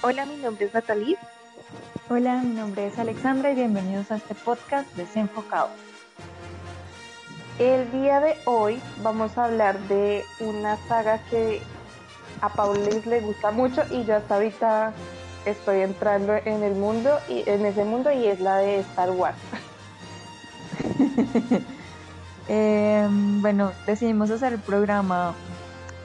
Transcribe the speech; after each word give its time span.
Hola, 0.00 0.26
mi 0.26 0.36
nombre 0.36 0.66
es 0.66 0.74
Natalie. 0.74 1.18
Hola, 2.08 2.40
mi 2.44 2.54
nombre 2.54 2.86
es 2.86 2.96
Alexandra 3.00 3.50
y 3.50 3.56
bienvenidos 3.56 4.12
a 4.12 4.16
este 4.16 4.36
podcast 4.36 4.88
Desenfocado. 4.94 5.70
El 7.58 7.90
día 7.90 8.20
de 8.20 8.36
hoy 8.44 8.80
vamos 9.02 9.36
a 9.36 9.46
hablar 9.46 9.76
de 9.88 10.22
una 10.38 10.76
saga 10.86 11.18
que 11.30 11.60
a 12.40 12.48
Paulis 12.48 13.06
le 13.06 13.20
gusta 13.22 13.50
mucho 13.50 13.82
y 13.90 14.04
yo 14.04 14.14
hasta 14.14 14.36
ahorita 14.36 14.92
estoy 15.46 15.80
entrando 15.80 16.34
en 16.36 16.62
el 16.62 16.76
mundo 16.76 17.18
y 17.28 17.42
en 17.50 17.66
ese 17.66 17.82
mundo 17.82 18.12
y 18.12 18.28
es 18.28 18.38
la 18.38 18.58
de 18.58 18.78
Star 18.78 19.10
Wars. 19.10 19.36
Em, 22.50 23.42
bueno, 23.42 23.72
decidimos 23.84 24.30
hacer 24.30 24.54
el 24.54 24.60
programa 24.60 25.34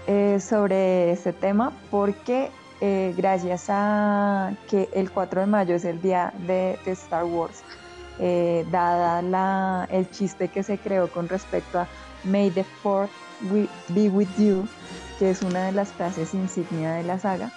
eh, 0.07 0.39
sobre 0.41 1.11
este 1.11 1.31
tema 1.31 1.71
porque 1.89 2.51
eh, 2.85 3.13
gracias 3.15 3.67
a 3.69 4.51
que 4.69 4.89
el 4.91 5.09
4 5.09 5.39
de 5.39 5.47
mayo 5.47 5.73
es 5.73 5.85
el 5.85 6.01
día 6.01 6.33
de, 6.45 6.77
Star 6.85 7.23
Wars, 7.23 7.63
eh, 8.19 8.65
dada 8.71 9.87
el 9.89 10.09
chiste 10.11 10.49
que 10.49 10.63
se 10.63 10.77
creó 10.77 11.07
con 11.07 11.29
respecto 11.29 11.79
a 11.79 11.87
May 12.25 12.51
the 12.51 12.65
Fourth 12.65 13.09
be 13.87 14.09
with 14.09 14.27
you, 14.37 14.67
que 15.17 15.29
es 15.29 15.41
una 15.43 15.67
de 15.67 15.71
las 15.71 15.93
frases 15.93 16.33
insignia 16.33 16.91
de 16.95 17.03
la 17.03 17.19
saga. 17.19 17.53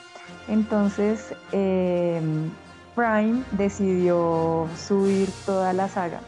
Entonces, 0.47 1.35
em, 1.51 2.49
Prime 2.95 3.43
decidió 3.51 4.69
subir 4.77 5.29
toda 5.45 5.73
la 5.73 5.89
saga 5.89 6.21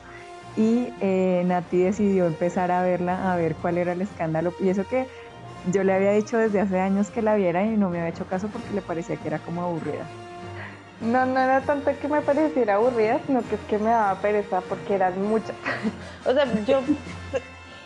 y 0.56 0.92
eh, 1.00 1.44
Nati 1.46 1.78
decidió 1.78 2.26
empezar 2.26 2.72
a 2.72 2.82
verla, 2.82 3.32
a 3.32 3.36
ver 3.36 3.54
cuál 3.54 3.78
era 3.78 3.92
el 3.92 4.02
escándalo. 4.02 4.52
Y 4.58 4.70
eso 4.70 4.84
que 4.88 5.06
yo 5.66 5.84
le 5.84 5.92
había 5.92 6.12
dicho 6.12 6.38
desde 6.38 6.60
hace 6.60 6.80
años 6.80 7.10
que 7.10 7.22
la 7.22 7.34
viera 7.34 7.64
y 7.64 7.76
no 7.76 7.90
me 7.90 7.98
había 7.98 8.10
hecho 8.10 8.26
caso 8.26 8.48
porque 8.48 8.72
le 8.74 8.82
parecía 8.82 9.16
que 9.16 9.28
era 9.28 9.38
como 9.38 9.62
aburrida. 9.62 10.06
No, 11.00 11.26
no 11.26 11.38
era 11.38 11.60
tanto 11.60 11.90
que 12.00 12.08
me 12.08 12.22
pareciera 12.22 12.74
aburrida, 12.74 13.20
sino 13.26 13.42
que 13.42 13.54
es 13.54 13.60
que 13.62 13.78
me 13.78 13.90
daba 13.90 14.20
pereza 14.20 14.60
porque 14.62 14.94
eran 14.94 15.22
muchas. 15.22 15.54
o 16.26 16.32
sea, 16.32 16.44
yo 16.64 16.80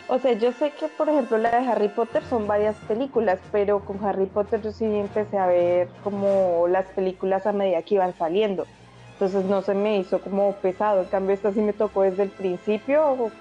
o 0.07 0.19
sea, 0.19 0.33
yo 0.33 0.51
sé 0.51 0.71
que 0.71 0.87
por 0.87 1.09
ejemplo 1.09 1.37
la 1.37 1.51
de 1.51 1.67
Harry 1.67 1.87
Potter 1.87 2.23
son 2.23 2.45
varias 2.47 2.75
películas, 2.87 3.39
pero 3.51 3.79
con 3.79 4.03
Harry 4.03 4.25
Potter 4.25 4.61
yo 4.61 4.71
sí 4.71 4.85
empecé 4.85 5.37
a 5.37 5.47
ver 5.47 5.89
como 6.03 6.67
las 6.67 6.85
películas 6.87 7.47
a 7.47 7.53
medida 7.53 7.81
que 7.83 7.95
iban 7.95 8.13
saliendo. 8.15 8.67
Entonces 9.13 9.45
no 9.45 9.61
se 9.61 9.73
me 9.73 9.97
hizo 9.99 10.19
como 10.19 10.53
pesado. 10.55 11.01
En 11.01 11.07
cambio, 11.07 11.33
esta 11.33 11.53
sí 11.53 11.61
me 11.61 11.73
tocó 11.73 12.01
desde 12.01 12.23
el 12.23 12.29
principio 12.29 13.31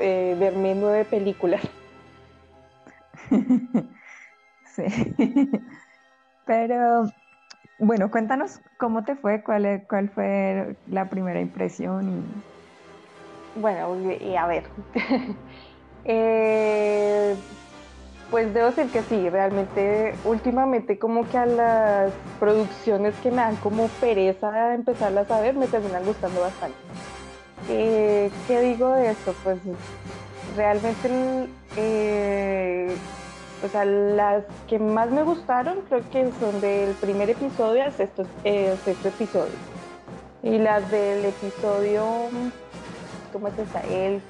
eh, 0.00 0.36
verme 0.38 0.74
nueve 0.74 1.04
películas. 1.04 1.60
sí. 4.76 4.84
Pero, 6.44 7.14
bueno, 7.78 8.10
cuéntanos 8.10 8.60
cómo 8.78 9.04
te 9.04 9.16
fue, 9.16 9.42
cuál, 9.44 9.86
cuál 9.88 10.10
fue 10.10 10.78
la 10.86 11.08
primera 11.10 11.40
impresión. 11.40 12.44
Bueno, 13.54 13.96
y 14.20 14.36
a 14.36 14.46
ver. 14.46 14.72
eh, 16.04 17.36
pues 18.30 18.52
debo 18.54 18.68
decir 18.68 18.90
que 18.92 19.04
sí, 19.04 19.28
realmente 19.30 20.20
últimamente 20.24 20.98
como 20.98 21.28
que 21.28 21.38
a 21.38 21.46
las 21.46 22.14
producciones 22.38 23.18
que 23.20 23.30
me 23.30 23.42
dan 23.42 23.58
como 23.58 23.98
pereza 23.98 24.74
empezarlas 24.74 25.30
a 25.30 25.40
ver 25.40 25.56
me 25.56 25.68
terminan 25.68 26.04
gustando 26.04 26.40
bastante. 26.40 26.80
Eh, 27.68 28.40
¿Qué 28.46 28.60
digo 28.60 28.92
de 28.94 29.10
esto? 29.12 29.38
Pues 29.42 29.60
realmente 30.56 31.48
eh, 31.76 32.96
o 33.64 33.68
sea, 33.68 33.84
las 33.86 34.44
que 34.68 34.78
más 34.78 35.10
me 35.10 35.22
gustaron 35.22 35.80
creo 35.88 36.02
que 36.10 36.30
son 36.38 36.60
del 36.60 36.92
primer 36.94 37.30
episodio 37.30 37.82
al 37.82 37.92
sexto, 37.92 38.24
eh, 38.44 38.76
sexto 38.84 39.08
episodio. 39.08 39.54
Y 40.42 40.58
las 40.58 40.90
del 40.90 41.24
episodio, 41.24 42.04
¿cómo 43.32 43.48
es 43.48 43.58
esta? 43.58 43.80
El 43.84 44.20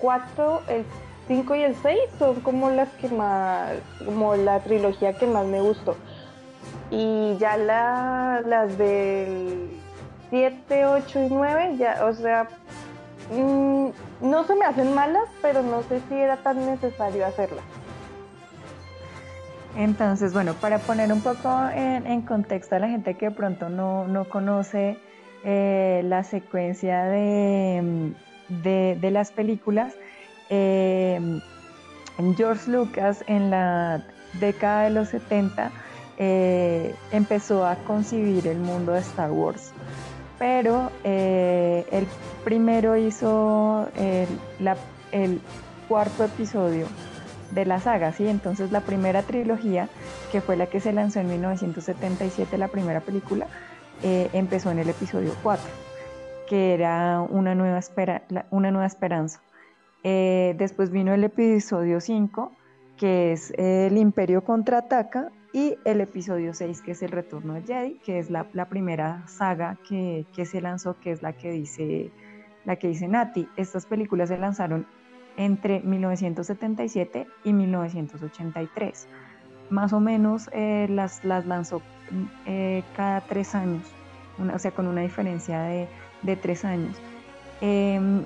4, 0.00 0.62
el 0.68 0.84
5 1.28 1.54
y 1.54 1.62
el 1.62 1.76
6 1.76 1.98
son 2.18 2.40
como 2.40 2.70
las 2.70 2.88
que 2.94 3.08
más, 3.10 3.74
como 4.04 4.34
la 4.34 4.58
trilogía 4.58 5.16
que 5.16 5.26
más 5.26 5.46
me 5.46 5.60
gustó. 5.60 5.96
Y 6.90 7.36
ya 7.38 7.56
las 7.56 8.76
del 8.76 9.70
7, 10.30 10.86
8 10.86 11.22
y 11.22 11.28
9, 11.28 11.76
ya, 11.78 12.04
o 12.04 12.12
sea, 12.12 12.48
mm, 13.30 13.88
no 14.22 14.44
se 14.44 14.54
me 14.54 14.64
hacen 14.64 14.94
malas, 14.94 15.24
pero 15.42 15.62
no 15.62 15.82
sé 15.82 16.00
si 16.08 16.14
era 16.14 16.36
tan 16.36 16.64
necesario 16.66 17.26
hacerlas. 17.26 17.64
Entonces, 19.76 20.32
bueno, 20.32 20.54
para 20.54 20.78
poner 20.78 21.12
un 21.12 21.20
poco 21.20 21.48
en, 21.72 22.22
contexto 22.22 22.74
a 22.74 22.80
la 22.80 22.88
gente 22.88 23.14
que 23.14 23.26
de 23.26 23.30
pronto 23.30 23.68
no, 23.68 24.24
conoce 24.28 24.98
eh, 25.44 26.02
la 26.04 26.24
secuencia 26.24 27.04
de, 27.04 28.12
de 28.48 29.10
las 29.12 29.30
películas, 29.30 29.94
eh, 30.50 31.40
George 32.36 32.70
Lucas 32.70 33.24
en 33.28 33.50
la 33.50 34.04
década 34.40 34.84
de 34.84 34.90
los 34.90 35.08
70 35.08 35.70
eh, 36.18 36.94
empezó 37.12 37.64
a 37.64 37.76
concebir 37.76 38.46
el 38.46 38.58
mundo 38.58 38.92
de 38.92 39.00
Star 39.00 39.30
Wars, 39.30 39.72
pero 40.40 40.90
eh, 41.04 41.86
el 41.92 42.06
primero 42.44 42.96
hizo 42.96 43.86
el, 43.94 45.40
cuarto 45.86 46.24
episodio 46.24 46.86
de 47.50 47.66
la 47.66 47.78
saga, 47.78 48.12
¿sí? 48.12 48.26
Entonces 48.26 48.72
la 48.72 48.80
primera 48.80 49.22
trilogía, 49.22 49.90
que 50.32 50.40
fue 50.40 50.56
la 50.56 50.66
que 50.66 50.80
se 50.80 50.94
lanzó 50.94 51.20
en 51.20 51.28
1977, 51.28 52.56
la 52.56 52.68
primera 52.68 53.00
película, 53.00 53.48
empezó 54.02 54.70
en 54.70 54.78
el 54.78 54.88
episodio 54.88 55.34
4, 55.42 55.62
que 56.48 56.72
era 56.72 57.20
una 57.20 57.54
nueva, 57.54 57.80
una 58.50 58.70
nueva 58.70 58.86
esperanza. 58.86 59.42
Eh, 60.04 60.54
después 60.56 60.90
vino 60.90 61.12
el 61.12 61.24
episodio 61.24 62.00
5, 62.00 62.52
que 62.96 63.32
es 63.32 63.52
El 63.58 63.98
Imperio 63.98 64.42
contraataca, 64.42 65.30
y 65.52 65.76
el 65.84 66.00
episodio 66.00 66.54
6, 66.54 66.82
que 66.82 66.92
es 66.92 67.02
El 67.02 67.10
Retorno 67.10 67.54
de 67.54 67.62
Jedi, 67.62 67.94
que 68.04 68.18
es 68.18 68.30
la, 68.30 68.44
primera 68.68 69.26
saga 69.26 69.76
que, 69.88 70.24
se 70.44 70.60
lanzó, 70.60 70.98
que 71.00 71.10
es 71.10 71.22
la 71.22 71.32
que 71.32 71.50
dice 71.50 72.10
la 72.64 72.76
que 72.76 72.88
dice 72.88 73.08
Nati. 73.08 73.48
Estas 73.56 73.86
películas 73.86 74.28
se 74.28 74.38
lanzaron 74.38 74.86
entre 75.36 75.80
1977 75.80 77.26
y 77.44 77.52
1983. 77.52 79.08
Más 79.70 79.92
o 79.92 80.00
menos 80.00 80.50
eh, 80.52 80.86
las, 80.90 81.24
las 81.24 81.46
lanzó 81.46 81.80
eh, 82.46 82.82
cada 82.96 83.22
tres 83.22 83.54
años, 83.54 83.86
o 84.52 84.58
sea, 84.58 84.72
con 84.72 84.86
una 84.86 85.00
diferencia 85.00 85.62
de, 85.62 85.88
de 86.22 86.36
tres 86.36 86.64
años. 86.64 86.96
Em, 87.60 88.24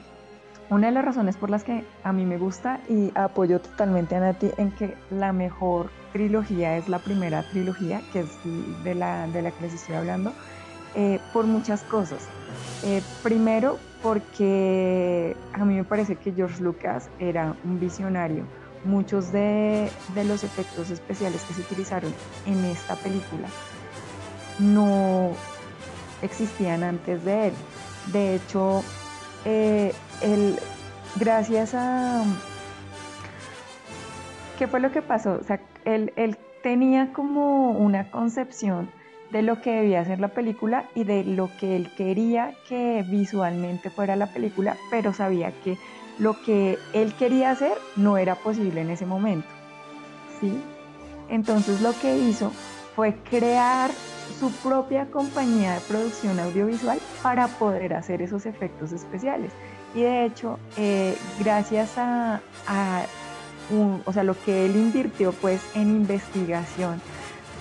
una 0.71 0.89
de 0.89 0.93
las 0.93 1.05
razones 1.05 1.37
por 1.37 1.51
las 1.51 1.65
que 1.65 1.85
a 2.03 2.13
mí 2.13 2.25
me 2.25 2.39
gusta 2.39 2.81
y 2.89 3.13
apoyo 3.15 3.61
totalmente 3.61 4.17
a 4.17 4.21
Nati 4.21 4.51
en 4.57 4.71
que 4.73 4.97
la 5.11 5.33
mejor 5.33 5.91
trilogía 6.13 6.77
es 6.77 6.89
la 6.89 6.99
primera 6.99 7.43
trilogía, 7.51 8.01
que 8.13 8.21
es 8.21 8.29
de 8.85 8.95
la, 8.95 9.27
de 9.29 9.43
la 9.43 9.51
que 9.51 9.63
les 9.63 9.75
estoy 9.75 9.97
hablando, 9.97 10.33
eh, 10.95 11.19
por 11.33 11.45
muchas 11.45 11.83
cosas. 11.83 12.29
Eh, 12.85 13.03
primero, 13.23 13.79
porque 14.03 15.37
a 15.53 15.65
mí 15.65 15.75
me 15.75 15.85
parece 15.85 16.17
que 16.17 16.33
George 16.33 16.63
Lucas 16.63 17.09
era 17.19 17.57
un 17.65 17.81
visionario. 17.81 18.45
Muchos 18.85 19.33
de, 19.33 19.91
los 20.15 20.45
efectos 20.45 20.91
especiales 20.91 21.43
que 21.43 21.55
se 21.55 21.63
utilizaron 21.63 22.13
en 22.47 22.65
esta 22.67 22.97
película 22.97 23.49
no 24.59 25.31
existían 26.23 26.83
antes 26.83 27.25
de 27.25 27.49
él. 27.49 27.55
De 28.13 28.35
hecho, 28.37 28.85
eh, 29.47 29.95
él, 30.23 30.59
gracias 31.17 31.75
a... 31.75 32.25
¿Qué 34.59 34.67
fue 34.69 34.81
lo 34.81 34.93
que 34.93 35.03
pasó? 35.03 35.39
O 35.41 35.45
sea, 35.45 35.61
él, 35.85 36.13
él 36.17 36.37
tenía 36.63 37.13
como 37.13 37.73
una 37.73 38.11
concepción 38.11 38.89
de 39.31 39.43
lo 39.43 39.61
que 39.61 39.73
debía 39.73 40.05
ser 40.05 40.21
la 40.21 40.29
película 40.29 40.85
y 40.95 41.05
de 41.05 41.25
lo 41.25 41.51
que 41.59 41.77
él 41.77 41.91
quería 41.97 42.55
que 42.69 43.05
visualmente 43.09 43.91
fuera 43.91 44.15
la 44.15 44.33
película, 44.33 44.77
pero 44.91 45.13
sabía 45.13 45.53
que 45.63 45.77
lo 46.19 46.41
que 46.43 46.79
él 46.93 47.13
quería 47.15 47.51
hacer 47.51 47.77
no 47.97 48.17
era 48.17 48.37
posible 48.37 48.81
en 48.81 48.91
ese 48.91 49.07
momento. 49.07 49.49
¿sí? 50.41 50.53
Entonces 51.29 51.81
lo 51.81 51.93
que 52.01 52.17
hizo 52.19 52.53
fue 52.95 53.17
crear 53.29 53.91
su 54.39 54.53
propia 54.53 55.11
compañía 55.11 55.75
de 55.75 55.81
producción 55.81 56.39
audiovisual 56.39 56.99
para 57.23 57.49
poder 57.49 57.95
hacer 57.95 58.23
esos 58.23 58.47
efectos 58.47 58.93
especiales. 58.93 59.53
Y 59.95 60.03
de 60.03 60.25
hecho, 60.25 60.59
eh, 60.77 61.17
gracias 61.39 61.93
a, 61.97 62.41
o 64.05 64.13
sea, 64.13 64.25
lo 64.25 64.35
que 64.45 64.67
él 64.67 64.77
invirtió 64.77 65.33
pues 65.33 65.63
en 65.75 65.89
investigación 65.89 67.01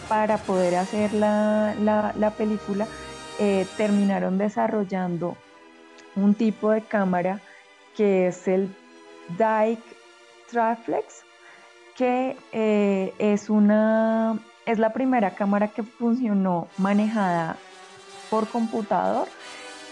para 0.10 0.38
poder 0.38 0.76
hacer 0.76 1.14
la, 1.14 1.76
la, 1.80 2.32
película, 2.32 2.88
eh, 3.40 3.66
terminaron 3.78 4.38
desarrollando 4.38 5.38
un 6.16 6.34
tipo 6.34 6.72
de 6.72 6.82
cámara 6.82 7.40
que 7.96 8.28
es 8.28 8.48
el 8.48 8.76
Dyke 9.38 9.84
Traflex, 10.52 11.24
que 11.96 12.36
eh, 12.52 13.14
es 13.20 13.50
una 13.50 14.40
es 14.66 14.80
la 14.80 14.94
primera 14.94 15.36
cámara 15.36 15.68
que 15.68 15.84
funcionó 15.84 16.68
manejada 16.78 17.58
por 18.30 18.48
computador 18.48 19.28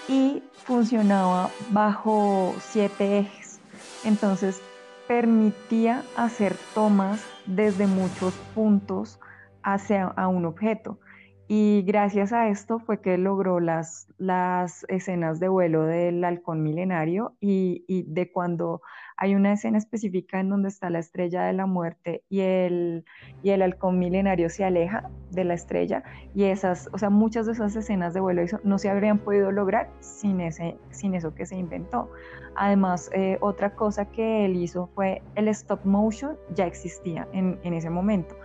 y 0.07 0.43
funcionaba 0.53 1.49
bajo 1.71 2.53
siete 2.59 3.19
ejes. 3.19 3.59
Entonces 4.03 4.61
permitía 5.07 6.03
hacer 6.15 6.55
tomas 6.73 7.25
desde 7.45 7.87
muchos 7.87 8.33
puntos 8.55 9.19
hacia 9.63 10.05
a 10.05 10.27
un 10.27 10.45
objeto. 10.45 10.99
Y 11.47 11.83
gracias 11.85 12.31
a 12.31 12.47
esto 12.47 12.79
fue 12.79 13.01
que 13.01 13.17
logró 13.17 13.59
las, 13.59 14.07
las 14.17 14.85
escenas 14.87 15.41
de 15.41 15.49
vuelo 15.49 15.83
del 15.83 16.23
halcón 16.23 16.63
milenario 16.63 17.35
y, 17.41 17.83
y, 17.89 18.03
de 18.03 18.31
cuando 18.31 18.81
hay 19.21 19.35
una 19.35 19.53
escena 19.53 19.77
específica 19.77 20.39
en 20.39 20.49
donde 20.49 20.69
está 20.69 20.89
la 20.89 20.97
estrella 20.97 21.43
de 21.43 21.53
la 21.53 21.67
muerte 21.67 22.23
y 22.27 22.39
el, 22.39 23.05
y 23.43 23.51
el 23.51 23.61
halcón 23.61 23.99
milenario 23.99 24.49
se 24.49 24.65
aleja 24.65 25.11
de 25.29 25.43
la 25.43 25.53
estrella 25.53 26.01
y 26.33 26.45
esas, 26.45 26.89
o 26.91 26.97
sea, 26.97 27.11
muchas 27.11 27.45
de 27.45 27.51
esas 27.51 27.75
escenas 27.75 28.15
de 28.15 28.19
vuelo 28.19 28.41
no 28.63 28.79
se 28.79 28.89
habrían 28.89 29.19
podido 29.19 29.51
lograr 29.51 29.91
sin, 29.99 30.41
ese, 30.41 30.75
sin 30.89 31.13
eso 31.13 31.35
que 31.35 31.45
se 31.45 31.55
inventó. 31.55 32.09
Además, 32.55 33.11
eh, 33.13 33.37
otra 33.41 33.75
cosa 33.75 34.05
que 34.05 34.43
él 34.45 34.55
hizo 34.55 34.89
fue 34.95 35.21
el 35.35 35.49
stop 35.49 35.85
motion, 35.85 36.35
ya 36.55 36.65
existía 36.65 37.27
en, 37.31 37.59
en 37.61 37.75
ese 37.75 37.91
momento, 37.91 38.35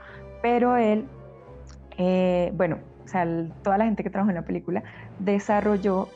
pero 0.43 0.76
él, 0.76 1.06
eh, 1.96 2.52
bueno, 2.55 2.81
o 3.02 3.08
sea, 3.08 3.26
toda 3.62 3.79
la 3.79 3.87
gente 3.87 4.02
que 4.02 4.11
trabajó 4.11 4.29
en 4.29 4.37
la 4.37 4.44
película, 4.44 4.82
desarrolló 5.20 6.11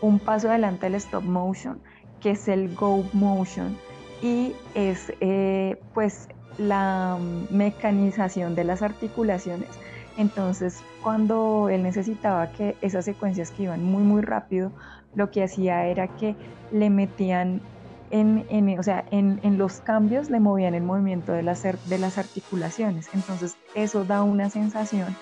un 0.00 0.18
paso 0.18 0.48
adelante 0.48 0.86
del 0.86 0.94
stop 0.94 1.24
motion, 1.24 1.78
que 2.20 2.30
es 2.30 2.48
el 2.48 2.74
go 2.74 3.04
motion, 3.12 3.76
y 4.22 4.52
es 4.74 5.12
eh, 5.20 5.80
pues 5.94 6.28
la 6.58 7.18
mecanización 7.50 8.54
de 8.54 8.64
las 8.64 8.82
articulaciones. 8.82 9.68
Entonces, 10.16 10.82
cuando 11.02 11.68
él 11.68 11.84
necesitaba 11.84 12.50
que 12.50 12.76
esas 12.82 13.04
secuencias 13.04 13.52
que 13.52 13.64
iban 13.64 13.84
muy, 13.84 14.02
muy 14.02 14.22
rápido, 14.22 14.72
lo 15.14 15.30
que 15.30 15.44
hacía 15.44 15.86
era 15.86 16.08
que 16.08 16.34
le 16.72 16.90
metían 16.90 17.60
en, 18.10 18.44
en, 18.48 18.78
o 18.78 18.82
sea, 18.82 19.04
en, 19.10 19.38
en, 19.42 19.58
los 19.58 19.80
cambios, 19.80 20.30
le 20.30 20.40
movían 20.40 20.74
el 20.74 20.82
movimiento 20.82 21.32
de 21.32 21.42
las, 21.42 21.62
de 21.62 21.98
las 21.98 22.18
articulaciones. 22.18 23.08
Entonces, 23.14 23.56
eso 23.74 24.04
da 24.04 24.22
una 24.22 24.50
sensación 24.50 25.14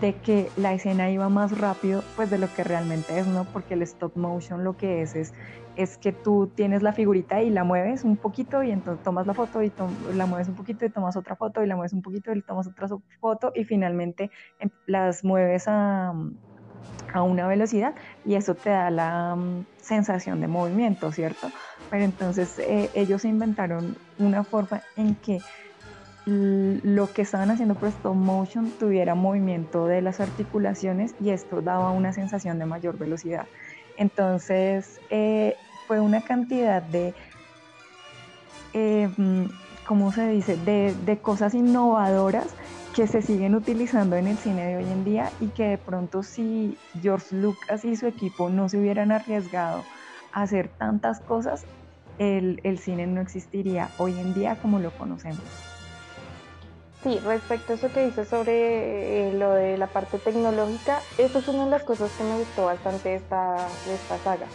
de 0.00 0.14
que 0.14 0.50
la 0.56 0.72
escena 0.72 1.10
iba 1.10 1.28
más 1.28 1.56
rápido 1.56 2.02
pues 2.16 2.30
de 2.30 2.38
lo 2.38 2.52
que 2.54 2.64
realmente 2.64 3.18
es, 3.18 3.26
¿no? 3.26 3.44
Porque 3.44 3.74
el 3.74 3.82
stop 3.82 4.16
motion 4.16 4.64
lo 4.64 4.76
que 4.76 5.02
es 5.02 5.14
es, 5.14 5.34
es 5.76 5.98
que 5.98 6.12
tú 6.12 6.52
tienes 6.54 6.82
la 6.82 6.92
figurita 6.92 7.42
y 7.42 7.50
la 7.50 7.64
mueves 7.64 8.04
un 8.04 8.16
poquito 8.16 8.62
y 8.62 8.70
entonces 8.70 9.02
tomas 9.02 9.26
la 9.26 9.34
foto 9.34 9.62
y 9.62 9.72
la 10.12 10.26
mueves 10.26 10.48
un 10.48 10.54
poquito 10.54 10.84
y 10.84 10.90
tomas 10.90 11.16
otra 11.16 11.36
foto 11.36 11.62
y 11.62 11.66
la 11.66 11.76
mueves 11.76 11.92
un 11.92 12.02
poquito 12.02 12.32
y 12.32 12.42
tomas 12.42 12.66
otra 12.66 12.88
foto 13.20 13.52
y 13.54 13.64
finalmente 13.64 14.30
em, 14.58 14.70
las 14.86 15.24
mueves 15.24 15.64
a, 15.66 16.12
a 17.12 17.22
una 17.22 17.46
velocidad 17.46 17.94
y 18.24 18.34
eso 18.34 18.54
te 18.54 18.70
da 18.70 18.90
la 18.90 19.34
um, 19.34 19.64
sensación 19.78 20.40
de 20.40 20.48
movimiento, 20.48 21.12
¿cierto? 21.12 21.50
Pero 21.90 22.04
entonces 22.04 22.58
eh, 22.58 22.90
ellos 22.94 23.24
inventaron 23.24 23.96
una 24.18 24.44
forma 24.44 24.82
en 24.96 25.14
que 25.16 25.40
lo 26.26 27.12
que 27.12 27.22
estaban 27.22 27.50
haciendo 27.50 27.74
por 27.74 27.90
stop 27.90 28.14
motion 28.14 28.72
tuviera 28.78 29.14
movimiento 29.14 29.86
de 29.86 30.00
las 30.00 30.20
articulaciones 30.20 31.14
y 31.20 31.30
esto 31.30 31.60
daba 31.60 31.90
una 31.90 32.12
sensación 32.14 32.58
de 32.58 32.64
mayor 32.64 32.96
velocidad. 32.96 33.46
Entonces 33.96 35.00
eh, 35.10 35.56
fue 35.86 36.00
una 36.00 36.22
cantidad 36.22 36.82
de, 36.82 37.14
eh, 38.72 39.08
¿cómo 39.86 40.12
se 40.12 40.28
dice?, 40.28 40.56
de, 40.56 41.20
cosas 41.22 41.54
innovadoras 41.54 42.56
que 42.94 43.06
se 43.06 43.22
siguen 43.22 43.54
utilizando 43.54 44.16
en 44.16 44.28
el 44.28 44.38
cine 44.38 44.66
de 44.66 44.76
hoy 44.76 44.90
en 44.90 45.04
día 45.04 45.32
y 45.40 45.50
que 45.50 45.64
de 45.64 45.78
pronto 45.78 46.22
si 46.22 46.78
George 47.00 47.34
Lucas 47.34 47.84
y 47.84 47.96
su 47.96 48.06
equipo 48.06 48.50
no 48.50 48.68
se 48.68 48.78
hubieran 48.78 49.10
arriesgado 49.10 49.84
a 50.32 50.42
hacer 50.42 50.70
tantas 50.78 51.20
cosas, 51.20 51.66
el 52.18 52.78
cine 52.78 53.06
no 53.06 53.20
existiría 53.20 53.90
hoy 53.98 54.12
en 54.12 54.34
día 54.34 54.56
como 54.60 54.78
lo 54.78 54.96
conocemos. 54.96 55.44
Sí, 57.04 57.18
respecto 57.18 57.74
a 57.74 57.76
eso 57.76 57.92
que 57.92 58.06
dices 58.06 58.28
sobre 58.28 59.28
eh, 59.28 59.32
lo 59.34 59.52
de 59.52 59.76
la 59.76 59.88
parte 59.88 60.18
tecnológica, 60.18 61.02
eso 61.18 61.38
es 61.38 61.48
una 61.48 61.66
de 61.66 61.70
las 61.70 61.84
cosas 61.84 62.10
que 62.12 62.24
me 62.24 62.38
gustó 62.38 62.64
bastante 62.64 63.10
de 63.10 63.14
esta, 63.16 63.68
de 63.86 63.94
esta 63.94 64.18
saga. 64.20 64.46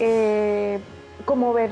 Eh, 0.00 0.80
como 1.24 1.52
ver, 1.52 1.70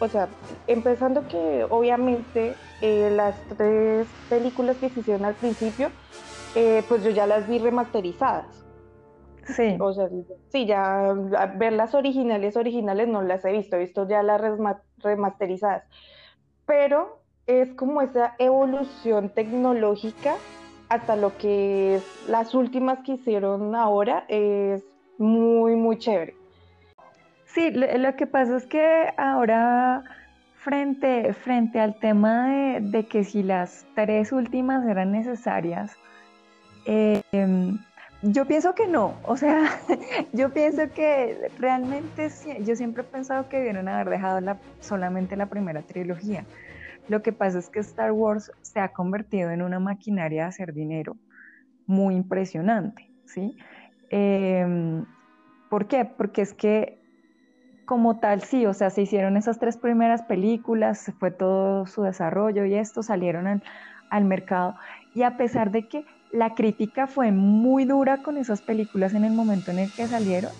o 0.00 0.08
sea, 0.08 0.28
empezando 0.66 1.28
que 1.28 1.64
obviamente 1.70 2.56
eh, 2.80 3.10
las 3.12 3.40
tres 3.56 4.08
películas 4.28 4.76
que 4.78 4.90
se 4.90 4.98
hicieron 4.98 5.24
al 5.24 5.36
principio, 5.36 5.92
pues 6.88 7.04
yo 7.04 7.10
ya 7.10 7.26
las 7.28 7.48
vi 7.48 7.60
remasterizadas. 7.60 8.66
Sí. 9.44 9.76
O 9.78 9.92
sea, 9.92 10.08
sí, 10.48 10.66
ya 10.66 11.14
ver 11.58 11.74
las 11.74 11.94
originales, 11.94 12.56
originales 12.56 13.06
no 13.06 13.22
las 13.22 13.44
he 13.44 13.52
visto, 13.52 13.76
he 13.76 13.80
visto 13.80 14.08
ya 14.08 14.24
las 14.24 14.40
remasterizadas. 14.98 15.84
Pero 16.66 17.19
es 17.50 17.72
como 17.72 18.00
esa 18.00 18.34
evolución 18.38 19.28
tecnológica 19.30 20.36
hasta 20.88 21.16
lo 21.16 21.36
que 21.36 21.96
es 21.96 22.04
las 22.28 22.54
últimas 22.54 23.00
que 23.00 23.12
hicieron 23.12 23.74
ahora 23.74 24.24
es 24.28 24.84
muy, 25.18 25.74
muy 25.74 25.98
chévere. 25.98 26.34
Sí, 27.46 27.72
lo, 27.72 28.14
que 28.14 28.28
pasa 28.28 28.56
es 28.56 28.66
que 28.66 29.12
ahora 29.16 30.04
frente, 30.54 31.34
frente 31.34 31.80
al 31.80 31.98
tema 31.98 32.48
de, 32.80 33.06
que 33.06 33.24
si 33.24 33.42
las 33.42 33.84
tres 33.96 34.30
últimas 34.30 34.86
eran 34.86 35.10
necesarias, 35.10 35.96
em, 36.84 37.78
yo 38.22 38.44
pienso 38.46 38.76
que 38.76 38.86
no, 38.86 39.14
o 39.24 39.36
sea, 39.36 39.80
yo 40.32 40.50
pienso 40.50 40.82
que 40.94 41.50
realmente 41.58 42.30
yo 42.60 42.76
siempre 42.76 43.02
he 43.02 43.06
pensado 43.06 43.48
que 43.48 43.56
debieron 43.56 43.88
haber 43.88 44.08
dejado 44.08 44.40
la, 44.40 44.56
solamente 44.80 45.34
la 45.34 45.46
primera 45.46 45.82
trilogía. 45.82 46.44
Lo 47.10 47.22
que 47.22 47.32
pasa 47.32 47.58
es 47.58 47.68
que 47.68 47.80
Star 47.80 48.12
Wars 48.12 48.52
se 48.62 48.78
ha 48.78 48.92
convertido 48.92 49.50
en 49.50 49.62
una 49.62 49.80
maquinaria 49.80 50.42
de 50.42 50.48
hacer 50.48 50.72
dinero 50.72 51.16
muy 51.84 52.14
impresionante, 52.14 53.10
¿sí? 53.24 53.56
Em, 54.10 55.04
¿Por 55.68 55.88
qué? 55.88 56.04
Porque 56.04 56.42
es 56.42 56.54
que 56.54 57.00
como 57.84 58.20
tal, 58.20 58.42
sí, 58.42 58.64
o 58.64 58.74
sea, 58.74 58.90
se 58.90 59.02
hicieron 59.02 59.36
esas 59.36 59.58
tres 59.58 59.76
primeras 59.76 60.22
películas, 60.22 61.12
fue 61.18 61.32
todo 61.32 61.84
su 61.86 62.02
desarrollo 62.02 62.64
y 62.64 62.74
esto, 62.74 63.02
salieron 63.02 63.48
al, 63.48 63.64
al 64.08 64.24
mercado. 64.24 64.76
Y 65.12 65.24
a 65.24 65.36
pesar 65.36 65.72
de 65.72 65.88
que 65.88 66.04
la 66.30 66.54
crítica 66.54 67.08
fue 67.08 67.32
muy 67.32 67.86
dura 67.86 68.22
con 68.22 68.36
esas 68.36 68.62
películas 68.62 69.14
en 69.14 69.24
el 69.24 69.32
momento 69.32 69.72
en 69.72 69.80
el 69.80 69.92
que 69.92 70.06
salieron, 70.06 70.52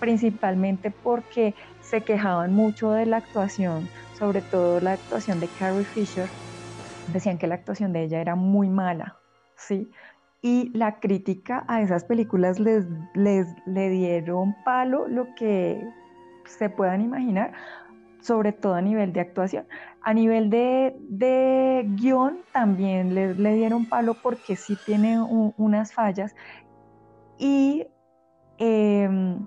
principalmente 0.00 0.90
porque 0.90 1.54
se 1.82 2.00
quejaban 2.00 2.54
mucho 2.54 2.92
de 2.92 3.04
la 3.04 3.18
actuación 3.18 3.86
sobre 4.18 4.42
todo 4.42 4.80
la 4.80 4.92
actuación 4.92 5.40
de 5.40 5.48
Carrie 5.58 5.84
Fisher, 5.84 6.26
decían 7.12 7.38
que 7.38 7.46
la 7.46 7.54
actuación 7.54 7.92
de 7.92 8.02
ella 8.02 8.20
era 8.20 8.34
muy 8.34 8.68
mala, 8.68 9.16
¿sí? 9.56 9.90
Y 10.42 10.70
la 10.76 11.00
crítica 11.00 11.64
a 11.68 11.82
esas 11.82 12.04
películas 12.04 12.58
les, 12.58 12.84
les 13.14 13.46
le 13.66 13.90
dieron 13.90 14.54
palo 14.64 15.08
lo 15.08 15.34
que 15.34 15.82
se 16.46 16.68
puedan 16.70 17.00
imaginar, 17.00 17.52
sobre 18.20 18.52
todo 18.52 18.74
a 18.74 18.80
nivel 18.80 19.12
de 19.12 19.20
actuación. 19.20 19.66
A 20.02 20.14
nivel 20.14 20.48
de, 20.50 20.96
de 21.08 21.84
guion 21.96 22.38
también 22.52 23.14
le, 23.14 23.34
le, 23.34 23.54
dieron 23.54 23.86
palo 23.86 24.14
porque 24.14 24.56
sí 24.56 24.76
tiene 24.86 25.20
unas 25.20 25.92
fallas. 25.92 26.34
Y 27.36 27.86
eh, 28.58 29.38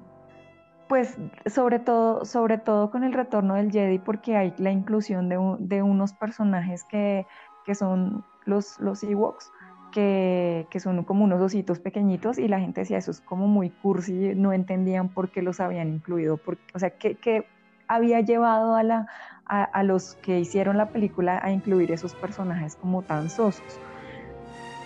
pues 0.91 1.15
sobre 1.45 1.79
todo, 1.79 2.25
sobre 2.25 2.57
todo 2.57 2.91
con 2.91 3.05
el 3.05 3.13
retorno 3.13 3.53
del 3.53 3.71
Jedi, 3.71 3.97
porque 3.97 4.35
hay 4.35 4.53
la 4.57 4.71
inclusión 4.71 5.29
de, 5.29 5.81
unos 5.81 6.11
personajes 6.11 6.83
que, 6.83 7.25
son 7.73 8.25
los, 8.43 8.77
los 8.81 9.01
Ewoks, 9.01 9.53
que, 9.93 10.67
son 10.83 11.05
como 11.05 11.23
unos 11.23 11.39
ositos 11.39 11.79
pequeñitos, 11.79 12.37
y 12.37 12.49
la 12.49 12.59
gente 12.59 12.81
decía, 12.81 12.97
eso 12.97 13.11
es 13.11 13.21
como 13.21 13.47
muy 13.47 13.69
cursi, 13.69 14.35
no 14.35 14.51
entendían 14.51 15.07
por 15.07 15.29
qué 15.29 15.41
los 15.41 15.61
habían 15.61 15.87
incluido, 15.87 16.41
o 16.73 16.79
sea, 16.79 16.89
¿qué, 16.89 17.47
había 17.87 18.19
llevado 18.19 18.75
a, 18.75 18.83
la, 18.83 19.07
a, 19.45 19.83
los 19.83 20.15
que 20.15 20.41
hicieron 20.41 20.75
la 20.75 20.89
película 20.89 21.39
a 21.41 21.51
incluir 21.51 21.93
esos 21.93 22.15
personajes 22.15 22.75
como 22.75 23.01
tan 23.01 23.29
sosos. 23.29 23.79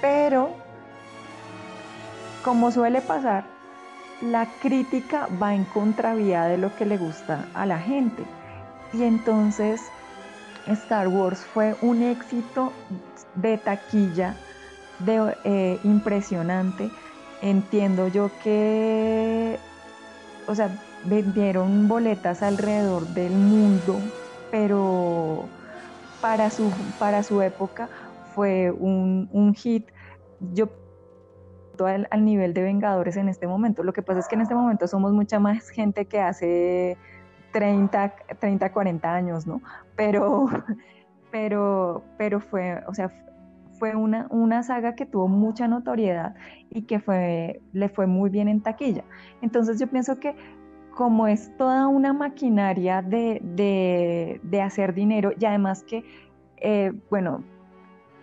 Pero, 0.02 0.52
como 2.44 2.70
suele 2.70 3.02
pasar, 3.02 3.55
la 4.22 4.48
crítica 4.62 5.28
va 5.42 5.54
en 5.54 5.66
contravía 5.66 6.46
de 6.46 6.58
lo 6.58 6.76
que 6.76 6.86
le 6.86 6.98
gusta 6.98 7.48
a 7.54 7.66
la 7.66 7.80
gente. 7.80 8.24
Y 8.94 9.04
entonces 9.04 9.82
Star 10.68 11.08
Wars 11.08 11.40
fue 11.40 11.76
un 11.82 12.02
éxito 12.02 12.72
de 13.36 13.58
taquilla 13.58 14.36
de, 15.00 15.36
eh, 15.44 15.80
impresionante. 15.84 16.90
Entiendo 17.42 18.08
yo 18.08 18.32
que, 18.44 19.60
o 20.48 20.56
sea, 20.56 20.70
vendieron 21.04 21.88
boletas 21.88 22.42
alrededor 22.42 23.08
del 23.08 23.34
mundo, 23.34 24.00
pero 24.50 25.46
para 26.22 26.50
su, 26.50 26.72
para 26.98 27.22
su 27.22 27.42
época 27.42 27.90
fue 28.34 28.72
un, 28.72 29.30
un 29.32 29.54
hit 29.54 29.88
yo 30.54 30.70
al, 31.84 32.08
al 32.12 32.24
nivel 32.24 32.54
de 32.54 32.64
Vengadores 32.64 33.18
en 33.18 33.28
este 33.28 33.48
momento. 33.48 33.84
Lo 33.84 33.94
que 33.94 34.02
pasa 34.02 34.20
es 34.20 34.28
que 34.28 34.36
en 34.36 34.42
este 34.42 34.56
momento 34.56 34.88
somos 34.88 35.12
mucha 35.12 35.40
más 35.40 35.70
gente 35.70 36.06
que 36.06 36.20
hace 36.20 36.98
30, 37.52 38.16
30 38.40 38.72
40 38.72 39.14
años, 39.14 39.48
¿no? 39.48 39.62
Pero, 39.96 40.46
pero, 41.32 42.04
pero 42.18 42.40
fue, 42.40 42.82
o 42.88 42.94
sea, 42.94 43.12
fue 43.80 43.96
una, 43.96 44.28
una 44.30 44.64
saga 44.64 44.96
que 44.96 45.06
tuvo 45.06 45.28
mucha 45.28 45.68
notoriedad 45.68 46.36
y 46.70 46.84
que 46.84 47.00
fue, 47.00 47.62
le 47.74 47.90
fue 47.90 48.08
muy 48.08 48.30
bien 48.30 48.48
en 48.48 48.62
taquilla. 48.62 49.04
Entonces 49.42 49.80
yo 49.80 49.88
pienso 49.88 50.20
que 50.20 50.36
como 50.96 51.28
es 51.28 51.56
toda 51.58 51.88
una 51.88 52.14
maquinaria 52.14 53.02
de, 53.02 53.42
de, 53.44 54.40
de 54.44 54.62
hacer 54.62 54.94
dinero 54.94 55.32
y 55.38 55.46
además 55.46 55.84
que, 55.84 56.06
eh, 56.58 56.94
bueno, 57.10 57.44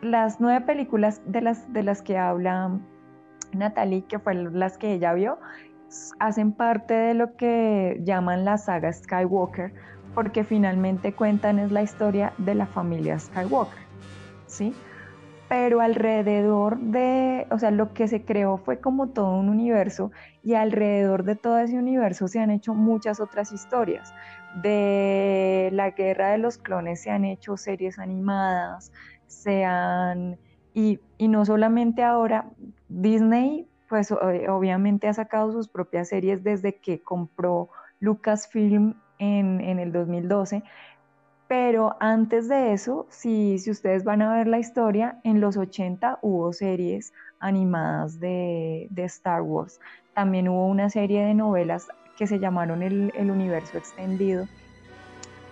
las 0.00 0.40
nueve 0.40 0.64
películas 0.64 1.22
de 1.26 1.42
las, 1.42 1.72
de 1.72 1.82
las 1.82 2.02
que 2.02 2.18
habla 2.18 2.80
Natalie, 3.52 4.04
que 4.04 4.18
fueron 4.18 4.58
las 4.58 4.78
que 4.78 4.92
ella 4.92 5.12
vio, 5.12 5.38
hacen 6.18 6.52
parte 6.52 6.94
de 6.94 7.14
lo 7.14 7.36
que 7.36 8.00
llaman 8.04 8.44
la 8.44 8.58
saga 8.58 8.92
Skywalker, 8.92 9.72
porque 10.14 10.44
finalmente 10.44 11.14
cuentan 11.14 11.58
es 11.58 11.72
la 11.72 11.82
historia 11.82 12.32
de 12.38 12.54
la 12.54 12.66
familia 12.66 13.18
Skywalker, 13.18 13.82
¿sí? 14.46 14.74
Pero 15.48 15.80
alrededor 15.80 16.78
de, 16.78 17.46
o 17.50 17.58
sea, 17.58 17.70
lo 17.70 17.92
que 17.92 18.08
se 18.08 18.24
creó 18.24 18.56
fue 18.56 18.80
como 18.80 19.08
todo 19.08 19.36
un 19.36 19.50
universo 19.50 20.10
y 20.42 20.54
alrededor 20.54 21.24
de 21.24 21.36
todo 21.36 21.58
ese 21.58 21.76
universo 21.76 22.26
se 22.26 22.40
han 22.40 22.50
hecho 22.50 22.74
muchas 22.74 23.20
otras 23.20 23.52
historias. 23.52 24.14
De 24.62 25.68
la 25.72 25.90
guerra 25.90 26.30
de 26.30 26.38
los 26.38 26.56
clones 26.56 27.02
se 27.02 27.10
han 27.10 27.26
hecho 27.26 27.58
series 27.58 27.98
animadas, 27.98 28.92
se 29.26 29.64
han, 29.64 30.38
y, 30.72 31.00
y 31.18 31.28
no 31.28 31.44
solamente 31.44 32.02
ahora, 32.02 32.46
Disney 33.00 33.68
pues 33.88 34.10
obviamente 34.10 35.06
ha 35.06 35.12
sacado 35.12 35.52
sus 35.52 35.68
propias 35.68 36.08
series 36.08 36.42
desde 36.42 36.76
que 36.76 37.02
compró 37.02 37.68
Lucasfilm 38.00 38.94
en, 39.18 39.60
en 39.60 39.78
el 39.78 39.92
2012, 39.92 40.62
pero 41.46 41.96
antes 42.00 42.48
de 42.48 42.72
eso, 42.72 43.06
si, 43.10 43.58
si, 43.58 43.70
ustedes 43.70 44.02
van 44.02 44.22
a 44.22 44.32
ver 44.32 44.46
la 44.46 44.58
historia, 44.58 45.20
en 45.24 45.42
los 45.42 45.58
80 45.58 46.20
hubo 46.22 46.54
series 46.54 47.12
animadas 47.38 48.18
de, 48.18 48.86
de, 48.88 49.04
Star 49.04 49.42
Wars. 49.42 49.78
También 50.14 50.48
hubo 50.48 50.66
una 50.66 50.88
serie 50.88 51.22
de 51.26 51.34
novelas 51.34 51.88
que 52.16 52.26
se 52.26 52.38
llamaron 52.38 52.82
el, 52.82 53.12
el, 53.14 53.30
universo 53.30 53.76
extendido. 53.76 54.48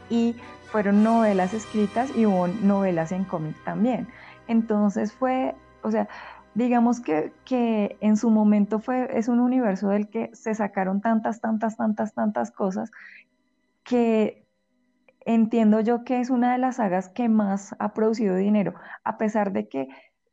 Y 0.08 0.34
fueron 0.72 1.04
novelas 1.04 1.52
escritas 1.52 2.10
y 2.16 2.24
hubo 2.24 2.48
novelas 2.48 3.12
en 3.12 3.24
cómic 3.24 3.62
también. 3.64 4.08
Entonces 4.48 5.12
fue, 5.12 5.54
o 5.82 5.90
sea, 5.90 6.08
digamos 6.54 7.00
que, 7.00 7.32
que, 7.44 7.96
en 8.00 8.16
su 8.16 8.30
momento 8.30 8.80
fue, 8.80 9.08
es 9.16 9.28
un 9.28 9.40
universo 9.40 9.88
del 9.88 10.08
que 10.08 10.30
se 10.34 10.54
sacaron 10.54 11.00
tantas, 11.00 11.40
tantas, 11.40 11.76
tantas, 11.76 12.14
tantas 12.14 12.50
cosas 12.50 12.90
que 13.84 14.46
entiendo 15.24 15.80
yo 15.80 16.04
que 16.04 16.20
es 16.20 16.30
una 16.30 16.52
de 16.52 16.58
las 16.58 16.76
sagas 16.76 17.08
que 17.08 17.28
más 17.28 17.74
ha 17.78 17.94
producido 17.94 18.36
dinero, 18.36 18.74
a 19.04 19.18
pesar 19.18 19.52
de 19.52 19.68
que 19.68 19.88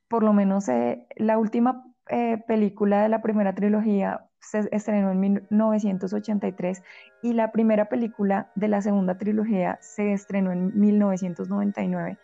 por 0.07 0.23
lo 0.23 0.33
menos 0.33 0.69
eh, 0.69 1.05
la 1.15 1.37
última 1.37 1.83
eh, 2.09 2.37
película 2.47 3.01
de 3.01 3.09
la 3.09 3.21
primera 3.21 3.53
trilogía 3.53 4.27
se 4.39 4.69
estrenó 4.71 5.11
en 5.11 5.19
1983 5.19 6.81
y 7.21 7.33
la 7.33 7.51
primera 7.51 7.85
película 7.89 8.49
de 8.55 8.69
la 8.69 8.81
segunda 8.81 9.17
trilogía 9.17 9.77
se 9.81 10.13
estrenó 10.13 10.51
en 10.51 10.79
1999, 10.79 12.17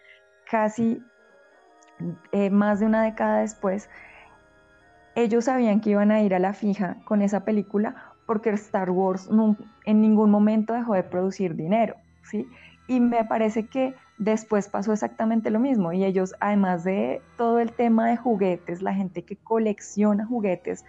casi 0.50 1.03
eh, 2.31 2.50
más 2.50 2.79
de 2.79 2.86
una 2.86 3.03
década 3.03 3.39
después, 3.39 3.89
ellos 5.15 5.45
sabían 5.45 5.81
que 5.81 5.91
iban 5.91 6.12
a 6.12 6.22
ir 6.22 6.33
a 6.33 6.39
la 6.39 6.53
fija 6.53 6.98
con 7.05 7.22
esa 7.22 7.45
película 7.45 7.95
porque 8.25 8.50
Star 8.51 8.89
Wars 8.89 9.29
en 9.86 10.01
ningún 10.01 10.31
momento 10.31 10.74
dejó 10.74 10.93
de 10.93 11.03
producir 11.03 11.55
dinero, 11.55 11.95
¿sí? 12.24 12.48
Y 12.88 13.00
me 13.00 13.24
parece 13.25 13.67
que 13.67 13.95
después 14.17 14.69
pasó 14.69 14.93
exactamente 14.93 15.50
lo 15.50 15.60
mismo 15.60 15.93
y 15.93 16.03
ellos, 16.05 16.33
además 16.39 16.83
de 16.83 17.22
todo 17.38 17.60
el 17.60 17.72
tema 17.72 18.07
de 18.07 18.17
juguetes, 18.17 18.81
la 18.81 18.93
gente 18.93 19.24
que 19.24 19.36
colecciona 19.36 20.25
juguetes, 20.25 20.86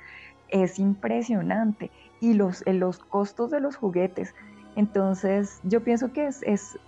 es 0.49 0.79
impresionante 0.79 1.91
y 2.21 2.35
los, 2.35 2.63
los 2.67 2.99
costos 2.99 3.51
de 3.51 3.61
los 3.61 3.77
juguetes. 3.77 4.35
Entonces, 4.77 5.61
yo 5.65 5.83
pienso 5.83 6.13
que 6.13 6.27
es, 6.27 6.43
es, 6.45 6.79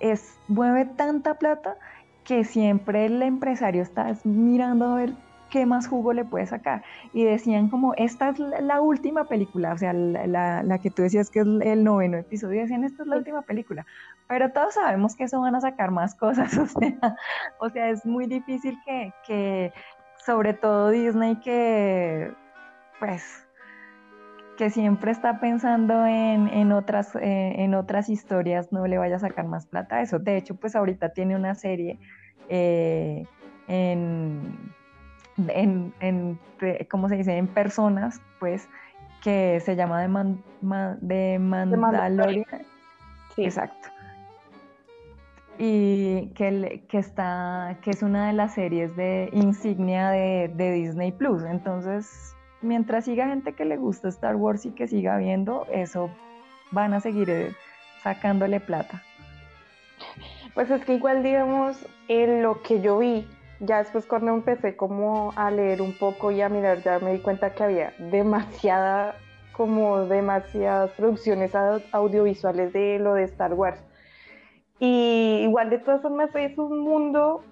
es 0.00 0.36
mueve 0.48 0.84
tanta 0.84 1.34
plata 1.34 1.76
que 2.28 2.44
siempre 2.44 3.06
el 3.06 3.22
empresario 3.22 3.82
está 3.82 4.14
mirando 4.24 4.84
a 4.84 4.96
ver 4.96 5.14
qué 5.48 5.64
más 5.64 5.88
jugo 5.88 6.12
le 6.12 6.26
puede 6.26 6.44
sacar. 6.44 6.84
Y 7.14 7.24
decían 7.24 7.70
como, 7.70 7.94
esta 7.94 8.28
es 8.28 8.38
la 8.38 8.82
última 8.82 9.24
película, 9.24 9.72
o 9.72 9.78
sea, 9.78 9.94
la, 9.94 10.62
la, 10.62 10.78
que 10.78 10.90
tú 10.90 11.00
decías 11.00 11.30
que 11.30 11.40
es 11.40 11.46
el 11.46 11.84
noveno 11.84 12.18
episodio, 12.18 12.60
decían, 12.60 12.84
esta 12.84 13.02
es 13.02 13.08
la 13.08 13.16
última 13.16 13.40
película. 13.40 13.86
Pero 14.28 14.52
todos 14.52 14.74
sabemos 14.74 15.16
que 15.16 15.24
eso 15.24 15.40
van 15.40 15.54
a 15.54 15.62
sacar 15.62 15.90
más 15.90 16.14
cosas, 16.14 16.56
o 16.58 16.66
sea, 16.66 17.16
o 17.60 17.70
sea 17.70 17.88
es 17.88 18.04
muy 18.04 18.26
difícil 18.26 18.78
que, 18.84 19.10
que 19.26 19.72
sobre 20.26 20.52
todo 20.52 20.90
Disney, 20.90 21.36
que 21.36 22.30
pues 23.00 23.48
que 24.58 24.70
siempre 24.70 25.12
está 25.12 25.38
pensando 25.40 26.04
en, 26.04 26.48
en 26.48 26.72
otras, 26.72 27.14
eh, 27.14 27.54
en 27.58 27.74
otras 27.74 28.08
historias, 28.08 28.72
no 28.72 28.86
le 28.88 28.98
vaya 28.98 29.16
a 29.16 29.20
sacar 29.20 29.46
más 29.46 29.66
plata 29.66 29.96
a 29.96 30.02
eso. 30.02 30.18
De 30.18 30.36
hecho, 30.36 30.56
pues 30.56 30.74
ahorita 30.74 31.10
tiene 31.10 31.36
una 31.36 31.54
serie 31.54 32.00
eh, 32.48 33.26
en, 33.68 34.72
en, 35.48 35.92
en, 36.00 36.38
¿cómo 36.90 37.08
se 37.08 37.16
dice? 37.16 37.36
En 37.36 37.46
personas, 37.46 38.20
pues, 38.40 38.68
que 39.22 39.60
se 39.60 39.76
llama 39.76 40.02
de, 40.02 40.38
de 41.00 41.38
Mandalorian. 41.38 42.44
Sí. 43.34 43.44
Exacto. 43.44 43.88
Y 45.58 46.28
que, 46.36 46.84
que, 46.88 46.98
está, 46.98 47.78
que 47.82 47.90
es 47.90 48.02
una 48.02 48.28
de 48.28 48.32
las 48.32 48.54
series 48.54 48.94
de 48.96 49.28
insignia 49.32 50.10
de, 50.10 50.52
de 50.54 50.72
Disney 50.72 51.10
Plus. 51.10 51.42
Entonces, 51.42 52.36
mientras 52.62 53.06
siga 53.06 53.26
gente 53.26 53.54
que 53.54 53.64
le 53.64 53.76
gusta 53.76 54.08
Star 54.08 54.36
Wars 54.36 54.66
y 54.66 54.70
que 54.70 54.86
siga 54.86 55.16
viendo, 55.16 55.66
eso 55.72 56.10
van 56.70 56.94
a 56.94 57.00
seguir 57.00 57.28
eh, 57.30 57.52
sacándole 58.02 58.60
plata. 58.60 59.02
Pues 60.58 60.72
es 60.72 60.84
que 60.84 60.94
igual, 60.94 61.22
digamos, 61.22 61.86
en 62.08 62.42
lo 62.42 62.62
que 62.62 62.80
yo 62.80 62.98
vi, 62.98 63.28
ya 63.60 63.78
después 63.78 64.06
cuando 64.06 64.32
empecé 64.32 64.74
como 64.74 65.32
a 65.36 65.52
leer 65.52 65.80
un 65.80 65.96
poco 65.96 66.32
y 66.32 66.40
a 66.40 66.48
mirar, 66.48 66.82
ya 66.82 66.98
me 66.98 67.12
di 67.12 67.20
cuenta 67.20 67.54
que 67.54 67.62
había 67.62 67.92
demasiada, 68.10 69.14
como 69.52 70.06
demasiadas 70.06 70.90
producciones 70.96 71.52
audiovisuales 71.92 72.72
de 72.72 72.98
lo 72.98 73.14
de 73.14 73.22
Star 73.22 73.54
Wars. 73.54 73.80
Y 74.80 75.42
igual 75.44 75.70
de 75.70 75.78
todas 75.78 76.02
formas 76.02 76.34
es 76.34 76.58
un 76.58 76.80
mundo 76.80 77.44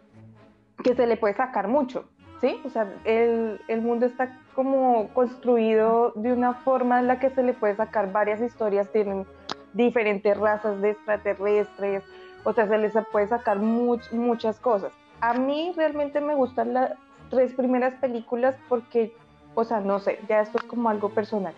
que 0.83 0.97
se 0.97 1.07
le 1.07 1.17
puede 1.17 1.35
sacar 1.35 1.69
mucho, 1.69 2.09
¿sí? 2.41 2.61
O 2.65 2.71
sea, 2.71 2.93
el, 3.05 3.61
el 3.69 3.83
mundo 3.83 4.07
está 4.07 4.37
como 4.53 5.11
construido 5.15 6.11
de 6.17 6.33
una 6.33 6.55
forma 6.55 6.99
en 6.99 7.07
la 7.07 7.21
que 7.21 7.31
se 7.31 7.45
le 7.45 7.53
puede 7.53 7.77
sacar 7.77 8.11
varias 8.11 8.41
historias, 8.41 8.91
tienen 8.91 9.27
diferentes 9.75 10.37
razas 10.37 10.81
de 10.81 10.91
extraterrestres, 10.91 12.03
o 12.47 12.53
sea, 12.53 12.69
se 12.69 12.79
les 12.79 12.93
puede 13.11 13.27
sacar 13.27 13.59
muchas 13.59 14.61
cosas. 14.61 14.93
A 15.21 15.35
mí 15.35 15.73
realmente 15.77 16.21
me 16.21 16.37
gustan 16.37 16.75
las 16.75 16.93
tres 17.29 17.53
primeras 17.53 17.95
películas 17.95 18.55
porque, 18.69 19.13
o 19.57 19.65
sea, 19.65 19.81
no 19.81 19.99
sé, 19.99 20.21
ya 20.29 20.43
esto 20.43 20.59
es 20.59 20.65
como 20.65 20.89
algo 20.89 21.09
personal. 21.09 21.55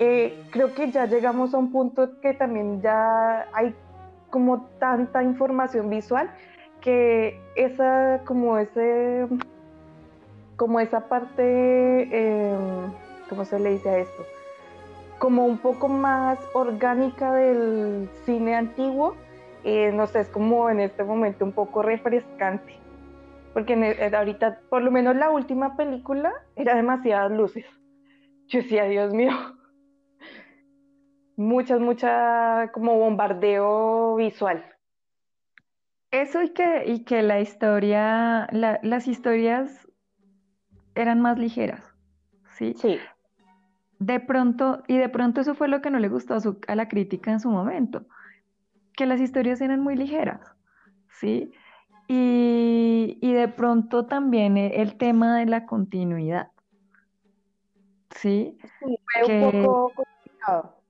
Eh, 0.00 0.42
creo 0.50 0.74
que 0.74 0.90
ya 0.90 1.06
llegamos 1.06 1.54
a 1.54 1.58
un 1.58 1.70
punto 1.70 2.20
que 2.20 2.34
también 2.34 2.82
ya 2.82 3.46
hay 3.52 3.76
como 4.30 4.66
tanta 4.80 5.22
información 5.22 5.88
visual 5.88 6.28
que 6.80 7.40
esa 7.54 8.20
como 8.24 8.58
ese 8.58 9.26
como 10.56 10.80
esa 10.80 11.08
parte 11.08 11.42
eh, 12.12 12.56
cómo 13.28 13.44
se 13.44 13.58
le 13.58 13.70
dice 13.70 13.88
a 13.88 13.98
esto 13.98 14.22
como 15.18 15.46
un 15.46 15.58
poco 15.58 15.88
más 15.88 16.38
orgánica 16.52 17.32
del 17.32 18.08
cine 18.24 18.54
antiguo 18.54 19.16
eh, 19.64 19.92
no 19.92 20.06
sé, 20.06 20.20
es 20.20 20.28
como 20.28 20.70
en 20.70 20.80
este 20.80 21.04
momento 21.04 21.44
un 21.44 21.52
poco 21.52 21.82
refrescante. 21.82 22.78
Porque 23.52 23.74
eh, 23.74 24.14
ahorita, 24.14 24.60
por 24.68 24.82
lo 24.82 24.90
menos 24.90 25.16
la 25.16 25.30
última 25.30 25.76
película, 25.76 26.32
era 26.56 26.74
demasiadas 26.74 27.32
luces. 27.32 27.66
Yo 28.46 28.60
decía, 28.60 28.84
Dios 28.84 29.12
mío. 29.12 29.32
Muchas, 31.36 31.80
mucha 31.80 32.70
como 32.72 32.98
bombardeo 32.98 34.16
visual. 34.16 34.64
Eso 36.10 36.42
y 36.42 36.50
que, 36.50 36.84
y 36.86 37.04
que 37.04 37.22
la 37.22 37.40
historia, 37.40 38.48
las 38.50 39.06
historias 39.06 39.86
eran 40.94 41.20
más 41.20 41.38
ligeras, 41.38 41.84
¿sí? 42.56 42.74
Sí. 42.78 42.98
De 43.98 44.18
pronto, 44.18 44.82
y 44.88 44.96
de 44.96 45.08
pronto 45.10 45.42
eso 45.42 45.54
fue 45.54 45.68
lo 45.68 45.82
que 45.82 45.90
no 45.90 45.98
le 45.98 46.08
gustó 46.08 46.34
a, 46.34 46.40
a 46.66 46.74
la 46.76 46.88
crítica 46.88 47.30
en 47.30 47.40
su 47.40 47.50
momento 47.50 48.06
que 48.98 49.06
las 49.06 49.22
historias 49.22 49.62
eran 49.62 49.80
muy 49.82 49.96
ligeras, 49.96 50.42
¿sí? 51.20 51.52
Y, 52.08 53.18
y 53.22 53.34
de 53.34 53.48
pronto 53.48 54.06
también 54.06 54.58
e- 54.58 54.82
el 54.82 54.98
tema 54.98 55.38
de 55.38 55.46
la 55.46 55.66
continuidad, 55.66 56.52
¿sí? 58.10 58.58
Sí, 58.62 58.96
fue 59.12 59.24
un 59.24 59.38
poco 59.38 59.92
complicado, 59.94 60.82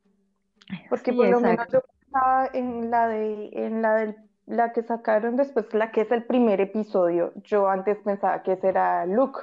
porque 0.89 1.13
sí, 1.13 1.15
por 1.15 1.29
lo 1.29 1.41
menos 1.41 1.67
yo 1.73 1.81
pensaba 1.83 2.51
en 2.55 2.91
la 2.91 3.09
de, 3.09 3.51
en 3.55 3.83
la 3.83 3.95
del, 3.97 4.17
la 4.47 4.73
que 4.73 4.83
sacaron 4.83 5.37
después, 5.37 5.73
la 5.75 5.93
que 5.93 6.03
es 6.03 6.11
el 6.13 6.27
primer 6.27 6.61
episodio. 6.61 7.33
Yo 7.45 7.69
antes 7.69 7.99
pensaba 8.05 8.43
que 8.43 8.53
ese 8.55 8.69
era 8.71 9.07
Luke, 9.07 9.41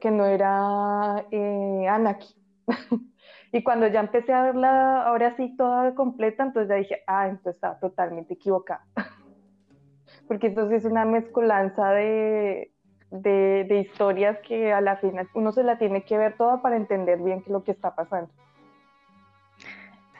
que 0.00 0.10
no 0.12 0.26
era 0.26 1.26
eh, 1.32 1.88
Anakin. 1.88 2.36
Y 3.54 3.62
cuando 3.62 3.86
ya 3.86 4.00
empecé 4.00 4.32
a 4.32 4.42
verla, 4.42 5.06
ahora 5.06 5.36
sí 5.36 5.54
toda 5.56 5.94
completa, 5.94 6.42
entonces 6.42 6.68
ya 6.68 6.74
dije, 6.74 7.04
ah, 7.06 7.28
entonces 7.28 7.54
estaba 7.54 7.78
totalmente 7.78 8.34
equivocada. 8.34 8.84
Porque 10.26 10.50
sí 10.50 10.74
es 10.74 10.84
una 10.84 11.04
mezcolanza 11.04 11.90
de, 11.90 12.72
de, 13.12 13.78
historias 13.78 14.40
que 14.40 14.72
a 14.72 14.80
la 14.80 14.96
final 14.96 15.28
uno 15.34 15.52
se 15.52 15.62
la 15.62 15.78
tiene 15.78 16.02
que 16.02 16.18
ver 16.18 16.36
toda 16.36 16.62
para 16.62 16.74
entender 16.74 17.20
bien 17.20 17.42
qué 17.42 17.44
es 17.44 17.52
lo 17.52 17.62
que 17.62 17.70
está 17.70 17.94
pasando. 17.94 18.28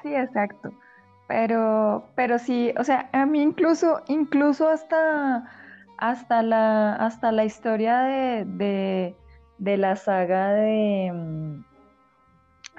Sí, 0.01 0.15
exacto. 0.15 0.71
Pero, 1.27 2.05
pero 2.15 2.39
sí, 2.39 2.73
o 2.79 2.85
sea, 2.85 3.09
a 3.13 3.27
mí 3.27 3.43
incluso, 3.43 4.01
incluso 4.07 4.69
hasta, 4.69 5.51
hasta 5.99 6.41
la, 6.45 6.95
hasta 6.95 7.33
la 7.33 7.45
historia 7.45 7.99
de, 7.99 8.45
de, 8.45 9.17
de 9.59 9.77
la 9.77 9.97
saga 9.97 10.53
de, 10.53 11.11
mm, 11.13 11.74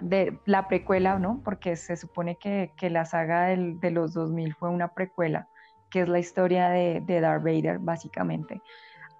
de 0.02 0.40
la 0.46 0.68
precuela, 0.68 1.20
¿no? 1.20 1.42
Porque 1.44 1.75
se 1.75 1.96
supone 1.98 2.38
que, 2.38 2.72
la 2.90 3.06
saga 3.06 3.46
del- 3.48 3.80
de 3.80 3.92
los 3.92 4.14
2000 4.14 4.54
fue 4.56 4.70
una 4.70 4.90
precuela, 4.90 5.48
que 5.90 6.02
es 6.02 6.10
la 6.10 6.20
historia 6.20 6.70
de, 6.70 7.02
de 7.02 7.22
Darth 7.22 7.44
Vader, 7.44 7.80
básicamente. 7.80 8.62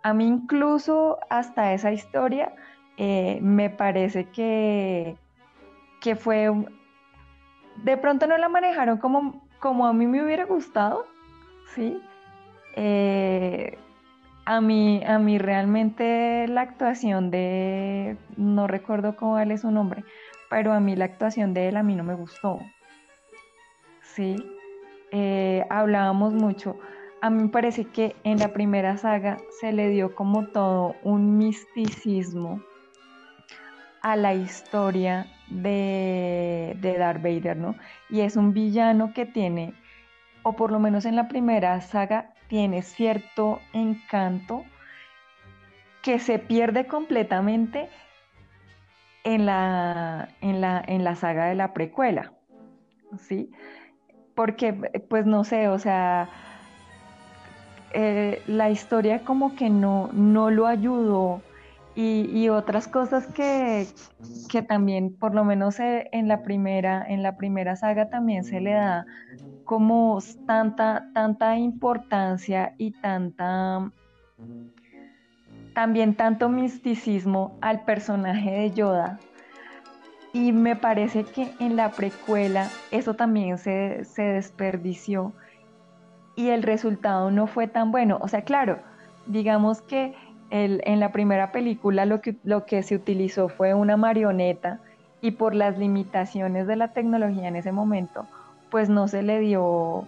A 0.04 0.14
mí 0.14 0.28
incluso 0.28 1.18
hasta 1.30 1.74
esa 1.74 1.92
historia 1.92 2.54
eh, 2.98 3.40
me 3.42 3.70
parece 3.70 4.30
que, 4.30 5.18
que 6.02 6.16
fue, 6.16 6.52
de 7.84 7.98
pronto 7.98 8.28
no 8.28 8.38
la 8.38 8.50
manejaron 8.50 8.98
como, 8.98 9.48
como 9.60 9.88
a 9.88 9.94
mí 9.94 10.06
me 10.08 10.24
hubiera 10.24 10.46
gustado, 10.46 11.06
¿sí? 11.74 12.02
Eh, 12.76 13.78
a 14.46 14.62
mí, 14.62 15.04
a 15.06 15.18
mí 15.18 15.38
realmente 15.40 16.48
la 16.48 16.62
actuación 16.62 17.32
de, 17.32 18.18
no 18.38 18.68
recuerdo 18.68 19.16
cómo 19.16 19.40
es 19.40 19.62
su 19.62 19.72
nombre, 19.72 20.04
pero 20.56 20.72
a 20.72 20.80
mí 20.80 20.96
la 20.96 21.04
actuación 21.04 21.54
de 21.54 21.68
él 21.68 21.76
a 21.76 21.84
mí 21.84 21.96
no 21.96 22.06
me 22.06 22.16
gustó, 22.16 22.62
¿sí? 24.02 24.38
Eh, 25.12 25.66
hablábamos 25.70 26.34
mucho. 26.34 26.80
A 27.20 27.30
mí 27.30 27.44
me 27.44 27.50
parece 27.50 27.84
que 27.84 28.16
en 28.24 28.40
la 28.40 28.54
primera 28.54 28.96
saga 28.96 29.36
se 29.60 29.74
le 29.74 29.90
dio 29.90 30.16
como 30.16 30.48
todo 30.48 30.96
un 31.04 31.38
misticismo 31.38 32.62
a 34.02 34.16
la 34.16 34.34
historia 34.34 35.28
de, 35.50 36.78
de 36.80 36.98
Darth 37.00 37.22
Vader, 37.22 37.58
¿no? 37.58 37.76
Y 38.10 38.22
es 38.22 38.38
un 38.38 38.54
villano 38.54 39.12
que 39.14 39.26
tiene, 39.26 39.74
o 40.44 40.54
por 40.54 40.72
lo 40.72 40.80
menos 40.80 41.04
en 41.04 41.18
la 41.18 41.28
primera 41.28 41.82
saga, 41.82 42.34
tiene 42.48 42.82
cierto 42.82 43.60
encanto 43.74 44.64
que 46.02 46.18
se 46.18 46.40
pierde 46.40 46.88
completamente 46.88 47.90
en 49.26 49.46
la, 49.46 50.30
en 50.40 50.62
la, 50.62 50.82
en 50.88 51.04
la 51.04 51.16
saga 51.16 51.48
de 51.48 51.56
la 51.56 51.74
precuela, 51.74 52.32
¿sí? 53.18 53.52
Porque, 54.36 54.74
pues 55.10 55.26
no 55.26 55.44
sé, 55.44 55.68
o 55.68 55.80
sea, 55.80 56.30
eh, 57.94 58.42
la 58.48 58.70
historia 58.70 59.24
como 59.24 59.56
que 59.56 59.70
no, 59.70 60.10
no 60.14 60.52
lo 60.52 60.68
ayudó 60.68 61.42
y, 61.96 62.30
y 62.32 62.50
otras 62.50 62.88
cosas 62.88 63.26
que, 63.28 63.88
que 64.50 64.62
también, 64.62 65.16
por 65.16 65.34
lo 65.34 65.44
menos 65.44 65.80
eh, 65.80 66.08
en 66.12 66.28
la 66.28 66.44
primera, 66.44 67.04
en 67.08 67.24
la 67.24 67.36
primera 67.36 67.76
saga 67.76 68.10
también 68.10 68.44
se 68.44 68.62
le 68.62 68.74
da 68.74 69.06
como 69.64 70.20
tanta, 70.46 71.10
tanta 71.14 71.58
importancia 71.58 72.76
y 72.78 72.92
tanta, 72.92 73.92
también 75.76 76.16
tanto 76.16 76.50
misticismo 76.50 77.56
al 77.62 77.84
personaje 77.84 78.50
de 78.50 78.72
Yoda. 78.72 79.20
Y 80.34 80.52
me 80.52 80.76
parece 80.76 81.24
que 81.24 81.52
en 81.60 81.76
la 81.76 81.92
precuela 81.92 82.70
eso 82.92 83.14
también 83.14 83.58
se, 83.60 84.04
se 84.06 84.24
desperdició 84.24 85.34
y 86.36 86.50
el 86.50 86.64
resultado 86.64 87.30
no 87.30 87.46
fue 87.46 87.68
tan 87.68 87.92
bueno. 87.92 88.18
O 88.22 88.28
sea, 88.28 88.44
claro, 88.44 88.80
digamos 89.28 89.82
que 89.82 90.16
el, 90.50 90.82
en 90.86 91.00
la 91.00 91.12
primera 91.12 91.52
película 91.52 92.06
lo 92.06 92.22
que, 92.22 92.36
lo 92.44 92.66
que 92.66 92.82
se 92.82 92.96
utilizó 92.96 93.50
fue 93.50 93.74
una 93.74 93.98
marioneta 93.98 94.80
y 95.22 95.32
por 95.32 95.56
las 95.56 95.78
limitaciones 95.78 96.68
de 96.68 96.78
la 96.78 96.90
tecnología 96.90 97.48
en 97.48 97.58
ese 97.58 97.72
momento, 97.72 98.28
pues 98.72 98.90
no 98.90 99.08
se 99.08 99.24
le 99.24 99.40
dio 99.40 100.08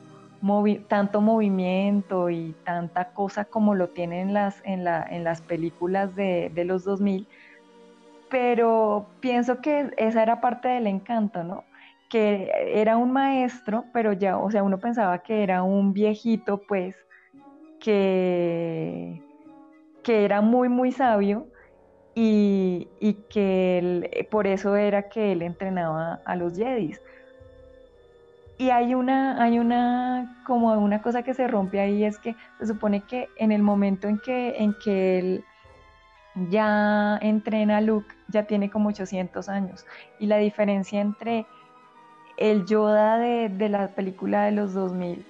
tanto 0.88 1.22
movimiento 1.22 2.30
y 2.30 2.56
tanta 2.64 3.10
cosa 3.14 3.46
como 3.46 3.76
lo 3.76 3.90
tienen 3.90 4.30
en 4.30 4.34
las, 4.34 4.62
en 4.64 4.84
la, 4.84 5.06
en 5.10 5.24
las 5.24 5.42
películas 5.42 6.16
de, 6.16 6.52
de 6.54 6.66
los 6.66 6.84
2000, 6.84 7.28
pero 8.30 9.08
pienso 9.20 9.62
que 9.62 9.92
esa 9.98 10.24
era 10.24 10.42
parte 10.42 10.68
del 10.68 10.88
encanto, 10.88 11.44
¿no? 11.44 11.64
Que 12.10 12.52
era 12.74 12.98
un 12.98 13.12
maestro, 13.12 13.86
pero 13.94 14.14
ya, 14.14 14.38
o 14.38 14.50
sea, 14.52 14.64
uno 14.64 14.80
pensaba 14.80 15.20
que 15.20 15.44
era 15.44 15.64
un 15.64 15.94
viejito, 15.94 16.62
pues, 16.68 16.96
que, 17.80 19.22
que 20.04 20.26
era 20.26 20.42
muy, 20.42 20.70
muy 20.70 20.92
sabio 20.92 21.48
y, 22.16 22.88
y 23.00 23.14
que 23.30 24.28
por 24.32 24.48
eso 24.48 24.76
era 24.76 25.10
que 25.10 25.32
él 25.32 25.42
entrenaba 25.42 26.22
a 26.26 26.36
los 26.36 26.58
Jedis. 26.58 27.02
Y 28.58 28.72
hay 28.72 28.96
una, 28.96 29.42
hay 29.42 29.60
una, 29.60 30.42
como 30.46 30.74
una 30.74 31.02
cosa 31.02 31.22
que 31.24 31.34
se 31.34 31.48
rompe 31.48 31.80
ahí, 31.80 32.04
es 32.04 32.18
que 32.18 32.36
se 32.60 32.68
supone 32.68 33.02
que 33.02 33.30
en 33.38 33.52
el 33.52 33.62
momento 33.62 34.08
en 34.08 34.18
que, 34.20 34.56
en 34.58 34.74
que 34.84 35.20
él 35.20 35.46
ya 36.50 37.20
entrena 37.22 37.78
a 37.78 37.82
Luke, 37.82 38.14
ya 38.30 38.44
tiene 38.44 38.70
como 38.70 38.90
800 38.90 39.48
años. 39.50 39.86
Y 40.20 40.26
la 40.26 40.38
diferencia 40.38 41.02
entre 41.02 41.46
el 42.38 42.66
Yoda 42.66 43.18
de, 43.18 43.50
de 43.50 43.70
la 43.70 43.90
película 43.90 44.46
de 44.46 44.52
los 44.52 44.74
2000 44.74 45.26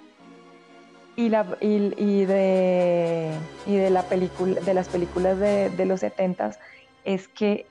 y, 1.17 1.29
la, 1.29 1.45
y, 1.59 1.93
y 1.97 2.25
de, 2.25 3.31
y 3.65 3.75
de, 3.75 3.89
la 3.89 4.03
película, 4.03 4.61
de 4.61 4.73
las 4.73 4.87
películas 4.87 5.39
de, 5.39 5.69
de 5.71 5.85
los 5.85 6.01
70 6.01 6.51
es 7.03 7.27
que 7.27 7.65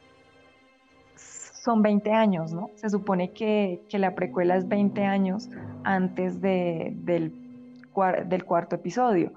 son 1.67 1.83
20 1.83 2.13
años, 2.13 2.53
¿no? 2.53 2.71
Se 2.77 2.89
supone 2.89 3.33
que, 3.33 3.83
que 3.89 3.99
la 3.99 4.15
precuela 4.15 4.57
es 4.57 4.69
20 4.69 5.03
años 5.05 5.51
antes 5.83 6.41
de, 6.41 6.93
del, 6.99 7.33
del 8.27 8.45
cuarto 8.45 8.77
episodio. 8.77 9.33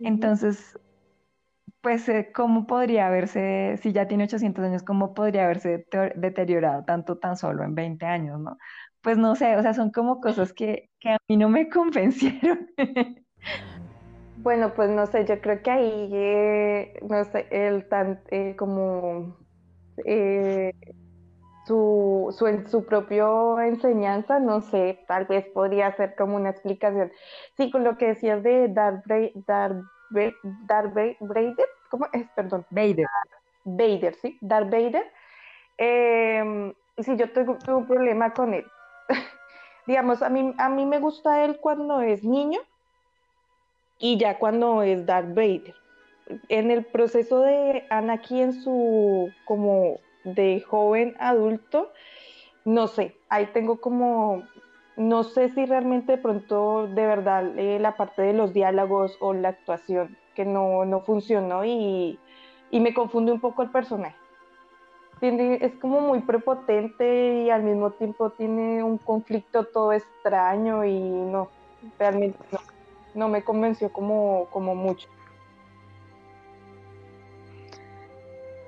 Entonces, 0.00 0.78
pues, 1.82 2.08
eh, 2.08 2.30
¿cómo 2.34 2.66
podría 2.66 3.08
haberse, 3.08 3.78
si 3.82 3.92
ya 3.92 4.08
tiene 4.08 4.24
800 4.24 4.64
años, 4.64 4.82
cómo 4.82 5.12
podría 5.12 5.44
haberse 5.44 5.84
deterior- 5.84 6.14
deteriorado 6.16 6.84
tanto 6.84 7.18
tan 7.18 7.36
solo 7.36 7.62
en 7.64 7.74
20 7.74 8.06
años, 8.06 8.40
¿no? 8.40 8.56
Pues 9.02 9.18
no 9.18 9.34
sé, 9.36 9.54
o 9.56 9.60
sea, 9.62 9.74
son 9.74 9.90
como 9.90 10.22
cosas 10.22 10.54
que, 10.54 10.88
que 11.00 11.10
a 11.10 11.18
mí 11.28 11.36
no 11.36 11.50
me 11.50 11.68
convencieron. 11.68 12.66
Bueno, 14.38 14.72
pues 14.74 14.88
no 14.88 15.04
sé, 15.04 15.26
yo 15.26 15.38
creo 15.42 15.62
que 15.62 15.70
ahí, 15.70 16.10
eh, 16.14 16.98
no 17.06 17.22
sé, 17.24 17.46
el 17.50 17.86
tan, 17.90 18.20
eh, 18.30 18.54
como 18.56 19.36
eh, 20.06 20.72
su, 21.66 22.34
su, 22.36 22.68
su 22.68 22.84
propio 22.84 23.60
enseñanza, 23.60 24.38
no 24.38 24.60
sé, 24.60 25.04
tal 25.08 25.24
vez 25.26 25.46
podría 25.46 25.92
ser 25.96 26.14
como 26.14 26.36
una 26.36 26.50
explicación. 26.50 27.10
Sí, 27.56 27.70
con 27.70 27.84
lo 27.84 27.96
que 27.96 28.08
decías 28.08 28.42
de 28.42 28.68
Darth, 28.68 29.04
Darth, 29.46 29.84
Darth 30.66 30.94
Vader, 30.94 31.68
¿cómo 31.90 32.06
es? 32.12 32.26
Perdón, 32.34 32.66
Vader. 32.70 33.06
Vader, 33.64 34.14
¿sí? 34.16 34.38
Darth 34.40 34.70
Vader. 34.70 35.10
Eh, 35.78 36.74
sí, 36.98 37.16
yo 37.16 37.32
tuve, 37.32 37.56
tuve 37.64 37.74
un 37.74 37.86
problema 37.86 38.32
con 38.32 38.54
él. 38.54 38.66
Digamos, 39.86 40.22
a 40.22 40.28
mí, 40.28 40.54
a 40.58 40.68
mí 40.68 40.86
me 40.86 40.98
gusta 40.98 41.44
él 41.44 41.58
cuando 41.60 42.00
es 42.00 42.24
niño 42.24 42.60
y 43.98 44.18
ya 44.18 44.38
cuando 44.38 44.82
es 44.82 45.06
Darth 45.06 45.34
Vader. 45.34 45.74
En 46.48 46.70
el 46.70 46.84
proceso 46.84 47.40
de 47.40 47.86
Anakin 47.90 48.38
en 48.38 48.52
su 48.62 49.30
como 49.44 49.98
de 50.24 50.60
joven 50.60 51.14
adulto, 51.18 51.92
no 52.64 52.86
sé, 52.88 53.16
ahí 53.28 53.46
tengo 53.52 53.80
como, 53.80 54.42
no 54.96 55.22
sé 55.24 55.50
si 55.50 55.66
realmente 55.66 56.12
de 56.12 56.18
pronto 56.18 56.88
de 56.88 57.06
verdad 57.06 57.58
eh, 57.58 57.78
la 57.78 57.96
parte 57.96 58.22
de 58.22 58.32
los 58.32 58.52
diálogos 58.52 59.16
o 59.20 59.34
la 59.34 59.50
actuación 59.50 60.16
que 60.34 60.44
no, 60.44 60.84
no 60.84 61.00
funcionó 61.00 61.64
y, 61.64 62.18
y 62.70 62.80
me 62.80 62.94
confunde 62.94 63.32
un 63.32 63.40
poco 63.40 63.62
el 63.62 63.70
personaje. 63.70 64.16
Tiene, 65.20 65.58
es 65.60 65.74
como 65.76 66.00
muy 66.00 66.20
prepotente 66.20 67.44
y 67.44 67.50
al 67.50 67.62
mismo 67.62 67.92
tiempo 67.92 68.30
tiene 68.30 68.82
un 68.82 68.98
conflicto 68.98 69.64
todo 69.64 69.92
extraño 69.92 70.84
y 70.84 70.98
no, 70.98 71.48
realmente 71.98 72.38
no, 72.50 72.58
no 73.14 73.28
me 73.28 73.44
convenció 73.44 73.92
como, 73.92 74.48
como 74.50 74.74
mucho. 74.74 75.08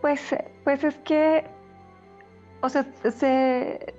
Pues, 0.01 0.35
pues 0.65 0.85
es 0.85 0.97
que, 0.99 1.45
o 2.61 2.69
sea, 2.69 2.87
se, 3.11 3.95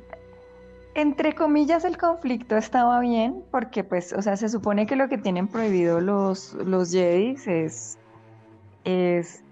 entre 0.98 1.34
comillas 1.34 1.86
el 1.86 1.98
conflicto 1.98 2.58
estaba 2.58 3.00
bien, 3.00 3.44
porque 3.52 3.84
pues, 3.84 4.14
o 4.14 4.22
sea, 4.22 4.36
se 4.36 4.50
supone 4.50 4.88
que 4.88 4.96
lo 4.96 5.08
que 5.10 5.18
tienen 5.18 5.48
prohibido 5.48 6.02
los, 6.02 6.54
los 6.54 6.92
Jedis 6.92 7.48
es, 7.48 7.98
es, 8.84 9.44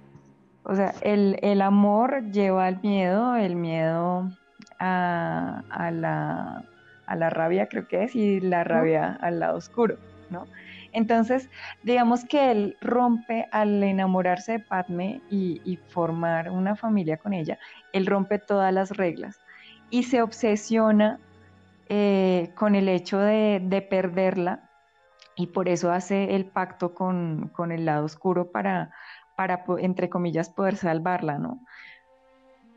o 0.64 0.76
sea, 0.76 0.94
el, 1.02 1.62
amor 1.62 2.32
lleva 2.32 2.66
al 2.66 2.82
miedo, 2.82 3.36
el 3.36 3.56
miedo 3.56 4.32
a, 4.80 5.92
la, 5.94 6.66
a 7.06 7.16
la 7.16 7.30
rabia 7.30 7.68
creo 7.68 7.88
que 7.88 8.06
es, 8.06 8.16
y 8.16 8.40
la 8.40 8.64
rabia 8.64 9.18
al 9.22 9.40
lado 9.40 9.58
oscuro, 9.58 9.98
¿no? 10.32 10.48
Entonces, 10.96 11.50
digamos 11.84 12.24
que 12.24 12.52
él 12.52 12.78
rompe 12.80 13.50
al 13.52 13.84
enamorarse 13.84 14.54
de 14.54 14.60
Padme 14.60 15.22
y, 15.30 15.78
formar 15.90 16.50
una 16.50 16.78
familia 16.78 17.18
con 17.18 17.34
ella, 17.34 17.60
él 17.92 18.06
rompe 18.06 18.40
todas 18.40 18.74
las 18.74 18.92
reglas 18.92 19.38
y 19.90 20.04
se 20.04 20.22
obsesiona 20.22 21.20
eh, 21.90 22.50
con 22.56 22.76
el 22.76 22.88
hecho 22.88 23.20
de, 23.20 23.86
perderla 23.90 24.70
y 25.36 25.48
por 25.48 25.68
eso 25.68 25.92
hace 25.92 26.34
el 26.34 26.46
pacto 26.46 26.96
con, 26.96 27.52
el 27.72 27.86
lado 27.86 28.06
oscuro 28.06 28.52
para, 28.52 28.92
para, 29.36 29.66
entre 29.80 30.10
comillas, 30.10 30.50
poder 30.50 30.78
salvarla, 30.78 31.40
¿no? 31.40 31.60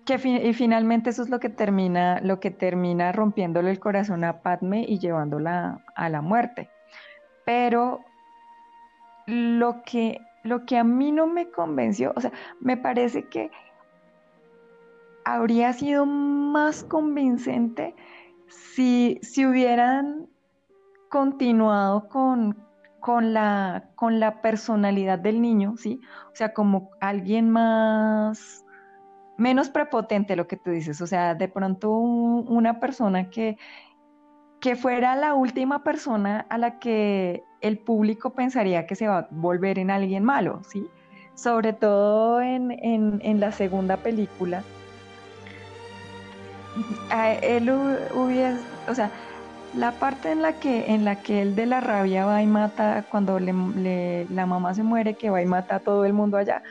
Que 0.06 0.14
y 0.14 0.54
finalmente 0.54 1.10
eso 1.10 1.22
es 1.22 1.28
lo 1.28 1.38
que 1.38 1.50
termina, 1.50 2.20
lo 2.20 2.40
que 2.40 2.50
termina 2.50 3.12
rompiéndole 3.12 3.70
el 3.70 3.78
corazón 3.78 4.24
a 4.24 4.40
Padme 4.40 4.84
y 4.88 4.98
llevándola 4.98 5.84
a 5.94 6.08
la 6.08 6.20
muerte. 6.20 6.68
Pero 7.44 8.04
lo 9.28 9.82
que, 9.82 10.20
lo 10.42 10.64
que 10.64 10.78
a 10.78 10.84
mí 10.84 11.12
no 11.12 11.26
me 11.26 11.50
convenció, 11.50 12.14
o 12.16 12.20
sea, 12.20 12.32
me 12.60 12.78
parece 12.78 13.28
que 13.28 13.50
habría 15.24 15.74
sido 15.74 16.06
más 16.06 16.82
convincente 16.84 17.94
si, 18.48 19.20
hubieran 19.46 20.26
continuado 21.10 22.08
con, 22.08 22.56
la, 23.34 23.90
con 23.96 24.18
la 24.18 24.40
personalidad 24.40 25.18
del 25.18 25.42
niño, 25.42 25.76
¿sí? 25.76 26.00
O 26.32 26.34
sea, 26.34 26.54
como 26.54 26.90
alguien 27.00 27.50
más, 27.50 28.64
menos 29.36 29.68
prepotente 29.68 30.36
lo 30.36 30.48
que 30.48 30.56
tú 30.56 30.70
dices, 30.70 31.02
o 31.02 31.06
sea, 31.06 31.34
de 31.34 31.48
pronto 31.48 31.90
una 31.90 32.80
persona 32.80 33.28
que, 33.28 33.58
que 34.60 34.74
fuera 34.74 35.14
la 35.16 35.34
última 35.34 35.84
persona 35.84 36.46
a 36.48 36.56
la 36.56 36.78
que 36.78 37.44
el 37.60 37.78
público 37.78 38.30
pensaría 38.30 38.86
que 38.86 38.94
se 38.94 39.08
va 39.08 39.18
a 39.18 39.28
volver 39.30 39.78
en 39.78 39.90
alguien 39.90 40.24
malo, 40.24 40.62
¿sí? 40.68 40.86
Sobre 41.34 41.72
todo 41.72 42.40
en, 42.40 42.72
en 42.80 43.40
la 43.40 43.52
segunda 43.52 43.96
película, 43.96 44.64
él 47.42 47.70
hubiese, 47.70 48.60
o 48.88 48.94
sea, 48.94 49.10
la 49.74 49.92
parte 49.92 50.30
en 50.30 50.42
la 50.42 50.54
que 50.54 50.92
en 50.92 51.04
la 51.04 51.16
que 51.22 51.42
él 51.42 51.54
de 51.54 51.66
la 51.66 51.80
rabia 51.80 52.24
va 52.24 52.42
y 52.42 52.46
mata 52.46 53.04
cuando 53.10 53.38
la 53.38 54.46
mamá 54.46 54.74
se 54.74 54.82
muere 54.82 55.14
que 55.14 55.30
va 55.30 55.42
y 55.42 55.46
mata 55.46 55.76
a 55.76 55.80
todo 55.80 56.04
el 56.04 56.14
mundo 56.14 56.38
allá 56.38 56.62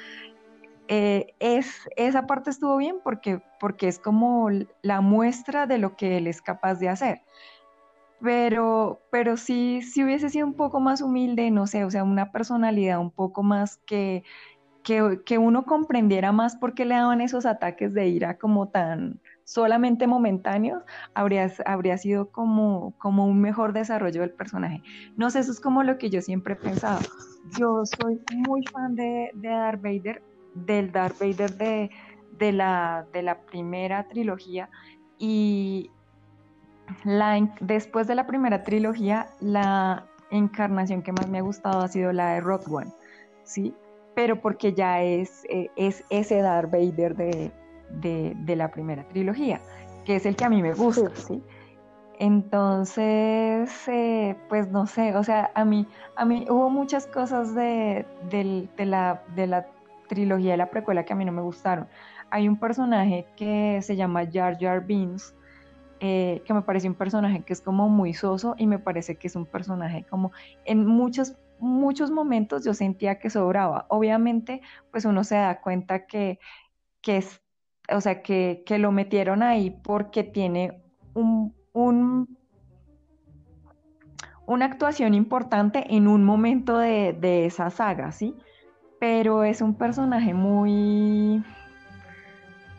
eh, 0.88 1.36
es 1.40 1.88
esa 1.96 2.26
parte 2.26 2.50
estuvo 2.50 2.78
bien 2.78 2.96
porque 3.04 3.40
porque 3.60 3.88
es 3.88 4.00
como 4.00 4.50
la 4.82 5.02
muestra 5.02 5.68
de 5.68 5.78
lo 5.78 5.96
que 5.96 6.18
él 6.18 6.26
es 6.26 6.42
capaz 6.42 6.76
de 6.76 6.90
hacer 6.90 7.22
pero 8.22 9.02
pero 9.12 9.38
sí 9.38 9.82
si 9.82 10.04
hubiese 10.04 10.30
sido 10.30 10.48
un 10.48 10.56
poco 10.56 10.80
más 10.80 11.02
humilde 11.02 11.52
no 11.52 11.68
sé 11.68 11.84
o 11.84 11.92
sea 11.92 12.04
una 12.04 12.32
personalidad 12.32 13.00
un 13.00 13.12
poco 13.12 13.44
más 13.44 13.78
que 13.86 14.24
que, 14.84 15.20
que 15.26 15.38
uno 15.38 15.66
comprendiera 15.66 16.32
más 16.32 16.56
por 16.56 16.74
qué 16.74 16.86
le 16.86 16.96
daban 16.96 17.20
esos 17.20 17.46
ataques 17.46 17.94
de 17.94 18.08
ira 18.08 18.38
como 18.38 18.70
tan 18.70 19.20
solamente 19.48 20.08
momentáneos, 20.08 20.84
habría, 21.14 21.50
habría 21.66 21.98
sido 21.98 22.32
como, 22.32 22.94
como 22.98 23.26
un 23.26 23.40
mejor 23.40 23.72
desarrollo 23.72 24.20
del 24.22 24.32
personaje. 24.32 24.84
No 25.16 25.30
sé, 25.30 25.40
eso 25.40 25.54
es 25.54 25.62
como 25.62 25.84
lo 25.84 25.98
que 25.98 26.10
yo 26.10 26.22
siempre 26.22 26.54
he 26.54 26.58
pensado. 26.58 27.00
Yo 27.58 27.86
soy 27.86 28.20
muy 28.30 28.62
fan 28.68 28.96
de, 28.96 29.32
de 29.36 29.48
Darth 29.48 29.82
Vader, 29.82 30.22
del 30.54 30.92
Darth 30.92 31.18
Vader 31.20 31.52
de, 31.58 31.90
de, 32.38 32.52
la, 32.52 33.08
de 33.14 33.22
la 33.24 33.40
primera 33.42 34.08
trilogía 34.10 34.70
y 35.18 35.92
la, 37.04 37.40
después 37.60 38.08
de 38.08 38.16
la 38.16 38.28
primera 38.28 38.64
trilogía, 38.64 39.28
la 39.40 40.06
encarnación 40.32 41.02
que 41.02 41.12
más 41.12 41.28
me 41.30 41.40
ha 41.40 41.42
gustado 41.42 41.82
ha 41.82 41.88
sido 41.88 42.12
la 42.12 42.34
de 42.34 42.42
Rock 42.42 42.72
One, 42.72 42.92
¿sí? 43.44 43.74
Pero 44.16 44.42
porque 44.42 44.74
ya 44.74 45.02
es, 45.02 45.46
eh, 45.50 45.70
es 45.76 46.04
ese 46.10 46.42
Darth 46.42 46.72
Vader 46.72 47.16
de, 47.16 47.52
de, 47.90 48.56
la 48.56 48.70
primera 48.72 49.08
trilogía, 49.10 49.62
que 50.06 50.16
es 50.16 50.26
el 50.26 50.36
que 50.36 50.46
a 50.46 50.50
mí 50.50 50.62
me 50.62 50.74
gusta, 50.74 51.10
¿sí? 51.16 51.44
Entonces, 52.20 53.70
eh, 53.88 54.36
pues 54.50 54.70
no 54.70 54.88
sé, 54.88 55.16
o 55.16 55.24
sea, 55.24 55.52
a 55.54 55.64
mí, 55.64 55.86
a 56.16 56.26
mí 56.26 56.48
hubo 56.50 56.70
muchas 56.70 57.06
cosas 57.06 57.54
de, 57.54 58.06
la, 58.78 59.22
de 59.36 59.48
la 59.48 59.68
trilogía 60.08 60.52
de 60.52 60.58
la 60.58 60.72
precuela 60.72 61.06
que 61.06 61.14
a 61.14 61.16
mí 61.16 61.26
no 61.26 61.32
me 61.32 61.44
gustaron. 61.44 61.88
Hay 62.32 62.48
un 62.48 62.58
personaje 62.58 63.28
que 63.36 63.80
se 63.84 63.96
llama 63.96 64.26
Jar 64.32 64.58
Jar 64.60 64.86
Binks, 64.86 65.36
eh, 66.00 66.42
que 66.46 66.54
me 66.54 66.62
parece 66.62 66.88
un 66.88 66.96
personaje 66.96 67.44
que 67.44 67.54
es 67.54 67.62
como 67.62 67.90
muy 67.90 68.14
soso 68.14 68.56
y 68.58 68.68
me 68.68 68.80
parece 68.80 69.16
que 69.16 69.28
es 69.28 69.36
un 69.36 69.46
personaje 69.46 70.06
como 70.10 70.32
en 70.66 70.86
muchos 70.86 71.36
muchos 71.60 72.12
momentos 72.12 72.64
yo 72.64 72.76
sentía 72.76 73.18
que 73.18 73.32
sobraba. 73.32 73.88
Obviamente, 73.90 74.62
pues 74.92 75.06
uno 75.06 75.24
se 75.24 75.36
da 75.36 75.60
cuenta 75.60 76.06
que, 76.06 76.40
que 77.02 77.18
es 77.18 77.42
o 77.94 78.02
sea, 78.02 78.22
que, 78.22 78.64
lo 78.80 78.92
metieron 78.92 79.44
ahí 79.44 79.72
porque 79.72 80.24
tiene 80.24 80.82
un, 81.14 81.54
una 84.46 84.66
actuación 84.66 85.14
importante 85.14 85.96
en 85.96 86.08
un 86.08 86.24
momento 86.24 86.78
de, 86.78 87.46
esa 87.46 87.70
saga, 87.70 88.12
¿sí? 88.12 88.36
Pero 89.00 89.44
es 89.44 89.62
un 89.62 89.76
personaje 89.76 90.34
muy, 90.34 91.44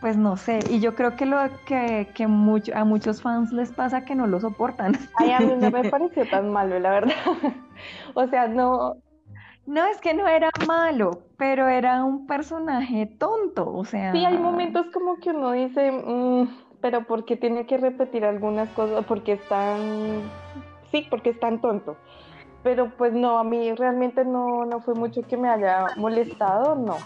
pues 0.01 0.17
no 0.17 0.37
sé, 0.37 0.61
y 0.71 0.81
yo 0.81 0.95
creo 0.95 1.17
que 1.17 1.27
lo 1.27 1.39
que, 1.67 2.09
que 2.15 2.25
a 2.25 2.85
muchos 2.85 3.23
fans 3.23 3.53
les 3.53 3.73
pasa 3.73 4.05
que 4.05 4.15
no 4.15 4.27
lo 4.27 4.41
soportan. 4.41 4.97
Ay, 5.17 5.33
a 5.33 5.41
mí 5.41 5.55
no 5.59 5.71
me 5.71 5.85
pareció 5.91 6.29
tan 6.29 6.53
malo, 6.53 6.79
la 6.79 6.91
verdad. 6.91 7.15
o 8.15 8.27
sea, 8.29 8.47
no, 8.47 8.97
no, 9.67 9.85
es 9.87 10.01
que 10.01 10.15
no 10.15 10.27
era 10.29 10.51
malo, 10.67 11.23
pero 11.37 11.69
era 11.69 12.05
un 12.05 12.27
personaje 12.27 13.07
tonto, 13.19 13.71
o 13.71 13.85
sea... 13.85 14.13
Sí, 14.13 14.25
hay 14.25 14.39
momentos 14.39 14.87
como 14.93 15.17
que 15.17 15.31
uno 15.31 15.53
dice, 15.53 15.91
mm, 15.91 16.49
pero 16.81 17.05
¿por 17.05 17.25
qué 17.25 17.37
tiene 17.37 17.67
que 17.67 17.77
repetir 17.77 18.25
algunas 18.25 18.69
cosas? 18.71 19.05
Porque 19.05 19.33
es 19.33 19.49
tan... 19.49 20.23
Sí, 20.91 21.07
porque 21.11 21.31
es 21.31 21.41
tan 21.41 21.61
tonto. 21.61 21.97
Pero 22.63 22.91
pues 22.97 23.13
no, 23.13 23.39
a 23.39 23.45
mí 23.45 23.75
realmente 23.75 24.25
no, 24.25 24.65
no 24.65 24.81
fue 24.81 24.95
mucho 24.95 25.23
que 25.23 25.37
me 25.37 25.49
haya 25.49 25.89
molestado, 25.97 26.75
no. 26.75 26.97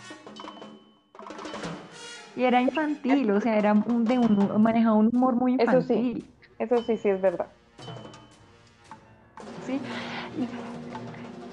Y 2.37 2.45
era 2.45 2.63
infantil, 2.63 3.31
o 3.31 3.41
sea, 3.41 3.59
era 3.59 3.73
un, 3.73 4.05
de 4.05 4.19
un, 4.19 4.63
manejaba 4.63 4.97
un 4.97 5.11
humor 5.13 5.35
muy 5.35 5.53
infantil. 5.53 5.79
Eso 5.79 5.87
sí, 5.89 6.25
eso 6.59 6.77
sí, 6.85 6.97
sí 6.97 7.09
es 7.09 7.21
verdad. 7.21 7.47
Sí, 9.67 9.81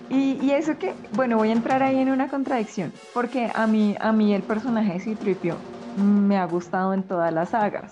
y, 0.10 0.52
eso 0.52 0.78
que, 0.78 0.96
bueno, 1.12 1.38
voy 1.38 1.50
a 1.50 1.52
entrar 1.54 1.84
ahí 1.84 2.00
en 2.00 2.10
una 2.10 2.28
contradicción, 2.30 2.92
porque 3.14 3.52
a 3.54 3.68
mí, 3.68 3.96
a 4.00 4.12
mí 4.12 4.34
el 4.34 4.42
personaje 4.42 4.94
de 4.94 5.00
Citripio 5.00 5.56
me 5.98 6.38
ha 6.38 6.46
gustado 6.46 6.94
en 6.94 7.04
todas 7.04 7.32
las 7.32 7.50
sagas, 7.50 7.92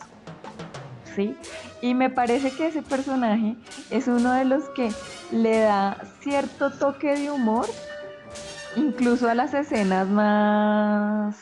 ¿sí? 1.16 1.36
Y 1.82 1.94
me 1.94 2.10
parece 2.10 2.50
que 2.52 2.68
ese 2.68 2.82
personaje 2.82 3.56
es 3.92 4.08
uno 4.08 4.32
de 4.32 4.46
los 4.46 4.68
que 4.70 4.92
le 5.32 5.60
da 5.60 5.98
cierto 6.22 6.72
toque 6.72 7.16
de 7.16 7.30
humor, 7.30 7.68
incluso 8.76 9.30
a 9.30 9.36
las 9.36 9.54
escenas 9.54 10.08
más, 10.08 11.38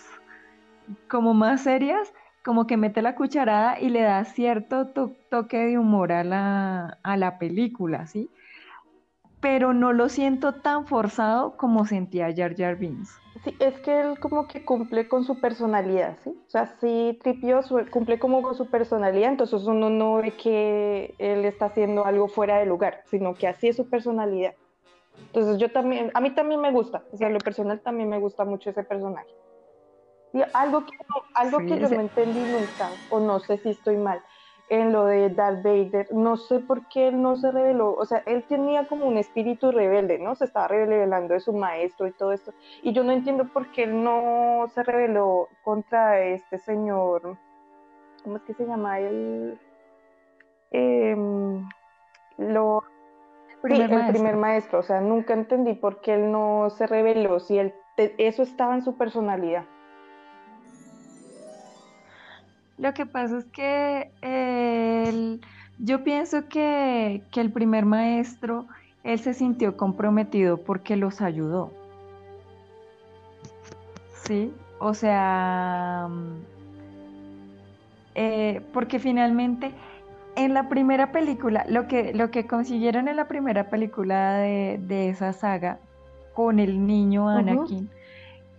como 1.09 1.33
más 1.33 1.61
serias, 1.61 2.13
como 2.43 2.67
que 2.67 2.77
mete 2.77 3.01
la 3.01 3.15
cucharada 3.15 3.79
y 3.79 3.89
le 3.89 4.01
da 4.01 4.23
cierto 4.25 4.87
toque 5.29 5.57
de 5.57 5.77
humor 5.77 6.11
a 6.11 6.23
la, 6.23 7.37
película, 7.39 8.07
¿sí? 8.07 8.29
pero 9.45 9.73
no 9.73 9.93
lo 9.93 10.09
siento 10.09 10.53
tan 10.53 10.87
forzado 10.87 11.55
como 11.55 11.85
sentía 11.85 12.33
Jar 12.35 12.55
Jar 12.55 12.77
Binks. 12.77 13.19
Sí, 13.43 13.55
es 13.59 13.77
que 13.81 14.01
él 14.01 14.19
como 14.19 14.47
que 14.47 14.65
cumple 14.65 15.07
con 15.07 15.23
su 15.23 15.39
personalidad, 15.39 16.17
¿sí? 16.23 16.31
O 16.47 16.49
sea, 16.49 16.65
sí 16.79 17.19
Tripio 17.21 17.61
cumple 17.91 18.17
como 18.17 18.41
con 18.41 18.55
su 18.55 18.65
personalidad, 18.71 19.29
entonces 19.29 19.61
uno 19.65 19.91
no 19.91 20.15
ve 20.15 20.31
que 20.31 21.13
él 21.19 21.45
está 21.45 21.65
haciendo 21.65 22.05
algo 22.05 22.27
fuera 22.27 22.57
de 22.57 22.65
lugar, 22.65 23.03
sino 23.05 23.35
que 23.35 23.47
así 23.47 23.67
es 23.67 23.75
su 23.75 23.87
personalidad. 23.87 24.55
Entonces 25.27 25.59
yo 25.59 25.71
también, 25.71 26.09
a 26.15 26.21
mí 26.21 26.31
también 26.31 26.59
me 26.59 26.71
gusta, 26.71 27.03
o 27.11 27.17
sea, 27.17 27.29
lo 27.29 27.37
personal 27.37 27.81
también 27.81 28.09
me 28.09 28.17
gusta 28.17 28.45
mucho 28.45 28.71
ese 28.71 28.83
personaje. 28.83 29.29
Algo 30.53 30.85
que, 30.85 30.97
algo 31.33 31.59
que 31.59 31.79
yo 31.79 31.89
no 31.89 32.01
entendí 32.01 32.39
nunca, 32.39 32.89
o 33.09 33.19
no 33.19 33.39
sé 33.39 33.57
si 33.57 33.69
estoy 33.69 33.97
mal, 33.97 34.21
en 34.69 34.91
lo 34.91 35.05
de 35.05 35.29
Darth 35.29 35.63
Vader, 35.63 36.07
no 36.11 36.37
sé 36.37 36.59
por 36.59 36.87
qué 36.87 37.09
él 37.09 37.21
no 37.21 37.35
se 37.35 37.51
reveló, 37.51 37.93
o 37.93 38.05
sea, 38.05 38.23
él 38.25 38.43
tenía 38.47 38.87
como 38.87 39.05
un 39.05 39.17
espíritu 39.17 39.71
rebelde, 39.71 40.17
¿no? 40.17 40.35
Se 40.35 40.45
estaba 40.45 40.67
revelando 40.67 41.35
de 41.35 41.39
su 41.39 41.53
maestro 41.53 42.07
y 42.07 42.11
todo 42.11 42.31
esto, 42.31 42.53
y 42.81 42.91
yo 42.91 43.03
no 43.03 43.11
entiendo 43.11 43.45
por 43.45 43.71
qué 43.71 43.83
él 43.83 44.03
no 44.03 44.65
se 44.73 44.83
rebeló 44.83 45.49
contra 45.63 46.19
este 46.21 46.57
señor, 46.57 47.37
¿cómo 48.23 48.37
es 48.37 48.43
que 48.43 48.53
se 48.55 48.65
llama? 48.65 48.99
él? 48.99 49.59
Em, 50.71 51.69
lo, 52.37 52.83
el 53.63 54.11
primer 54.11 54.35
maestro, 54.35 54.79
o 54.79 54.83
sea, 54.83 54.99
nunca 54.99 55.33
entendí 55.33 55.73
por 55.73 56.01
qué 56.01 56.15
él 56.15 56.31
no 56.31 56.69
se 56.71 56.87
reveló, 56.87 57.39
si 57.39 57.59
él, 57.59 57.73
eso 57.97 58.41
estaba 58.41 58.73
en 58.73 58.83
su 58.83 58.97
personalidad. 58.97 59.65
Lo 62.77 62.93
que 62.93 63.05
pasa 63.05 63.37
es 63.37 63.45
que 63.45 64.11
yo 65.79 66.03
pienso 66.03 66.47
que, 66.47 67.21
el 67.35 67.51
primer 67.51 67.85
maestro, 67.85 68.65
él 69.03 69.19
se 69.19 69.33
sintió 69.33 69.77
comprometido 69.77 70.57
porque 70.57 70.95
los 70.95 71.21
ayudó. 71.21 71.71
¿Sí? 74.25 74.51
O 74.79 74.93
sea, 74.93 76.09
eh, 78.15 78.61
porque 78.73 78.99
finalmente 78.99 79.71
en 80.35 80.53
la 80.53 80.67
primera 80.67 81.11
película, 81.11 81.65
lo 81.69 81.87
que, 81.87 82.13
lo 82.13 82.29
que 82.29 82.45
consiguieron 82.45 83.07
en 83.07 83.15
la 83.15 83.27
primera 83.27 83.69
película 83.69 84.33
de, 84.33 85.09
esa 85.09 85.31
saga 85.31 85.79
con 86.33 86.59
el 86.59 86.85
niño 86.85 87.29
Anakin 87.29 87.89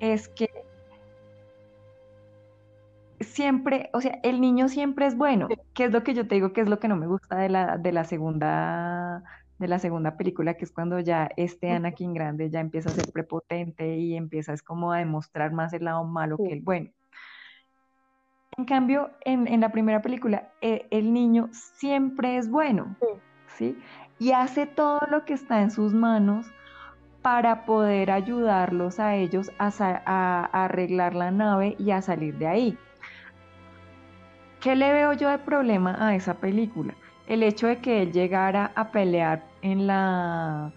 es 0.00 0.28
que 0.28 0.65
siempre, 3.36 3.90
o 3.92 4.00
sea, 4.00 4.18
el 4.22 4.40
niño 4.40 4.68
siempre 4.68 5.06
es 5.06 5.14
bueno, 5.14 5.48
que 5.74 5.84
es 5.84 5.92
lo 5.92 6.02
que 6.02 6.14
yo 6.14 6.26
te 6.26 6.36
digo 6.36 6.54
que 6.54 6.62
es 6.62 6.68
lo 6.68 6.78
que 6.80 6.88
no 6.88 6.96
me 6.96 7.06
gusta 7.06 7.36
de 7.36 7.50
la, 7.50 7.76
de 7.76 7.92
la 7.92 8.04
segunda 8.04 9.22
de 9.58 9.68
la 9.68 9.78
segunda 9.78 10.16
película, 10.18 10.54
que 10.54 10.64
es 10.64 10.72
cuando 10.72 11.00
ya 11.00 11.30
este 11.36 11.70
Anakin 11.70 12.12
grande 12.12 12.50
ya 12.50 12.60
empieza 12.60 12.90
a 12.90 12.92
ser 12.92 13.10
prepotente 13.10 13.96
y 13.96 14.14
empieza 14.14 14.52
es 14.52 14.62
como 14.62 14.92
a 14.92 14.98
demostrar 14.98 15.52
más 15.52 15.72
el 15.72 15.84
lado 15.84 16.04
malo 16.04 16.36
que 16.36 16.52
el 16.52 16.60
bueno. 16.60 16.90
En 18.58 18.64
cambio, 18.64 19.10
en, 19.24 19.60
la 19.60 19.70
primera 19.70 20.02
película, 20.02 20.50
eh, 20.60 20.86
el 20.90 21.12
niño 21.12 21.48
siempre 21.52 22.36
es 22.36 22.50
bueno, 22.50 22.96
sí. 23.56 23.78
Y 24.18 24.32
hace 24.32 24.66
todo 24.66 25.00
lo 25.10 25.24
que 25.24 25.34
está 25.34 25.62
en 25.62 25.70
sus 25.70 25.94
manos 25.94 26.46
para 27.22 27.64
poder 27.64 28.10
ayudarlos 28.10 28.98
a 29.00 29.14
ellos 29.14 29.50
a 29.58 30.48
arreglar 30.52 31.14
la 31.14 31.30
nave 31.30 31.76
y 31.78 31.90
a 31.92 32.02
salir 32.02 32.36
de 32.36 32.46
ahí. 32.46 32.78
¿Qué 34.66 34.74
le 34.74 34.92
veo 34.92 35.12
yo 35.12 35.28
de 35.28 35.38
problema 35.38 35.96
a 36.00 36.16
esa 36.16 36.34
película? 36.34 36.96
El 37.28 37.44
hecho 37.44 37.68
de 37.68 37.78
que 37.78 38.02
él 38.02 38.10
llegara 38.10 38.72
a 38.74 38.90
pelear 38.90 39.44
en 39.62 39.86
la... 39.86 40.72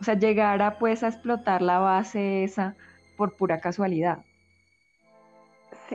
O 0.00 0.02
sea, 0.02 0.14
llegara 0.14 0.78
pues 0.78 1.02
a 1.02 1.08
explotar 1.08 1.60
la 1.60 1.78
base 1.78 2.44
esa 2.44 2.74
por 3.18 3.36
pura 3.36 3.60
casualidad. 3.60 4.20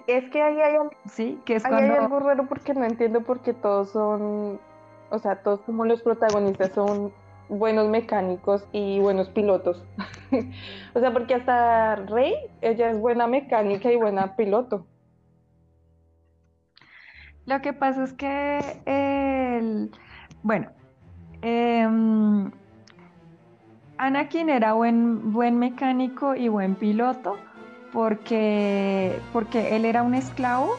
es 0.05 0.29
que 0.29 0.43
ahí 0.43 0.61
hay, 0.61 0.75
sí, 1.09 1.41
que 1.43 1.55
es 1.55 1.65
hay 1.65 1.89
algo 1.89 2.19
raro 2.19 2.45
porque 2.45 2.75
no 2.75 2.85
entiendo 2.85 3.21
por 3.21 3.39
qué 3.39 3.55
todos 3.55 3.89
son, 3.89 4.59
o 5.09 5.17
sea, 5.17 5.37
todos 5.37 5.61
como 5.61 5.85
los 5.85 6.03
protagonistas 6.03 6.71
son 6.73 7.11
buenos 7.47 7.89
mecánicos 7.89 8.67
y 8.71 8.99
buenos 8.99 9.27
pilotos. 9.29 9.83
o 10.93 10.99
sea, 10.99 11.11
porque 11.11 11.33
hasta 11.33 11.95
Rey, 11.95 12.35
ella 12.61 12.91
es 12.91 12.99
buena 12.99 13.25
mecánica 13.25 13.91
y 13.91 13.95
buena 13.95 14.35
piloto. 14.35 14.85
Lo 17.49 17.61
que 17.61 17.73
pasa 17.73 18.03
es 18.03 18.13
que, 18.13 18.59
el, 18.85 19.89
bueno, 20.43 20.69
em, 21.41 22.51
Anakin 23.97 24.49
era 24.49 24.73
buen, 24.73 25.33
buen 25.33 25.57
mecánico 25.57 26.35
y 26.35 26.47
buen 26.47 26.75
piloto 26.75 27.37
porque, 27.91 29.19
porque 29.33 29.75
él 29.75 29.85
era 29.85 30.03
un 30.03 30.13
esclavo 30.13 30.75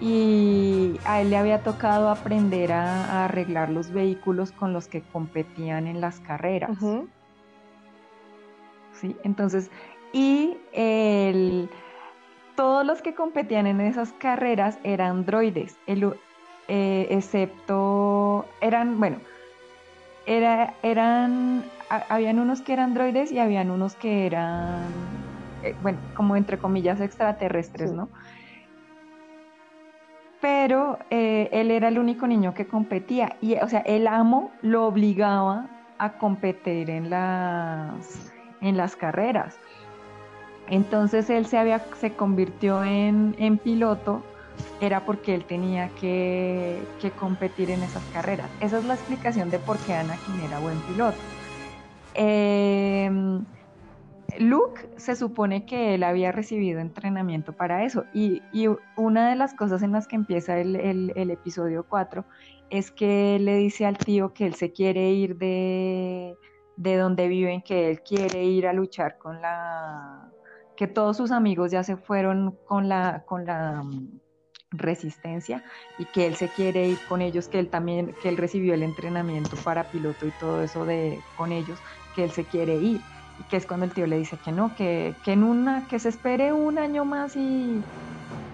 y 0.00 0.98
a 1.04 1.20
él 1.20 1.30
le 1.30 1.36
había 1.36 1.62
tocado 1.62 2.10
aprender 2.10 2.72
a, 2.72 3.24
arreglar 3.26 3.70
los 3.70 3.92
vehículos 3.92 4.50
con 4.50 4.72
los 4.72 4.88
que 4.88 5.02
competían 5.02 5.86
en 5.86 6.00
las 6.00 6.18
carreras. 6.18 6.76
¿Sí? 8.92 9.14
Entonces, 9.22 9.70
y 10.12 10.56
el 10.72 11.70
todos 12.58 12.84
los 12.84 13.02
que 13.02 13.14
competían 13.14 13.68
en 13.68 13.80
esas 13.80 14.12
carreras 14.14 14.80
eran 14.82 15.24
droides, 15.24 15.78
eh, 15.86 17.06
excepto, 17.08 18.46
eran, 18.60 18.98
bueno, 18.98 19.18
era, 20.26 20.74
eran, 20.82 21.62
habían 22.08 22.40
unos 22.40 22.60
que 22.60 22.72
eran 22.72 22.94
droides 22.94 23.30
y 23.30 23.38
habían 23.38 23.70
unos 23.70 23.94
que 23.94 24.26
eran, 24.26 24.88
eh, 25.62 25.76
bueno, 25.82 26.00
como 26.16 26.34
entre 26.34 26.58
comillas 26.58 27.00
extraterrestres, 27.00 27.92
¿no? 27.92 28.08
Pero 30.40 30.98
eh, 31.10 31.48
él 31.52 31.70
era 31.70 31.86
el 31.86 31.98
único 32.00 32.26
niño 32.26 32.54
que 32.54 32.66
competía 32.66 33.36
y, 33.40 33.54
o 33.54 33.68
sea, 33.68 33.82
el 33.86 34.08
amo 34.08 34.50
lo 34.62 34.84
obligaba 34.84 35.68
a 35.98 36.14
competir 36.14 36.90
en 36.90 37.08
las, 37.08 38.32
en 38.60 38.76
las 38.76 38.96
carreras. 38.96 39.60
Entonces 40.70 41.30
él 41.30 41.46
se, 41.46 41.58
había, 41.58 41.84
se 41.96 42.12
convirtió 42.12 42.84
en, 42.84 43.58
piloto, 43.58 44.22
era 44.80 45.04
porque 45.04 45.34
él 45.34 45.44
tenía 45.44 45.88
que, 46.00 46.82
competir 47.18 47.70
en 47.70 47.82
esas 47.82 48.02
carreras. 48.12 48.50
Esa 48.60 48.78
es 48.78 48.84
la 48.84 48.94
explicación 48.94 49.50
de 49.50 49.58
por 49.58 49.78
qué 49.78 49.94
Anakin 49.94 50.40
era 50.40 50.58
buen 50.58 50.78
piloto. 50.80 51.16
Em, 52.14 53.44
Luke 54.38 54.88
se 54.96 55.16
supone 55.16 55.64
que 55.64 55.94
él 55.94 56.02
había 56.02 56.32
recibido 56.32 56.80
entrenamiento 56.80 57.52
para 57.52 57.84
eso 57.84 58.04
y, 58.12 58.42
una 58.96 59.30
de 59.30 59.36
las 59.36 59.54
cosas 59.54 59.82
en 59.82 59.92
las 59.92 60.06
que 60.06 60.16
empieza 60.16 60.58
el, 60.58 60.76
el, 60.76 61.30
episodio 61.30 61.86
4 61.88 62.24
es 62.70 62.90
que 62.90 63.38
le 63.40 63.56
dice 63.56 63.86
al 63.86 63.96
tío 63.96 64.34
que 64.34 64.46
él 64.46 64.54
se 64.54 64.72
quiere 64.72 65.10
ir 65.10 65.36
de, 65.36 66.36
de 66.76 66.96
donde 66.96 67.28
viven, 67.28 67.62
que 67.62 67.90
él 67.90 68.02
quiere 68.02 68.44
ir 68.44 68.66
a 68.66 68.72
luchar 68.72 69.16
con 69.16 69.40
la, 69.40 70.30
que 70.78 70.86
todos 70.86 71.16
sus 71.16 71.32
amigos 71.32 71.72
ya 71.72 71.82
se 71.82 71.96
fueron 71.96 72.56
con 72.64 72.88
la, 72.88 73.24
con 73.26 73.44
la 73.44 73.82
mm, 73.82 74.20
resistencia 74.70 75.64
y 75.98 76.04
que 76.04 76.28
él 76.28 76.36
se 76.36 76.48
quiere 76.48 76.86
ir 76.86 76.98
con 77.08 77.20
ellos, 77.20 77.48
que 77.48 77.58
él 77.58 77.68
también, 77.68 78.14
que 78.22 78.28
él 78.28 78.36
recibió 78.36 78.74
el 78.74 78.84
entrenamiento 78.84 79.56
para 79.64 79.90
piloto 79.90 80.24
y 80.24 80.30
todo 80.38 80.62
eso 80.62 80.84
de 80.84 81.18
con 81.36 81.50
ellos, 81.50 81.80
que 82.14 82.22
él 82.22 82.30
se 82.30 82.44
quiere 82.44 82.76
ir. 82.76 83.00
Y 83.40 83.42
que 83.50 83.56
es 83.56 83.66
cuando 83.66 83.86
el 83.86 83.92
tío 83.92 84.06
le 84.06 84.18
dice 84.18 84.38
que 84.44 84.52
no, 84.52 84.74
que, 84.76 85.16
en 85.26 85.42
una, 85.42 85.88
que 85.88 85.98
se 85.98 86.10
espere 86.10 86.52
un 86.52 86.78
año 86.78 87.04
más 87.04 87.34
y, 87.34 87.82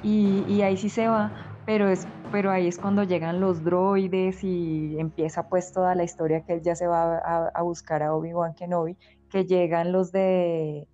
y, 0.03 0.63
ahí 0.63 0.79
sí 0.79 0.89
se 0.89 1.09
va. 1.09 1.31
Pero, 1.67 1.91
es, 1.91 2.07
pero 2.33 2.51
ahí 2.51 2.69
es 2.69 2.79
cuando 2.79 3.03
llegan 3.03 3.41
los 3.41 3.65
droides 3.65 4.43
y 4.43 4.99
empieza 4.99 5.49
pues 5.51 5.73
toda 5.75 5.95
la 5.95 6.05
historia 6.05 6.43
que 6.45 6.55
él 6.55 6.63
ya 6.63 6.75
se 6.75 6.87
va 6.87 7.19
a, 7.19 7.49
a 7.49 7.63
buscar 7.63 8.03
a 8.03 8.15
Obi-Wan 8.15 8.55
Kenobi, 8.55 8.97
que 9.29 9.45
llegan 9.45 9.93
los 9.93 10.11
de 10.11 10.89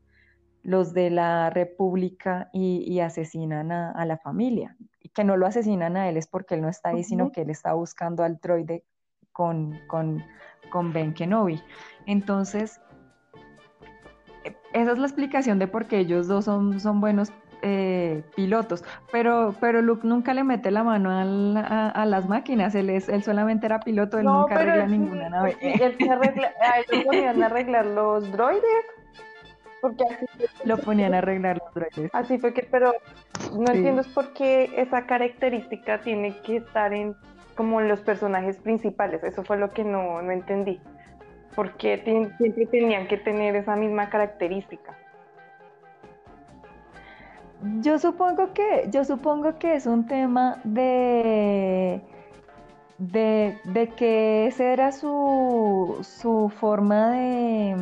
los 0.62 0.92
de 0.92 1.10
la 1.10 1.50
República 1.50 2.50
y, 2.52 3.00
asesinan 3.00 3.72
a, 3.72 4.04
la 4.04 4.18
familia. 4.18 4.76
Y 5.00 5.08
que 5.08 5.24
no 5.24 5.36
lo 5.36 5.46
asesinan 5.46 5.96
a 5.96 6.08
él 6.08 6.16
es 6.16 6.26
porque 6.26 6.54
él 6.54 6.62
no 6.62 6.68
está 6.68 6.90
ahí, 6.90 7.04
sino 7.04 7.32
que 7.32 7.42
él 7.42 7.50
está 7.50 7.72
buscando 7.72 8.22
al 8.22 8.38
droide 8.38 8.84
con, 9.32 9.78
con, 9.86 10.22
con 10.70 10.92
Ben 10.92 11.14
Kenobi. 11.14 11.60
Entonces, 12.06 12.80
esa 14.72 14.92
es 14.92 14.98
la 14.98 15.06
explicación 15.06 15.58
de 15.58 15.66
por 15.66 15.86
qué 15.86 15.98
ellos 15.98 16.28
dos 16.28 16.44
son, 16.44 16.78
son 16.80 17.00
buenos 17.00 17.32
eh, 17.62 18.22
pilotos, 18.36 18.84
pero, 19.12 19.54
pero 19.60 19.82
Luke 19.82 20.06
nunca 20.06 20.32
le 20.32 20.44
mete 20.44 20.70
la 20.70 20.82
mano 20.82 21.10
a, 21.10 22.06
las 22.06 22.26
máquinas, 22.26 22.74
él, 22.74 22.88
es, 22.88 23.08
él 23.10 23.22
solamente 23.22 23.66
era 23.66 23.80
piloto, 23.80 24.18
él 24.18 24.24
nunca 24.24 24.54
arregla 24.54 24.86
ninguna 24.86 25.28
nave. 25.28 25.56
Él 25.60 25.94
se 25.98 26.10
arregla, 26.10 26.52
a 26.60 26.78
ellos 26.78 27.04
podían 27.04 27.42
arreglar 27.42 27.84
los 27.84 28.30
droides 28.32 28.62
porque 29.80 30.04
así 30.04 30.26
lo 30.64 30.78
ponían 30.78 31.14
a 31.14 31.18
arreglar 31.18 31.58
los 31.58 31.74
droides. 31.74 32.10
Así 32.14 32.38
fue 32.38 32.52
que, 32.52 32.62
pero 32.62 32.92
no 33.52 33.72
entiendo 33.72 34.02
por 34.14 34.32
qué 34.32 34.70
esa 34.76 35.06
característica 35.06 36.00
tiene 36.00 36.36
que 36.42 36.56
estar 36.56 36.92
en 36.92 37.14
como 37.60 37.80
en 37.80 37.88
los 37.88 38.00
personajes 38.00 38.56
principales. 38.56 39.22
Eso 39.22 39.44
fue 39.44 39.58
lo 39.58 39.70
que 39.70 39.84
no, 39.84 40.22
no 40.22 40.30
entendí. 40.30 40.80
Porque 41.54 41.98
siempre 42.38 42.66
tenían 42.66 43.06
que 43.06 43.18
tener 43.18 43.54
esa 43.56 43.76
misma 43.76 44.08
característica. 44.08 44.96
Yo 47.80 47.98
supongo 47.98 48.54
que, 48.54 48.88
yo 48.90 49.04
supongo 49.04 49.58
que 49.58 49.74
es 49.74 49.84
un 49.84 50.06
tema 50.06 50.58
de, 50.64 52.00
de, 52.96 53.58
de 53.64 53.88
que 53.88 54.46
esa 54.46 54.64
era 54.64 54.92
su, 54.92 55.98
su 56.00 56.50
forma 56.58 57.10
de 57.10 57.76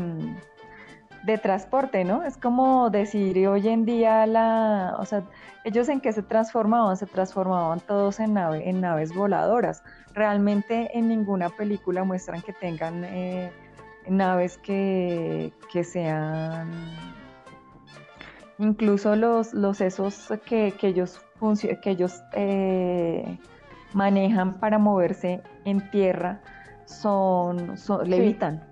de 1.25 1.39
transporte, 1.39 2.05
¿no? 2.05 2.25
Es 2.25 2.37
como 2.37 2.91
decir 2.91 3.47
hoy 3.49 3.69
en 3.69 3.85
día 3.85 4.27
la, 4.27 4.97
o 4.99 5.05
sea, 5.05 5.23
ellos 5.65 5.89
en 5.89 6.01
qué 6.01 6.13
se 6.13 6.23
transformaban, 6.23 6.97
se 6.97 7.07
transformaban 7.07 7.81
todos 7.81 8.21
en, 8.21 8.35
nave, 8.35 8.69
en 8.69 8.81
naves 8.81 9.15
voladoras. 9.15 9.83
Realmente 10.15 10.97
en 10.97 11.09
ninguna 11.09 11.49
película 11.51 12.05
muestran 12.05 12.43
que 12.43 12.53
tengan 12.53 13.05
eh, 13.05 13.51
naves 14.09 14.59
que, 14.59 15.53
sean, 15.85 16.71
incluso 18.59 19.17
los, 19.17 19.53
los 19.53 19.81
esos 19.81 20.33
que, 20.47 20.75
ellos, 20.83 21.21
que 21.83 21.91
ellos 21.91 22.23
eh, 22.33 23.39
manejan 23.93 24.59
para 24.61 24.79
moverse 24.79 25.43
en 25.65 25.91
tierra 25.91 26.41
son, 26.87 27.75
levitan. 28.05 28.65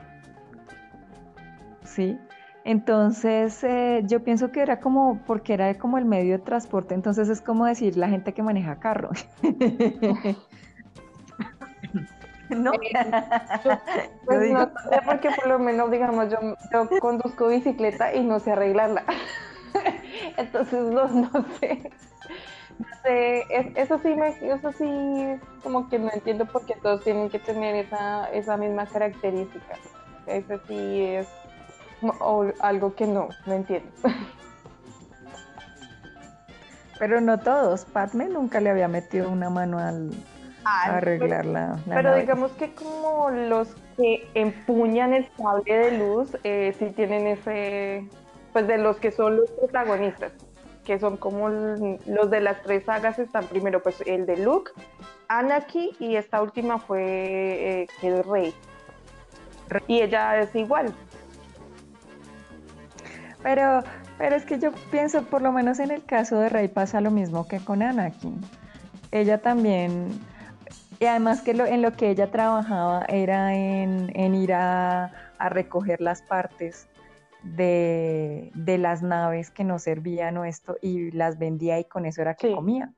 ¿Sí? 1.85 2.19
Entonces, 2.67 3.63
eh, 3.63 4.03
yo 4.07 4.25
pienso 4.25 4.51
que 4.51 4.61
era 4.61 4.81
como, 4.81 5.21
porque 5.25 5.55
era 5.55 5.79
como 5.79 5.99
el 5.99 6.05
medio 6.05 6.37
de 6.37 6.43
transporte, 6.43 6.95
entonces 6.95 7.29
es 7.29 7.41
como 7.41 7.65
decir 7.65 7.97
la 7.97 8.09
gente 8.09 8.35
que 8.35 8.43
maneja 8.43 8.81
carro. 8.81 9.11
¿No? 12.51 12.73
pues 14.27 14.51
no 14.51 14.65
sé, 14.65 15.01
porque 15.07 15.31
por 15.31 15.47
lo 15.47 15.61
menos, 15.61 15.93
digamos, 15.93 16.29
yo, 16.29 16.39
yo 16.73 16.89
conduzco 16.99 17.47
bicicleta 17.47 18.13
y 18.13 18.25
no 18.25 18.41
sé 18.41 18.51
arreglarla. 18.51 19.05
entonces, 20.37 20.83
no, 20.83 21.07
no 21.07 21.31
sé. 21.61 21.89
No 22.81 22.87
sé, 23.05 23.45
eso 23.77 24.01
sí, 24.03 24.13
me, 24.17 24.31
eso 24.31 24.73
sí, 24.73 25.39
como 25.63 25.89
que 25.89 26.01
no 26.01 26.11
entiendo 26.13 26.47
por 26.47 26.67
qué 26.67 26.75
todos 26.83 27.05
tienen 27.05 27.31
que 27.31 27.39
tener 27.39 27.77
esa, 27.77 28.29
esa 28.33 28.57
misma 28.57 28.87
característica. 28.87 29.77
Eso 30.27 30.59
sí 30.67 31.03
es 31.03 31.29
o 32.21 32.47
algo 32.61 32.95
que 32.95 33.07
no, 33.07 33.29
no 33.47 33.53
entiendo. 33.53 33.91
Pero 36.99 37.21
no 37.21 37.39
todos. 37.39 37.85
Padme 37.85 38.29
nunca 38.29 38.61
le 38.61 38.71
había 38.71 38.89
metido 38.89 39.31
una 39.31 39.51
mano 39.51 39.79
al 39.79 40.11
a 40.67 40.97
arreglar 40.97 41.47
la, 41.47 41.79
Pero 41.87 42.17
digamos 42.17 42.51
que 42.53 42.75
como 42.75 43.31
los 43.31 43.69
que 43.97 44.29
empuñan 44.35 45.15
el 45.15 45.29
sable 45.37 45.73
de 45.73 45.99
luz, 45.99 46.37
eh, 46.43 46.75
sí 46.79 46.87
tienen 46.87 47.27
ese, 47.27 48.09
pues 48.53 48.67
de 48.67 48.79
los 48.79 48.97
que 48.97 49.13
son 49.13 49.37
los 49.37 49.51
protagonistas, 49.53 50.33
que 50.85 50.99
son 50.99 51.17
como 51.17 51.49
los 51.49 52.31
de 52.31 52.41
las 52.41 52.63
tres 52.63 52.85
sagas 52.85 53.19
están 53.19 53.45
primero 53.47 53.83
pues 53.83 54.03
el 54.07 54.27
de 54.27 54.39
Luke, 54.39 54.73
Anakin 55.29 55.91
y 56.01 56.17
esta 56.17 56.43
última 56.43 56.79
fue 56.79 57.03
eh, 57.03 57.87
el 58.03 58.25
rey. 58.25 58.55
Y 59.89 60.01
ella 60.01 60.41
es 60.41 60.55
igual, 60.55 60.93
pero, 63.47 63.85
pero 64.19 64.35
es 64.35 64.45
que 64.45 64.59
yo 64.59 64.73
pienso, 64.91 65.23
por 65.23 65.41
lo 65.41 65.53
menos 65.53 65.79
en 65.79 65.93
el 65.93 66.05
caso 66.05 66.41
de 66.41 66.49
Rey 66.49 66.67
pasa 66.67 67.01
lo 67.01 67.13
mismo 67.13 67.47
que 67.47 67.61
con 67.61 67.81
Anakin. 67.81 68.41
Ella 69.13 69.41
también, 69.41 70.09
y 70.99 71.05
además 71.05 71.43
que 71.43 71.53
en 71.53 71.81
lo 71.81 71.93
que 71.93 72.11
ella 72.11 72.29
trabajaba 72.33 73.05
era 73.05 73.55
en, 73.55 74.35
ir 74.35 74.53
a, 74.53 75.13
recoger 75.39 76.01
las 76.01 76.23
partes 76.23 76.89
de, 77.45 78.51
las 78.81 79.05
naves 79.05 79.53
que 79.53 79.63
no 79.63 79.79
servían 79.79 80.39
o 80.39 80.45
esto 80.45 80.77
y 80.83 81.13
las 81.13 81.39
vendía 81.39 81.79
y 81.79 81.85
con 81.85 82.05
eso 82.05 82.23
era 82.23 82.35
que 82.35 82.53
comía. 82.53 82.93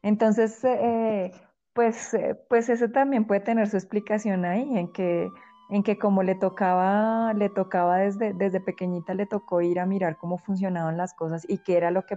Entonces, 0.00 0.64
eh, 0.64 1.32
pues, 1.74 2.14
eh, 2.14 2.34
pues 2.48 2.70
eso 2.70 2.88
también 2.88 3.26
puede 3.26 3.42
tener 3.42 3.68
su 3.68 3.76
explicación 3.76 4.46
ahí, 4.46 4.78
en 4.78 4.90
que 4.90 5.28
en 5.68 5.82
que 5.82 5.98
como 5.98 6.22
le 6.22 6.34
tocaba, 6.34 7.32
le 7.34 7.48
tocaba 7.48 7.98
desde, 7.98 8.34
desde 8.34 8.60
pequeñita, 8.60 9.14
le 9.14 9.26
tocó 9.26 9.60
ir 9.60 9.80
a 9.80 9.86
mirar 9.86 10.16
cómo 10.18 10.38
funcionaban 10.38 10.96
las 10.96 11.14
cosas 11.14 11.44
y 11.48 11.58
qué 11.58 11.76
era 11.76 11.90
lo 11.90 12.04
que, 12.04 12.16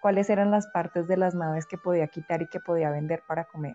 cuáles 0.00 0.30
eran 0.30 0.50
las 0.50 0.66
partes 0.68 1.08
de 1.08 1.16
las 1.16 1.34
naves 1.34 1.66
que 1.66 1.78
podía 1.78 2.06
quitar 2.08 2.42
y 2.42 2.48
que 2.48 2.60
podía 2.60 2.90
vender 2.90 3.22
para 3.26 3.44
comer. 3.44 3.74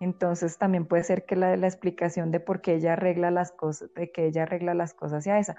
Entonces 0.00 0.58
también 0.58 0.86
puede 0.86 1.04
ser 1.04 1.24
que 1.26 1.36
la, 1.36 1.54
explicación 1.54 2.32
de 2.32 2.40
por 2.40 2.60
qué 2.60 2.74
ella 2.74 2.94
arregla 2.94 3.30
las 3.30 3.52
cosas, 3.52 3.94
de 3.94 4.10
que 4.10 4.26
ella 4.26 4.42
arregla 4.42 4.74
las 4.74 4.94
cosas 4.94 5.22
sea 5.22 5.38
esa. 5.38 5.54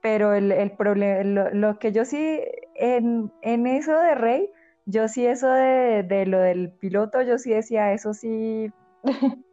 Pero 0.00 0.32
el, 0.32 0.50
el 0.50 0.72
problema, 0.72 1.22
lo, 1.52 1.78
que 1.78 1.92
yo 1.92 2.06
sí, 2.06 2.40
en, 2.74 3.30
en, 3.42 3.66
eso 3.66 3.98
de 4.00 4.14
Rey, 4.14 4.50
yo 4.86 5.08
sí 5.08 5.26
eso 5.26 5.50
de, 5.50 6.02
de 6.04 6.24
lo 6.24 6.38
del 6.38 6.72
piloto, 6.72 7.20
yo 7.20 7.36
sí 7.36 7.50
decía, 7.50 7.92
eso 7.92 8.14
sí, 8.14 8.72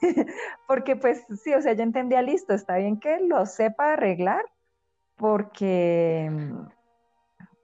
porque 0.66 0.96
pues 0.96 1.24
sí, 1.42 1.54
o 1.54 1.62
sea, 1.62 1.72
yo 1.72 1.82
entendía, 1.82 2.22
listo, 2.22 2.54
está 2.54 2.76
bien 2.76 2.98
que 3.00 3.20
lo 3.20 3.46
sepa 3.46 3.94
arreglar, 3.94 4.44
porque, 5.16 6.30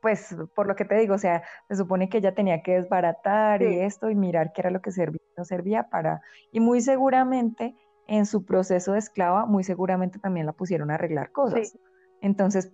pues, 0.02 0.36
por 0.54 0.66
lo 0.66 0.76
que 0.76 0.84
te 0.84 0.96
digo, 0.96 1.14
o 1.14 1.18
sea, 1.18 1.44
se 1.68 1.76
supone 1.76 2.08
que 2.08 2.18
ella 2.18 2.34
tenía 2.34 2.62
que 2.62 2.74
desbaratar 2.74 3.62
y 3.62 3.80
esto 3.80 4.10
y 4.10 4.14
mirar 4.14 4.52
qué 4.52 4.62
era 4.62 4.70
lo 4.70 4.82
que 4.82 4.90
servía 4.90 5.20
no 5.36 5.44
servía 5.44 5.88
para, 5.90 6.22
y 6.52 6.60
muy 6.60 6.80
seguramente 6.80 7.74
en 8.06 8.26
su 8.26 8.44
proceso 8.44 8.92
de 8.92 8.98
esclava, 8.98 9.46
muy 9.46 9.64
seguramente 9.64 10.18
también 10.18 10.46
la 10.46 10.52
pusieron 10.52 10.90
a 10.90 10.94
arreglar 10.94 11.32
cosas. 11.32 11.76
Entonces, 12.20 12.72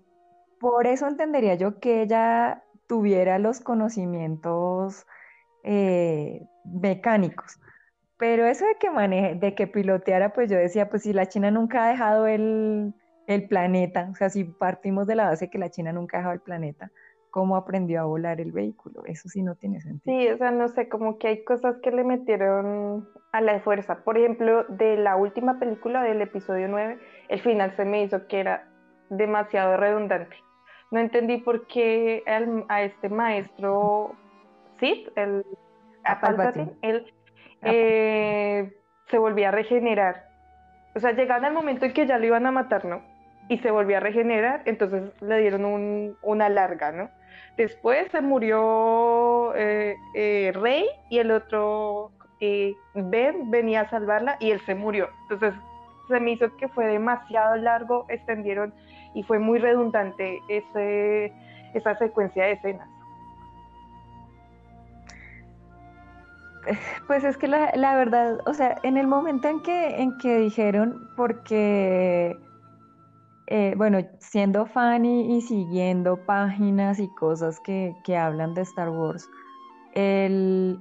por 0.59 0.87
eso 0.87 1.07
entendería 1.07 1.55
yo 1.55 1.79
que 1.79 2.03
ella 2.03 2.65
tuviera 2.87 3.39
los 3.39 3.61
conocimientos 3.61 5.07
eh, 5.63 6.47
mecánicos 6.65 7.61
pero 8.21 8.45
eso 8.45 8.67
de 8.67 8.75
que 8.75 8.91
maneje, 8.91 9.35
de 9.35 9.55
que 9.55 9.67
piloteara, 9.67 10.35
pues 10.35 10.51
yo 10.51 10.59
decía, 10.59 10.91
pues 10.91 11.05
si 11.05 11.15
la 11.15 11.25
China 11.25 11.51
nunca 11.51 11.87
ha 11.87 11.89
dejado 11.89 12.27
el, 12.27 12.95
planeta, 13.49 14.09
o 14.11 14.15
sea, 14.15 14.29
si 14.29 14.45
partimos 14.45 15.07
de 15.07 15.15
la 15.15 15.25
base 15.25 15.49
que 15.49 15.59
la 15.59 15.71
China 15.71 15.93
nunca 15.93 16.19
ha 16.19 16.21
dejado 16.21 16.35
el 16.35 16.41
planeta, 16.41 16.91
¿cómo 17.31 17.57
aprendió 17.57 18.03
a 18.03 18.05
volar 18.05 18.39
el 18.41 18.53
vehículo? 18.53 19.05
Eso 19.07 19.31
sí 19.31 19.43
no 19.43 19.55
tiene 19.55 19.81
sentido. 19.81 20.15
Sí, 20.15 20.29
o 20.29 20.37
sea, 20.37 20.51
no 20.51 20.69
sé, 20.69 20.91
como 20.91 21.17
que 21.17 21.29
hay 21.29 21.45
cosas 21.45 21.77
que 21.83 21.93
le 21.93 22.05
metieron 22.05 23.09
a 23.33 23.41
la 23.41 23.59
fuerza. 23.61 24.05
Por 24.05 24.19
ejemplo, 24.19 24.65
de 24.65 24.99
la 24.99 25.17
última 25.17 25.59
película 25.59 26.03
del 26.03 26.21
episodio 26.21 26.69
9, 26.69 26.99
el 27.29 27.41
final 27.41 27.75
se 27.77 27.87
me 27.87 28.03
hizo 28.03 28.27
que 28.27 28.41
era 28.41 28.69
demasiado 29.09 29.79
redundante. 29.79 30.37
No 30.91 30.99
entendí 30.99 31.39
por 31.39 31.67
qué 31.69 32.23
a 32.69 32.83
este 32.83 33.09
maestro 33.09 34.15
Sid, 34.79 35.09
el 35.17 35.47
a 36.05 36.21
Palpatine, 36.21 36.73
él 36.83 37.07
eh, 37.63 38.73
se 39.11 39.19
volvía 39.19 39.49
a 39.49 39.53
regenerar. 39.53 40.29
O 40.95 41.01
sea, 41.01 41.13
llegaban 41.13 41.45
al 41.45 41.53
momento 41.53 41.85
en 41.85 41.93
que 41.93 42.07
ya 42.07 42.19
lo 42.19 42.27
iban 42.27 42.47
a 42.47 42.51
matar, 42.51 42.85
¿no? 42.85 43.03
Y 43.49 43.59
se 43.59 43.71
volvía 43.71 43.99
a 43.99 44.01
regenerar, 44.01 44.63
entonces 44.65 45.13
le 45.21 45.39
dieron 45.39 46.17
una 46.23 46.49
larga, 46.49 46.93
¿no? 46.93 47.11
Después 47.57 48.11
se 48.11 48.21
murió 48.21 49.55
eh, 49.55 49.97
eh, 50.15 50.53
Rey 50.55 50.87
y 51.09 51.19
el 51.19 51.31
otro 51.31 52.13
Ben 52.95 53.51
venía 53.51 53.83
a 53.83 53.91
salvarla 53.91 54.37
y 54.41 54.51
él 54.51 54.61
se 54.67 54.75
murió. 54.75 55.09
Entonces 55.23 55.55
se 56.09 56.21
me 56.21 56.33
hizo 56.33 56.57
que 56.57 56.69
fue 56.69 56.87
demasiado 56.87 57.57
largo, 57.57 58.07
extendieron 58.09 58.75
y 59.15 59.23
fue 59.23 59.39
muy 59.39 59.59
redundante 59.59 60.41
ese, 60.49 61.33
esa 61.75 61.97
secuencia 61.99 62.45
de 62.45 62.53
escenas. 62.53 62.89
Pues 67.07 67.25
es 67.25 67.37
que 67.37 67.49
la, 67.49 67.73
la, 67.75 67.97
verdad, 67.97 68.39
o 68.47 68.55
sea, 68.55 68.77
en 68.83 68.97
el 68.97 69.07
momento 69.07 69.49
en 69.49 69.61
que, 69.63 70.01
en 70.01 70.17
que 70.19 70.39
dijeron, 70.39 71.09
porque, 71.17 72.39
eh, 73.47 73.75
bueno, 73.77 73.99
siendo 74.19 74.67
fan 74.67 75.05
y, 75.05 75.41
siguiendo 75.43 76.25
páginas 76.27 76.99
y 76.99 77.09
cosas 77.15 77.61
que, 77.61 77.95
que 78.05 78.17
hablan 78.17 78.55
de 78.55 78.63
Star 78.63 78.91
Wars, 78.91 79.29
el 79.95 80.79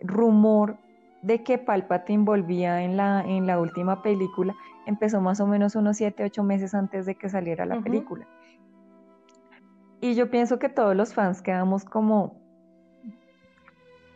rumor 0.00 0.76
de 1.22 1.42
que 1.42 1.58
Palpatine 1.58 2.24
volvía 2.24 2.82
en 2.82 2.96
la, 2.96 3.22
en 3.22 3.46
la 3.46 3.58
última 3.58 4.02
película 4.02 4.54
empezó 4.86 5.20
más 5.20 5.40
o 5.40 5.46
menos 5.46 5.74
unos 5.74 5.96
7, 5.96 6.24
8 6.24 6.42
meses 6.42 6.74
antes 6.74 7.06
de 7.06 7.14
que 7.14 7.28
saliera 7.28 7.64
la 7.64 7.80
película. 7.80 8.26
Y 10.00 10.14
yo 10.14 10.30
pienso 10.30 10.58
que 10.58 10.68
todos 10.68 10.94
los 10.94 11.14
fans 11.14 11.40
quedamos 11.40 11.84
como, 11.84 12.36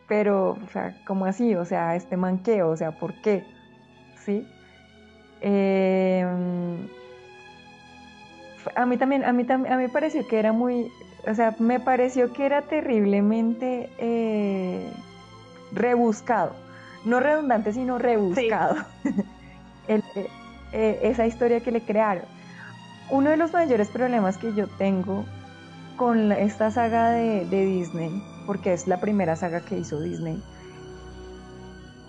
pero, 0.09 0.57
o 0.65 0.69
sea, 0.73 0.95
¿cómo 1.05 1.25
así? 1.25 1.55
O 1.55 1.63
sea, 1.63 1.95
este 1.95 2.17
manqueo, 2.17 2.69
o 2.71 2.75
sea, 2.75 2.91
¿por 2.91 3.13
qué? 3.21 3.45
¿Sí? 4.25 4.45
Em, 5.39 6.87
a 8.75 8.85
mí 8.87 8.97
también, 8.97 9.23
a 9.23 9.31
mí 9.31 9.43
también, 9.45 9.71
a 9.71 9.77
mí 9.77 9.83
me 9.83 9.89
pareció 9.89 10.27
que 10.27 10.39
era 10.39 10.51
muy, 10.51 10.91
o 11.27 11.35
sea, 11.35 11.55
me 11.59 11.79
pareció 11.79 12.33
que 12.33 12.45
era 12.45 12.63
terriblemente 12.63 13.89
eh, 13.99 14.91
rebuscado, 15.71 16.55
no 17.05 17.19
redundante, 17.19 17.71
sino 17.71 17.99
rebuscado, 17.99 18.77
eh, 19.87 20.01
eh, 20.73 20.99
esa 21.03 21.27
historia 21.27 21.61
que 21.61 21.71
le 21.71 21.81
crearon. 21.81 22.25
Uno 23.11 23.29
de 23.29 23.37
los 23.37 23.53
mayores 23.53 23.89
problemas 23.89 24.39
que 24.39 24.53
yo 24.55 24.67
tengo 24.67 25.25
con 25.97 26.31
esta 26.31 26.71
saga 26.71 27.11
de 27.11 27.45
Disney 27.45 28.38
porque 28.49 28.73
es 28.73 28.87
la 28.87 28.99
primera 28.99 29.35
saga 29.35 29.61
que 29.61 29.77
hizo 29.77 30.01
Disney, 30.01 30.41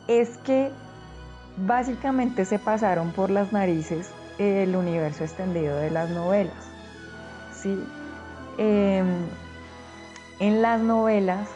es 0.09 0.39
que 0.39 0.71
básicamente 1.67 2.47
se 2.47 2.59
pasaron 2.59 3.13
por 3.13 3.29
las 3.29 3.53
narices 3.53 4.11
el 4.39 4.75
universo 4.75 5.23
extendido 5.23 5.77
de 5.77 5.91
las 5.91 6.09
novelas. 6.09 6.57
¿sí? 7.53 7.79
Em, 8.57 9.27
en 10.39 10.63
las 10.63 10.81
novelas, 10.81 11.47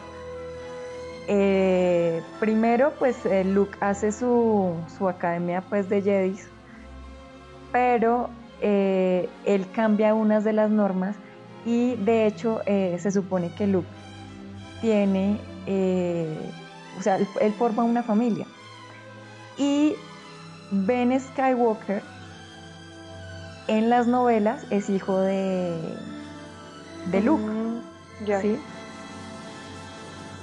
eh, 1.27 2.21
primero 2.39 2.93
pues 2.99 3.25
eh, 3.25 3.43
Luke 3.43 3.75
hace 3.81 4.11
su, 4.11 4.75
academia 5.09 5.61
pues 5.67 5.89
de 5.89 6.03
Jedis, 6.03 6.47
pero 7.71 8.29
eh, 8.61 9.29
él 9.45 9.65
cambia 9.71 10.13
unas 10.13 10.43
de 10.43 10.53
las 10.53 10.69
normas 10.69 11.15
y 11.65 11.95
de 11.95 12.27
hecho 12.27 12.61
se 12.65 13.09
supone 13.09 13.51
que 13.55 13.65
Luke 13.65 13.94
tiene, 14.81 15.37
o 16.97 17.01
sea, 17.01 17.17
él 17.17 17.53
forma 17.53 17.83
una 17.83 18.03
familia. 18.03 18.45
Y 19.57 19.95
Ben 20.71 21.17
Skywalker 21.19 22.01
en 23.67 23.89
las 23.89 24.07
novelas 24.07 24.65
es 24.69 24.89
hijo 24.89 25.19
de, 25.19 25.79
de 27.11 27.21
Luke. 27.21 27.43
Mm, 27.43 27.81
¿sí? 28.41 28.59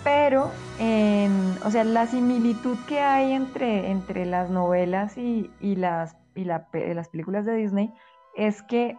Pero, 0.04 0.50
en, 0.80 1.56
o 1.64 1.70
sea, 1.70 1.84
la 1.84 2.06
similitud 2.06 2.76
que 2.88 3.00
hay 3.00 3.32
entre, 3.32 3.90
entre 3.90 4.26
las 4.26 4.50
novelas 4.50 5.16
y, 5.16 5.50
las, 5.60 6.16
y 6.34 6.44
las 6.44 7.08
películas 7.08 7.44
de 7.44 7.54
Disney 7.54 7.92
es 8.34 8.62
que 8.62 8.98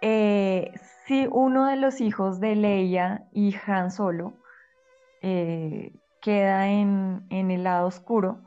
eh, 0.00 0.72
si 1.06 1.26
uno 1.30 1.66
de 1.66 1.76
los 1.76 2.00
hijos 2.00 2.40
de 2.40 2.54
Leia 2.54 3.26
y 3.32 3.54
Han 3.66 3.90
Solo 3.90 4.34
eh, 5.22 5.92
queda 6.20 6.68
en, 6.68 7.26
en, 7.30 7.50
el 7.50 7.64
lado 7.64 7.86
oscuro, 7.86 8.42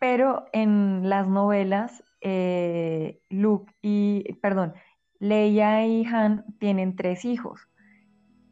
pero 0.00 0.46
en 0.52 1.08
las 1.08 1.28
novelas 1.28 2.02
eh, 2.20 3.20
Luke 3.30 3.72
y, 3.82 4.34
perdón, 4.42 4.74
Leia 5.18 5.86
y 5.86 6.04
Han 6.04 6.44
tienen 6.58 6.96
tres 6.96 7.24
hijos 7.24 7.68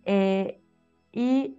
eh, 0.04 0.62
y 1.12 1.58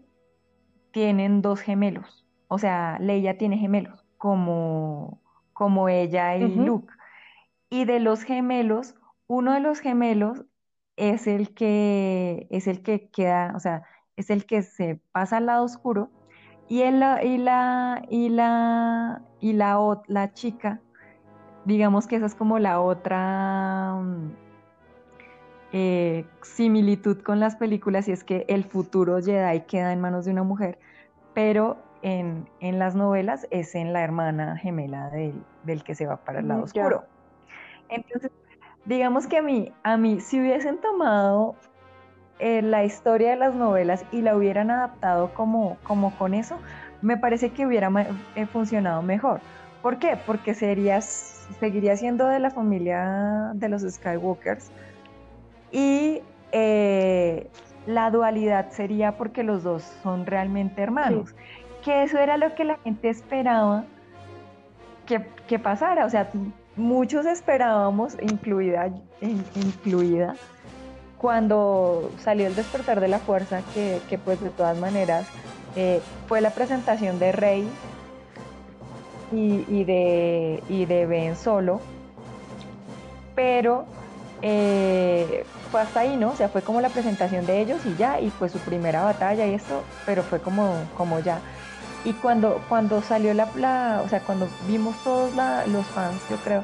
tienen 0.92 1.42
dos 1.42 1.60
gemelos. 1.60 2.26
O 2.48 2.58
sea, 2.58 2.98
Leia 3.00 3.38
tiene 3.38 3.58
gemelos, 3.58 4.06
como, 4.18 5.22
como 5.54 5.90
ella 5.90 6.38
y 6.38 6.48
Luke. 6.56 6.94
Y 7.70 7.86
de 7.86 8.00
los 8.00 8.24
gemelos, 8.24 8.96
uno 9.28 9.54
de 9.54 9.60
los 9.60 9.80
gemelos 9.80 10.46
es 10.98 11.28
el 11.28 11.54
que 11.54 12.48
es 12.50 12.68
el 12.68 12.82
que 12.82 13.10
queda, 13.10 13.54
o 13.56 13.60
sea, 13.60 13.84
es 14.16 14.30
el 14.30 14.46
que 14.46 14.64
se 14.64 15.00
pasa 15.12 15.38
al 15.38 15.48
lado 15.48 15.66
oscuro 15.66 16.10
y, 16.68 16.82
y 16.82 16.92
la 16.92 17.24
y 17.24 17.38
la 17.38 19.22
y 19.40 19.54
la, 19.54 20.02
la 20.08 20.34
chica 20.34 20.82
digamos 21.66 22.08
que 22.08 22.16
esa 22.16 22.28
es 22.28 22.36
como 22.36 22.60
la 22.60 22.80
otra 22.80 23.96
mm, 23.96 24.32
eh, 25.74 26.26
similitud 26.42 27.22
con 27.22 27.40
las 27.40 27.56
películas 27.58 28.08
y 28.08 28.12
es 28.12 28.24
que 28.24 28.46
el 28.48 28.64
futuro 28.64 29.20
Jedi 29.22 29.62
queda 29.62 29.92
en 29.92 30.00
manos 30.00 30.26
de 30.26 30.32
una 30.32 30.44
mujer, 30.44 30.80
pero 31.34 31.78
en, 32.02 32.48
las 32.62 32.96
novelas 32.96 33.48
es 33.50 33.74
en 33.74 33.92
la 33.92 34.04
hermana 34.04 34.58
gemela 34.58 35.10
del, 35.10 35.84
que 35.84 35.96
se 35.96 36.06
va 36.06 36.18
para 36.18 36.40
el 36.40 36.48
lado 36.48 36.62
mm, 36.62 36.64
oscuro. 36.64 37.04
Entonces, 37.90 38.32
digamos 38.86 39.28
que 39.28 39.38
a 39.38 39.42
mí, 39.42 39.72
a 39.84 39.98
mí, 39.98 40.20
si 40.20 40.40
hubiesen 40.40 40.80
tomado 40.80 41.56
eh, 42.40 42.62
la 42.62 42.84
historia 42.84 43.32
de 43.32 43.36
las 43.38 43.56
novelas 43.56 44.06
y 44.12 44.22
la 44.22 44.36
hubieran 44.36 44.72
adaptado 44.72 45.34
como, 45.34 45.78
como 45.84 46.16
con 46.18 46.34
eso, 46.34 46.58
me 47.02 47.18
parece 47.18 47.52
que 47.52 47.66
hubiera 47.66 47.92
eh, 48.36 48.46
funcionado 48.46 49.02
mejor. 49.02 49.42
¿Por 49.82 49.98
qué? 49.98 50.18
Porque 50.26 50.54
serías 50.54 51.36
seguiría 51.60 51.96
siendo 51.96 52.28
de 52.28 52.40
la 52.40 52.50
familia 52.50 53.52
de 53.54 53.70
los 53.70 53.82
Skywalkers 53.84 54.72
y 55.72 56.22
eh, 56.52 57.50
la 57.86 58.10
dualidad 58.10 58.72
sería 58.72 59.18
porque 59.18 59.44
los 59.44 59.64
dos 59.64 59.84
son 60.02 60.26
realmente 60.26 60.82
hermanos, 60.82 61.36
que 61.84 62.04
eso 62.04 62.18
era 62.18 62.38
lo 62.38 62.56
que 62.56 62.64
la 62.64 62.78
gente 62.78 63.10
esperaba 63.10 63.84
que, 65.06 65.60
pasara, 65.60 66.06
o 66.06 66.10
sea, 66.10 66.30
muchos 66.76 67.26
esperábamos, 67.26 68.18
incluida, 68.22 68.90
incluida, 69.22 70.36
cuando 71.18 72.12
salió 72.20 72.48
el 72.48 72.56
despertar 72.56 73.00
de 73.00 73.08
la 73.08 73.20
fuerza, 73.20 73.62
que, 73.74 74.20
pues 74.24 74.42
de 74.42 74.50
todas 74.50 74.78
maneras 74.78 75.28
eh, 75.76 76.02
fue 76.28 76.42
la 76.42 76.52
presentación 76.52 77.20
de 77.20 77.32
Rey 77.32 77.68
y, 79.32 79.84
de, 79.84 80.64
y 80.70 80.86
de 80.86 81.06
Ben 81.06 81.36
Solo, 81.36 81.82
pero 83.36 83.86
eh, 84.42 85.46
fue 85.72 85.82
hasta 85.82 86.02
ahí, 86.02 86.16
¿no? 86.16 86.30
O 86.30 86.36
sea, 86.36 86.50
fue 86.50 86.62
como 86.62 86.80
la 86.82 86.90
presentación 86.90 87.46
de 87.46 87.62
ellos 87.62 87.86
y 87.86 87.96
ya, 87.96 88.20
y 88.20 88.30
fue 88.30 88.50
su 88.50 88.60
primera 88.60 89.04
batalla 89.04 89.46
y 89.46 89.54
esto, 89.54 89.84
pero 90.06 90.24
fue 90.24 90.40
como, 90.40 90.74
como 90.96 91.20
ya. 91.20 91.40
Y 92.06 92.14
cuando, 92.14 92.62
cuando 92.70 93.02
salió 93.02 93.34
la, 93.34 94.02
o 94.06 94.08
sea, 94.08 94.20
cuando 94.22 94.48
vimos 94.68 94.96
todos 95.04 95.34
los 95.68 95.86
fans, 95.88 96.24
yo 96.30 96.38
creo, 96.38 96.64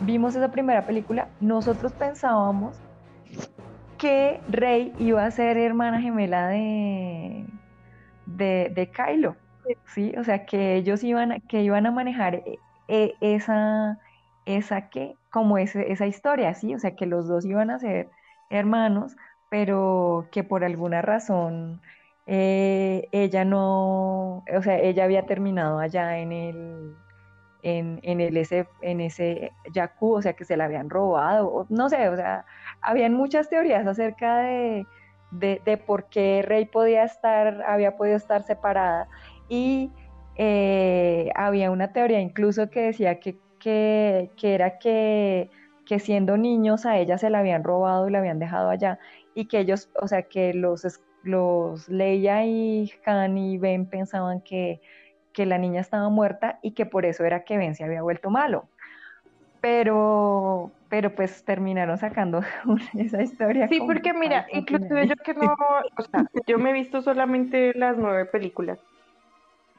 vimos 0.00 0.34
esa 0.34 0.50
primera 0.50 0.84
película, 0.84 1.28
nosotros 1.40 1.92
pensábamos 1.92 2.76
que 3.98 4.40
Rey 4.48 4.92
iba 4.98 5.24
a 5.24 5.30
ser 5.30 5.56
hermana 5.56 6.00
gemela 6.00 6.48
de, 6.48 7.46
de, 8.26 8.72
de 8.74 8.90
Kylo. 8.90 9.36
¿sí? 9.94 10.12
O 10.18 10.24
sea, 10.24 10.44
que 10.44 10.74
ellos 10.74 11.02
iban, 11.04 11.40
que 11.42 11.62
iban 11.62 11.86
a 11.86 11.90
manejar 11.90 12.34
eh, 12.34 12.58
eh, 12.88 13.14
esa, 13.20 13.98
esa 14.44 14.88
que, 14.88 15.16
como 15.30 15.58
esa 15.58 16.06
historia, 16.06 16.54
¿sí? 16.54 16.74
O 16.74 16.78
sea, 16.78 16.96
que 16.96 17.06
los 17.06 17.28
dos 17.28 17.44
iban 17.44 17.70
a 17.70 17.78
ser 17.78 18.10
hermanos, 18.50 19.16
pero 19.50 20.28
que 20.32 20.44
por 20.44 20.64
alguna 20.64 21.02
razón 21.02 21.80
eh, 22.26 23.08
ella 23.12 23.44
no, 23.44 24.44
o 24.56 24.62
sea, 24.62 24.78
ella 24.78 25.04
había 25.04 25.26
terminado 25.26 25.78
allá 25.78 26.18
en 26.18 26.32
el, 26.32 26.96
en, 27.62 28.20
el 28.20 28.36
ese, 28.36 28.68
en 28.82 29.00
ese 29.00 29.52
Yaku, 29.72 30.16
o 30.16 30.22
sea, 30.22 30.34
que 30.34 30.44
se 30.44 30.56
la 30.56 30.64
habían 30.66 30.90
robado, 30.90 31.66
no 31.68 31.88
sé, 31.88 32.08
o 32.08 32.16
sea, 32.16 32.44
habían 32.80 33.14
muchas 33.14 33.48
teorías 33.48 33.86
acerca 33.86 34.38
de, 34.38 34.86
de, 35.30 35.60
de, 35.64 35.76
por 35.76 36.08
qué 36.08 36.42
Rey 36.46 36.66
podía 36.66 37.04
estar, 37.04 37.62
había 37.66 37.96
podido 37.96 38.16
estar 38.16 38.42
separada. 38.42 39.08
Y 39.48 39.90
eh, 40.36 41.30
había 41.34 41.70
una 41.70 41.92
teoría 41.92 42.20
incluso 42.20 42.68
que 42.70 42.82
decía 42.82 43.18
que, 43.20 43.38
era 44.42 44.78
que, 44.78 45.50
siendo 45.98 46.36
niños 46.36 46.84
a 46.86 46.98
ella 46.98 47.18
se 47.18 47.30
la 47.30 47.38
habían 47.38 47.64
robado 47.64 48.08
y 48.08 48.12
la 48.12 48.18
habían 48.18 48.38
dejado 48.38 48.68
allá 48.68 48.98
y 49.34 49.46
que 49.46 49.60
ellos, 49.60 49.90
o 50.00 50.08
sea, 50.08 50.22
que 50.22 50.52
los, 50.54 50.84
los 51.22 51.88
Leia 51.88 52.44
y 52.44 52.92
Han 53.04 53.38
y 53.38 53.58
Ben 53.58 53.86
pensaban 53.86 54.40
que, 54.40 54.80
la 55.36 55.58
niña 55.58 55.82
estaba 55.82 56.08
muerta 56.08 56.58
y 56.62 56.70
que 56.70 56.86
por 56.86 57.04
eso 57.04 57.22
era 57.24 57.44
que 57.44 57.58
Ben 57.58 57.74
se 57.74 57.84
había 57.84 58.00
vuelto 58.00 58.30
malo. 58.30 58.68
Pero, 59.60 60.70
pero 60.88 61.14
pues 61.14 61.44
terminaron 61.44 61.98
sacando 61.98 62.40
esa 62.98 63.22
historia. 63.22 63.68
Sí, 63.68 63.80
porque 63.86 64.14
mira, 64.14 64.46
inclusive 64.52 65.08
yo 65.08 65.14
que 65.16 65.34
no, 65.34 65.54
o 65.98 66.02
sea, 66.02 66.24
yo 66.46 66.58
me 66.58 66.70
he 66.70 66.72
visto 66.72 67.02
solamente 67.02 67.74
las 67.74 67.98
nueve 67.98 68.24
películas. 68.24 68.78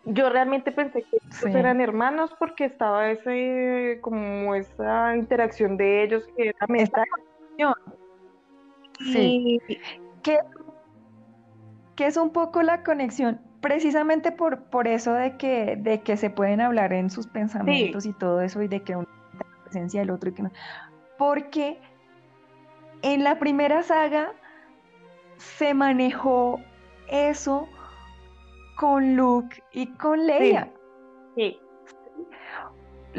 Yo 0.05 0.29
realmente 0.29 0.71
pensé 0.71 1.03
que 1.03 1.17
eran 1.59 1.81
hermanos 1.81 2.35
porque 2.37 2.65
estaba 2.65 3.09
ese 3.09 3.99
como 4.01 4.53
esa 4.55 5.15
interacción 5.15 5.75
de 5.75 6.03
ellos 6.03 6.27
que 6.35 6.49
era 6.49 6.65
esta 6.75 7.03
sí. 8.99 9.59
Que, 10.23 10.39
que 11.97 12.05
es 12.05 12.15
un 12.15 12.29
poco 12.29 12.61
la 12.61 12.83
conexión 12.83 13.41
precisamente 13.59 14.31
por, 14.31 14.63
por 14.65 14.87
eso 14.87 15.13
de 15.13 15.35
que, 15.35 15.75
de 15.75 15.99
que 16.01 16.15
se 16.15 16.29
pueden 16.29 16.61
hablar 16.61 16.93
en 16.93 17.09
sus 17.09 17.27
pensamientos 17.27 18.05
y 18.05 18.13
todo 18.13 18.39
eso 18.39 18.61
y 18.61 18.69
de 18.69 18.81
que 18.83 18.95
uno 18.95 19.07
la 19.37 19.63
presencia 19.63 19.99
del 19.99 20.11
otro 20.11 20.29
y 20.29 20.33
que 20.33 20.43
no. 20.43 20.51
Porque 21.17 21.79
en 23.01 23.23
la 23.23 23.39
primera 23.39 23.83
saga 23.83 24.31
se 25.37 25.73
manejó 25.73 26.61
eso 27.09 27.67
con 28.77 29.15
Luke 29.15 29.61
y 29.73 29.87
con 29.87 30.25
Leia. 30.25 30.71
Sí. 31.35 31.59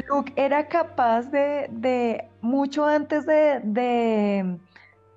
Luke 0.07 0.31
era 0.37 0.67
capaz 0.67 1.29
de, 1.31 2.29
mucho 2.41 2.85
antes 2.85 3.25
de, 3.25 4.57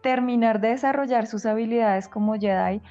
terminar 0.02 0.60
de 0.60 0.68
desarrollar 0.68 1.26
sus 1.26 1.46
habilidades 1.46 2.08
como 2.08 2.34
Jedi, 2.34 2.82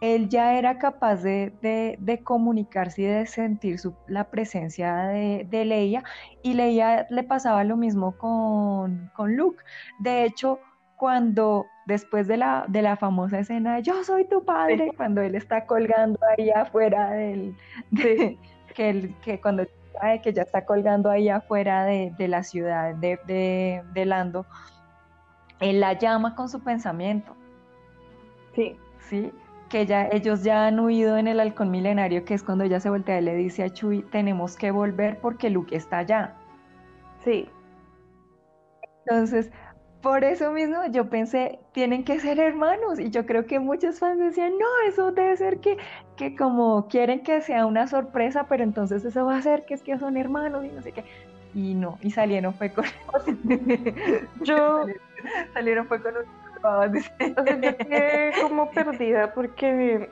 él 0.00 0.28
ya 0.28 0.58
era 0.58 0.78
capaz 0.78 1.22
de, 1.22 2.20
comunicarse 2.24 3.02
y 3.02 3.06
de 3.06 3.26
sentir 3.26 3.78
la 4.06 4.30
presencia 4.30 4.96
de, 5.06 5.64
Leia 5.64 6.04
y 6.42 6.54
Leia 6.54 7.06
le 7.10 7.22
pasaba 7.24 7.64
lo 7.64 7.76
mismo 7.76 8.16
con, 8.16 9.10
con 9.14 9.36
Luke. 9.36 9.62
De 10.00 10.24
hecho, 10.24 10.60
cuando 10.96 11.66
después 11.86 12.28
de 12.28 12.36
la, 12.36 12.64
de 12.68 12.82
la 12.82 12.96
famosa 12.96 13.38
escena 13.38 13.76
de 13.76 13.82
Yo 13.82 14.04
soy 14.04 14.24
tu 14.26 14.44
padre, 14.44 14.92
cuando 14.96 15.20
él 15.22 15.34
está 15.34 15.66
colgando 15.66 16.18
ahí 16.36 16.50
afuera 16.50 17.10
del... 17.10 17.56
que, 18.74 19.14
que 19.22 19.40
cuando 19.40 19.66
que 20.22 20.32
ya 20.32 20.42
está 20.42 20.64
colgando 20.64 21.10
ahí 21.10 21.28
afuera 21.28 21.84
de, 21.84 22.28
la 22.28 22.42
ciudad 22.42 22.94
de, 22.94 23.18
de, 23.92 24.04
Lando, 24.04 24.46
él 25.60 25.80
la 25.80 25.94
llama 25.94 26.34
con 26.34 26.48
su 26.48 26.60
pensamiento. 26.60 27.34
Sí. 28.54 28.76
Sí, 29.08 29.32
que 29.68 29.86
ya, 29.86 30.08
ellos 30.08 30.42
ya 30.42 30.66
han 30.66 30.80
huido 30.80 31.16
en 31.16 31.28
el 31.28 31.40
halcón 31.40 31.70
milenario, 31.70 32.24
que 32.24 32.34
es 32.34 32.42
cuando 32.42 32.64
ella 32.64 32.80
se 32.80 32.90
voltea 32.90 33.20
y 33.20 33.24
le 33.24 33.34
dice 33.34 33.64
a 33.64 33.70
Chuy, 33.70 34.02
tenemos 34.02 34.56
que 34.56 34.70
volver 34.70 35.18
porque 35.20 35.50
Luke 35.50 35.74
está 35.76 35.98
allá. 35.98 36.34
Sí. 37.24 37.48
Entonces, 39.06 39.50
por 40.02 40.22
eso 40.22 40.52
mismo 40.52 40.76
yo 40.90 41.10
pensé, 41.10 41.58
tienen 41.72 42.04
que 42.04 42.20
ser 42.20 42.38
hermanos. 42.38 42.98
Y 42.98 43.10
yo 43.10 43.26
creo 43.26 43.46
que 43.46 43.58
muchos 43.58 43.98
fans 43.98 44.18
decían, 44.18 44.52
no, 44.58 44.66
eso 44.88 45.12
debe 45.12 45.36
ser 45.36 45.60
que, 45.60 45.76
que 46.16 46.36
como 46.36 46.88
quieren 46.88 47.22
que 47.22 47.40
sea 47.40 47.66
una 47.66 47.86
sorpresa, 47.88 48.46
pero 48.48 48.62
entonces 48.62 49.04
eso 49.04 49.26
va 49.26 49.36
a 49.36 49.42
ser 49.42 49.64
que 49.64 49.74
es 49.74 49.82
que 49.82 49.98
son 49.98 50.16
hermanos 50.16 50.64
y 50.64 50.68
no 50.68 50.82
sé 50.82 50.92
qué. 50.92 51.04
Y 51.54 51.74
no, 51.74 51.98
y 52.02 52.10
salieron 52.10 52.54
fue 52.54 52.72
con... 52.72 52.84
yo... 54.42 54.84
salieron 55.54 55.86
fue 55.86 56.00
con 56.02 56.16
un... 56.16 56.22
O 56.62 57.44
sea, 57.44 57.58
yo 57.58 57.76
quedé 57.76 58.32
como 58.42 58.70
perdida 58.70 59.32
porque, 59.34 60.08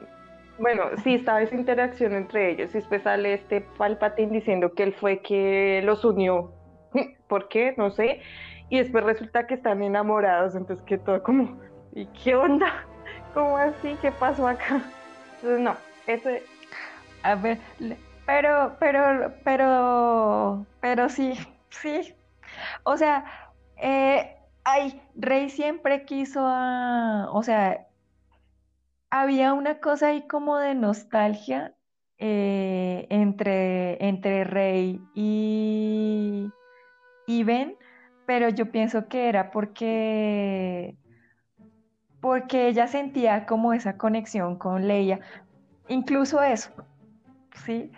bueno, 0.58 0.84
sí 1.02 1.14
estaba 1.14 1.42
esa 1.42 1.54
interacción 1.54 2.14
entre 2.14 2.50
ellos 2.50 2.70
y 2.70 2.78
después 2.78 3.02
sale 3.02 3.34
este 3.34 3.60
Palpatine 3.60 4.32
diciendo 4.32 4.72
que 4.72 4.82
él 4.84 4.94
fue 4.94 5.20
que 5.20 5.82
los 5.84 6.04
unió. 6.04 6.52
¿Por 7.28 7.48
qué? 7.48 7.74
No 7.76 7.90
sé 7.90 8.20
y 8.68 8.78
después 8.78 9.04
resulta 9.04 9.46
que 9.46 9.54
están 9.54 9.82
enamorados, 9.82 10.54
entonces 10.54 10.84
que 10.86 10.98
todo 10.98 11.22
como, 11.22 11.60
¿y 11.92 12.06
qué 12.06 12.34
onda? 12.34 12.84
¿Cómo 13.34 13.56
así? 13.56 13.96
¿Qué 14.00 14.10
pasó 14.12 14.48
acá? 14.48 14.82
Entonces 15.36 15.60
no, 15.60 15.76
ese... 16.06 16.42
A 17.22 17.34
ver, 17.34 17.58
pero, 18.24 18.76
pero, 18.78 19.32
pero, 19.42 20.64
pero 20.80 21.08
sí, 21.08 21.34
sí. 21.70 22.14
O 22.84 22.96
sea, 22.96 23.24
eh, 23.78 24.35
ay, 24.66 25.00
Rey 25.14 25.48
siempre 25.48 26.04
quiso 26.04 26.40
a, 26.44 27.28
o 27.32 27.42
sea, 27.44 27.86
había 29.10 29.52
una 29.52 29.78
cosa 29.78 30.08
ahí 30.08 30.26
como 30.26 30.58
de 30.58 30.74
nostalgia 30.74 31.76
eh, 32.18 33.06
entre, 33.08 34.04
entre 34.04 34.42
Rey 34.42 35.00
y, 35.14 36.50
y 37.28 37.44
Ben, 37.44 37.76
pero 38.26 38.48
yo 38.48 38.72
pienso 38.72 39.06
que 39.06 39.28
era 39.28 39.52
porque, 39.52 40.96
porque 42.20 42.66
ella 42.66 42.88
sentía 42.88 43.46
como 43.46 43.72
esa 43.72 43.96
conexión 43.96 44.56
con 44.56 44.88
Leia, 44.88 45.20
incluso 45.86 46.42
eso, 46.42 46.72
¿sí? 47.64 47.92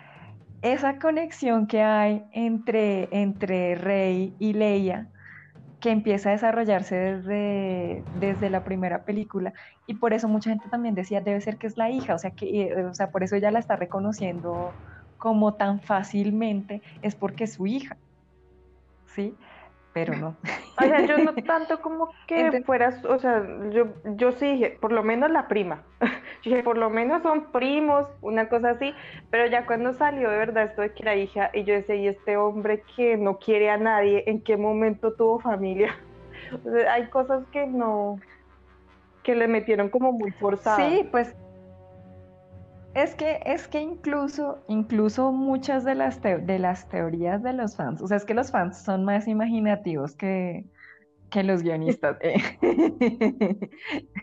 Esa 0.61 0.99
conexión 0.99 1.65
que 1.65 1.81
hay 1.81 2.23
entre, 2.31 3.09
entre 3.11 3.73
Rey 3.73 4.35
y 4.37 4.53
Leia, 4.53 5.09
que 5.79 5.91
empieza 5.91 6.29
a 6.29 6.33
desarrollarse 6.33 6.95
desde, 6.95 8.03
desde 8.19 8.49
la 8.49 8.63
primera 8.63 9.03
película, 9.03 9.53
y 9.87 9.95
por 9.95 10.13
eso 10.13 10.27
mucha 10.27 10.49
gente 10.49 10.69
también 10.69 10.95
decía, 10.95 11.21
debe 11.21 11.41
ser 11.41 11.57
que 11.57 11.67
es 11.67 11.77
la 11.77 11.89
hija, 11.89 12.15
o 12.15 12.19
sea, 12.19 12.31
que, 12.31 12.63
eh, 12.63 12.85
o 12.85 12.93
sea 12.93 13.11
por 13.11 13.23
eso 13.23 13.35
ella 13.35 13.51
la 13.51 13.59
está 13.59 13.75
reconociendo 13.75 14.71
como 15.17 15.53
tan 15.53 15.79
fácilmente, 15.81 16.81
es 17.01 17.15
porque 17.15 17.45
es 17.45 17.53
su 17.53 17.67
hija, 17.67 17.97
¿sí? 19.15 19.35
Pero 19.93 20.15
no. 20.15 20.35
O 20.81 20.85
sea, 20.85 21.05
yo 21.05 21.17
no 21.17 21.33
tanto 21.33 21.81
como 21.81 22.09
que 22.25 22.63
fueras, 22.65 23.03
o 23.03 23.19
sea, 23.19 23.45
yo, 23.69 23.87
yo 24.15 24.31
sí 24.31 24.53
dije, 24.53 24.77
por 24.79 24.93
lo 24.93 25.03
menos 25.03 25.29
la 25.29 25.49
prima. 25.49 25.83
Yo 26.41 26.51
dije, 26.51 26.63
por 26.63 26.77
lo 26.77 26.89
menos 26.89 27.21
son 27.21 27.51
primos, 27.51 28.07
una 28.21 28.47
cosa 28.47 28.69
así, 28.69 28.93
pero 29.29 29.45
ya 29.47 29.65
cuando 29.65 29.91
salió 29.91 30.29
de 30.29 30.37
verdad 30.37 30.63
esto 30.63 30.81
de 30.81 30.93
que 30.93 31.03
era 31.03 31.17
hija, 31.17 31.51
y 31.53 31.65
yo 31.65 31.73
decía, 31.73 31.95
y 31.95 32.07
este 32.07 32.37
hombre 32.37 32.81
que 32.95 33.17
no 33.17 33.39
quiere 33.39 33.69
a 33.69 33.75
nadie, 33.75 34.23
¿en 34.25 34.41
qué 34.41 34.55
momento 34.55 35.11
tuvo 35.13 35.39
familia? 35.39 35.93
O 36.65 36.71
sea, 36.71 36.93
hay 36.93 37.09
cosas 37.09 37.45
que 37.51 37.67
no, 37.67 38.19
que 39.21 39.35
le 39.35 39.49
metieron 39.49 39.89
como 39.89 40.13
muy 40.13 40.31
forzadas. 40.31 40.81
Sí, 40.81 41.07
pues 41.11 41.35
es 42.93 43.15
que, 43.15 43.39
es 43.45 43.67
que 43.67 43.81
incluso, 43.81 44.63
incluso 44.67 45.31
muchas 45.31 45.83
de 45.83 45.95
las, 45.95 46.21
de 46.21 46.59
las 46.59 46.89
teorías 46.89 47.43
de 47.43 47.53
los 47.53 47.75
fans, 47.75 48.01
o 48.01 48.07
sea, 48.07 48.17
es 48.17 48.25
que 48.25 48.33
los 48.33 48.51
fans 48.51 48.81
son 48.83 49.05
más 49.05 49.27
imaginativos 49.27 50.15
que, 50.15 50.65
los 51.31 51.61
guionistas. 51.61 52.17
Eh. 52.21 52.41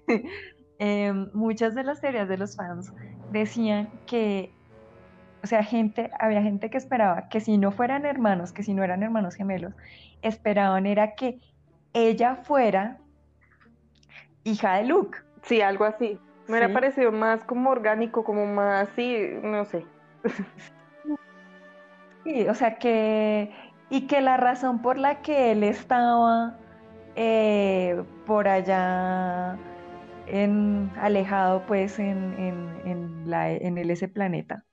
Em, 0.78 1.30
muchas 1.32 1.74
de 1.74 1.84
las 1.84 2.00
teorías 2.00 2.28
de 2.28 2.36
los 2.36 2.54
fans 2.54 2.92
decían 3.32 3.88
que, 4.06 4.52
o 5.42 5.46
sea, 5.46 5.62
gente, 5.62 6.10
había 6.18 6.42
gente 6.42 6.68
que 6.68 6.76
esperaba 6.76 7.28
que 7.30 7.40
si 7.40 7.56
no 7.56 7.72
fueran 7.72 8.04
hermanos, 8.04 8.52
que 8.52 8.62
si 8.62 8.74
no 8.74 8.84
eran 8.84 9.02
hermanos 9.02 9.36
gemelos, 9.36 9.72
esperaban 10.20 10.84
era 10.84 11.14
que 11.14 11.40
ella 11.94 12.36
fuera 12.36 12.98
hija 14.44 14.76
de 14.76 14.84
Luke. 14.84 15.18
Sí, 15.42 15.62
algo 15.62 15.84
así. 15.84 16.18
Me 16.48 16.58
hubiera 16.58 16.72
parecido 16.72 17.10
más 17.10 17.42
como 17.44 17.70
orgánico, 17.70 18.22
como 18.22 18.46
más 18.46 18.88
así, 18.88 19.30
no 19.42 19.64
sé. 19.64 19.84
Sí, 22.24 22.48
o 22.48 22.54
sea 22.54 22.78
que, 22.78 23.52
y 23.90 24.06
que 24.06 24.20
la 24.20 24.36
razón 24.36 24.82
por 24.82 24.98
la 24.98 25.22
que 25.22 25.52
él 25.52 25.64
estaba 25.64 26.58
eh, 27.16 28.02
por 28.26 28.48
allá 28.48 29.58
en, 30.26 30.90
alejado 31.00 31.64
pues 31.66 31.98
en, 31.98 32.34
en, 32.84 33.30
la, 33.30 33.50
en 33.50 33.78
el, 33.78 33.90
ese 33.90 34.08
planeta, 34.08 34.64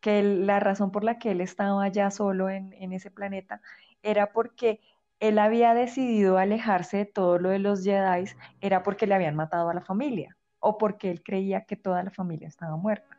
que 0.00 0.22
la 0.22 0.60
razón 0.60 0.90
por 0.90 1.04
la 1.04 1.18
que 1.18 1.32
él 1.32 1.40
estaba 1.40 1.84
allá 1.84 2.10
solo 2.10 2.48
en, 2.48 2.72
en 2.74 2.92
ese 2.92 3.10
planeta 3.10 3.60
era 4.02 4.32
porque 4.32 4.80
él 5.20 5.38
había 5.38 5.74
decidido 5.74 6.38
alejarse 6.38 6.98
de 6.98 7.06
todo 7.06 7.38
lo 7.38 7.50
de 7.50 7.58
los 7.58 7.84
Jedi, 7.84 8.24
era 8.62 8.82
porque 8.82 9.06
le 9.06 9.14
habían 9.14 9.36
matado 9.36 9.68
a 9.68 9.74
la 9.74 9.82
familia 9.82 10.36
o 10.60 10.78
porque 10.78 11.10
él 11.10 11.22
creía 11.22 11.64
que 11.64 11.76
toda 11.76 12.02
la 12.02 12.10
familia 12.10 12.48
estaba 12.48 12.76
muerta. 12.76 13.16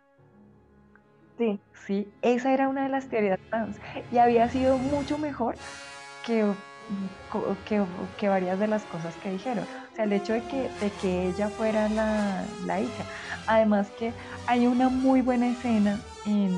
Sí. 1.38 1.60
Sí, 1.88 2.14
esa 2.22 2.54
era 2.54 2.70
una 2.70 2.84
de 2.84 2.90
las 2.90 3.10
teorías 3.10 3.40
y 4.12 4.20
había 4.20 4.48
sido 4.50 4.78
mucho 4.78 5.18
mejor 5.18 5.56
que, 6.24 6.54
que, 8.18 8.30
varias 8.30 8.60
de 8.60 8.68
las 8.68 8.84
cosas 8.86 9.16
que 9.16 9.32
dijeron. 9.32 9.66
O 9.92 9.96
sea, 9.96 10.06
el 10.06 10.14
hecho 10.14 10.34
de 10.34 10.44
que, 10.44 10.70
de 10.80 10.92
que 11.02 11.30
ella 11.30 11.50
fuera 11.50 11.90
la, 11.90 12.80
hija. 12.80 13.04
Además 13.48 13.90
que 13.98 14.14
hay 14.46 14.68
una 14.68 14.90
muy 14.90 15.22
buena 15.22 15.50
escena 15.50 16.00
en, 16.28 16.56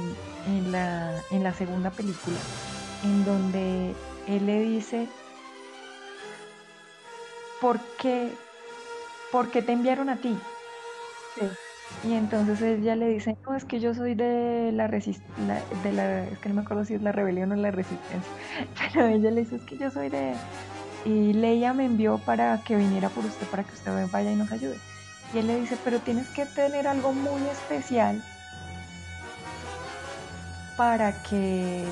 en, 0.47 0.71
la, 0.73 1.13
en 1.31 1.43
la 1.43 1.53
segunda 1.53 1.89
película 1.89 2.37
en 3.03 3.25
donde 3.25 3.93
él 4.27 4.45
le 4.45 4.61
dice, 4.61 5.07
¿por 7.59 7.79
qué, 7.97 8.31
¿por 9.31 9.51
qué 9.51 9.61
te 9.61 9.73
enviaron 9.73 10.09
a 10.09 10.17
ti? 10.17 10.37
Y 12.03 12.13
entonces 12.13 12.61
ella 12.61 12.95
le 12.95 13.07
dice, 13.07 13.37
no, 13.45 13.55
es 13.55 13.65
que 13.65 13.79
yo 13.79 13.93
soy 13.93 14.13
de 14.13 14.71
la 14.73 14.87
resistencia, 14.87 15.63
de 15.83 15.93
la, 15.93 16.23
es 16.23 16.39
que 16.39 16.49
no 16.49 16.55
me 16.55 16.61
acuerdo 16.61 16.83
si 16.83 16.95
es 16.95 17.01
la 17.01 17.11
rebelión 17.11 17.51
o 17.51 17.55
la 17.55 17.71
resistencia, 17.71 18.31
pero 18.93 19.07
ella 19.07 19.31
le 19.31 19.41
dice, 19.41 19.55
es 19.55 19.63
que 19.63 19.77
yo 19.77 19.89
soy 19.89 20.09
de... 20.09 20.33
Y 21.05 21.33
Leia 21.33 21.73
me 21.73 21.85
envió 21.85 22.17
para 22.17 22.61
que 22.63 22.75
viniera 22.75 23.09
por 23.09 23.25
usted, 23.25 23.45
para 23.47 23.63
que 23.63 23.73
usted 23.73 23.91
vaya 24.11 24.31
y 24.31 24.35
nos 24.35 24.51
ayude. 24.51 24.77
Y 25.33 25.39
él 25.39 25.47
le 25.47 25.59
dice, 25.59 25.77
pero 25.83 25.99
tienes 25.99 26.29
que 26.29 26.45
tener 26.45 26.87
algo 26.87 27.11
muy 27.11 27.41
especial 27.49 28.21
para 30.77 31.11
que 31.23 31.83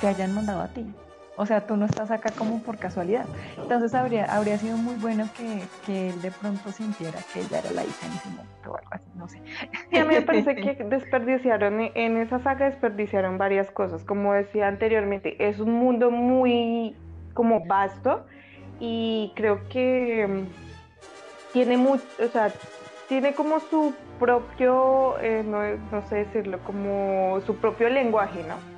te 0.00 0.08
hayan 0.08 0.34
mandado 0.34 0.62
a 0.62 0.68
ti. 0.68 0.84
O 1.38 1.46
sea, 1.46 1.60
tú 1.68 1.76
no 1.76 1.86
estás 1.86 2.10
acá 2.10 2.32
como 2.36 2.60
por 2.64 2.78
casualidad. 2.78 3.24
Entonces 3.56 3.94
habría, 3.94 4.24
habría 4.24 4.58
sido 4.58 4.76
muy 4.76 4.96
bueno 4.96 5.28
que, 5.36 5.62
que 5.86 6.10
él 6.10 6.20
de 6.20 6.32
pronto 6.32 6.72
sintiera 6.72 7.20
que 7.32 7.42
ella 7.42 7.60
era 7.60 7.70
la 7.70 7.84
hija 7.84 8.06
en 8.06 8.12
ese 8.12 8.28
momento 8.30 8.72
o 8.72 8.76
algo 8.76 8.90
así, 8.90 9.08
no 9.14 9.28
sé. 9.28 9.40
Y 9.92 9.98
a 9.98 10.04
mí 10.04 10.14
me 10.16 10.22
parece 10.22 10.56
que 10.56 10.84
desperdiciaron, 10.84 11.92
en 11.94 12.16
esa 12.16 12.40
saga 12.40 12.66
desperdiciaron 12.66 13.38
varias 13.38 13.70
cosas. 13.70 14.02
Como 14.02 14.32
decía 14.32 14.66
anteriormente, 14.66 15.36
es 15.48 15.60
un 15.60 15.74
mundo 15.74 16.10
muy 16.10 16.96
como 17.34 17.64
vasto 17.64 18.26
y 18.80 19.32
creo 19.36 19.60
que 19.68 20.26
mm, 20.26 21.52
tiene 21.52 21.76
mucho, 21.76 22.02
o 22.20 22.28
sea, 22.30 22.52
tiene 23.08 23.34
como 23.34 23.60
su 23.60 23.94
propio, 24.18 25.20
eh, 25.20 25.44
no, 25.46 25.60
no 25.92 26.02
sé 26.08 26.16
decirlo, 26.16 26.58
como 26.64 27.40
su 27.46 27.54
propio 27.58 27.88
lenguaje, 27.88 28.42
¿no? 28.42 28.77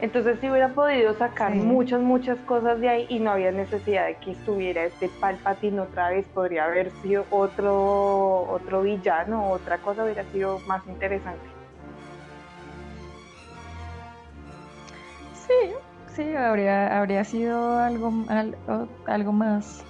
Entonces 0.00 0.38
si 0.40 0.50
hubiera 0.50 0.74
podido 0.74 1.14
sacar 1.14 1.54
muchas, 1.54 2.00
muchas 2.00 2.38
cosas 2.40 2.80
de 2.80 2.88
ahí 2.88 3.06
y 3.08 3.20
no 3.20 3.30
había 3.30 3.52
necesidad 3.52 4.06
de 4.06 4.16
que 4.16 4.32
estuviera 4.32 4.84
este 4.84 5.08
Palpatine 5.20 5.80
otra 5.80 6.10
vez, 6.10 6.26
podría 6.34 6.64
haber 6.64 6.90
sido 7.02 7.24
otro, 7.30 8.42
otro 8.50 8.82
villano, 8.82 9.50
otra 9.50 9.78
cosa 9.78 10.04
hubiera 10.04 10.24
sido 10.32 10.58
más 10.66 10.84
interesante. 10.86 11.44
Sí, 15.32 15.72
sí, 16.14 16.34
habría, 16.34 16.98
habría 16.98 17.22
sido 17.24 17.78
algo, 17.78 18.12
algo, 19.06 19.32
más. 19.32 19.84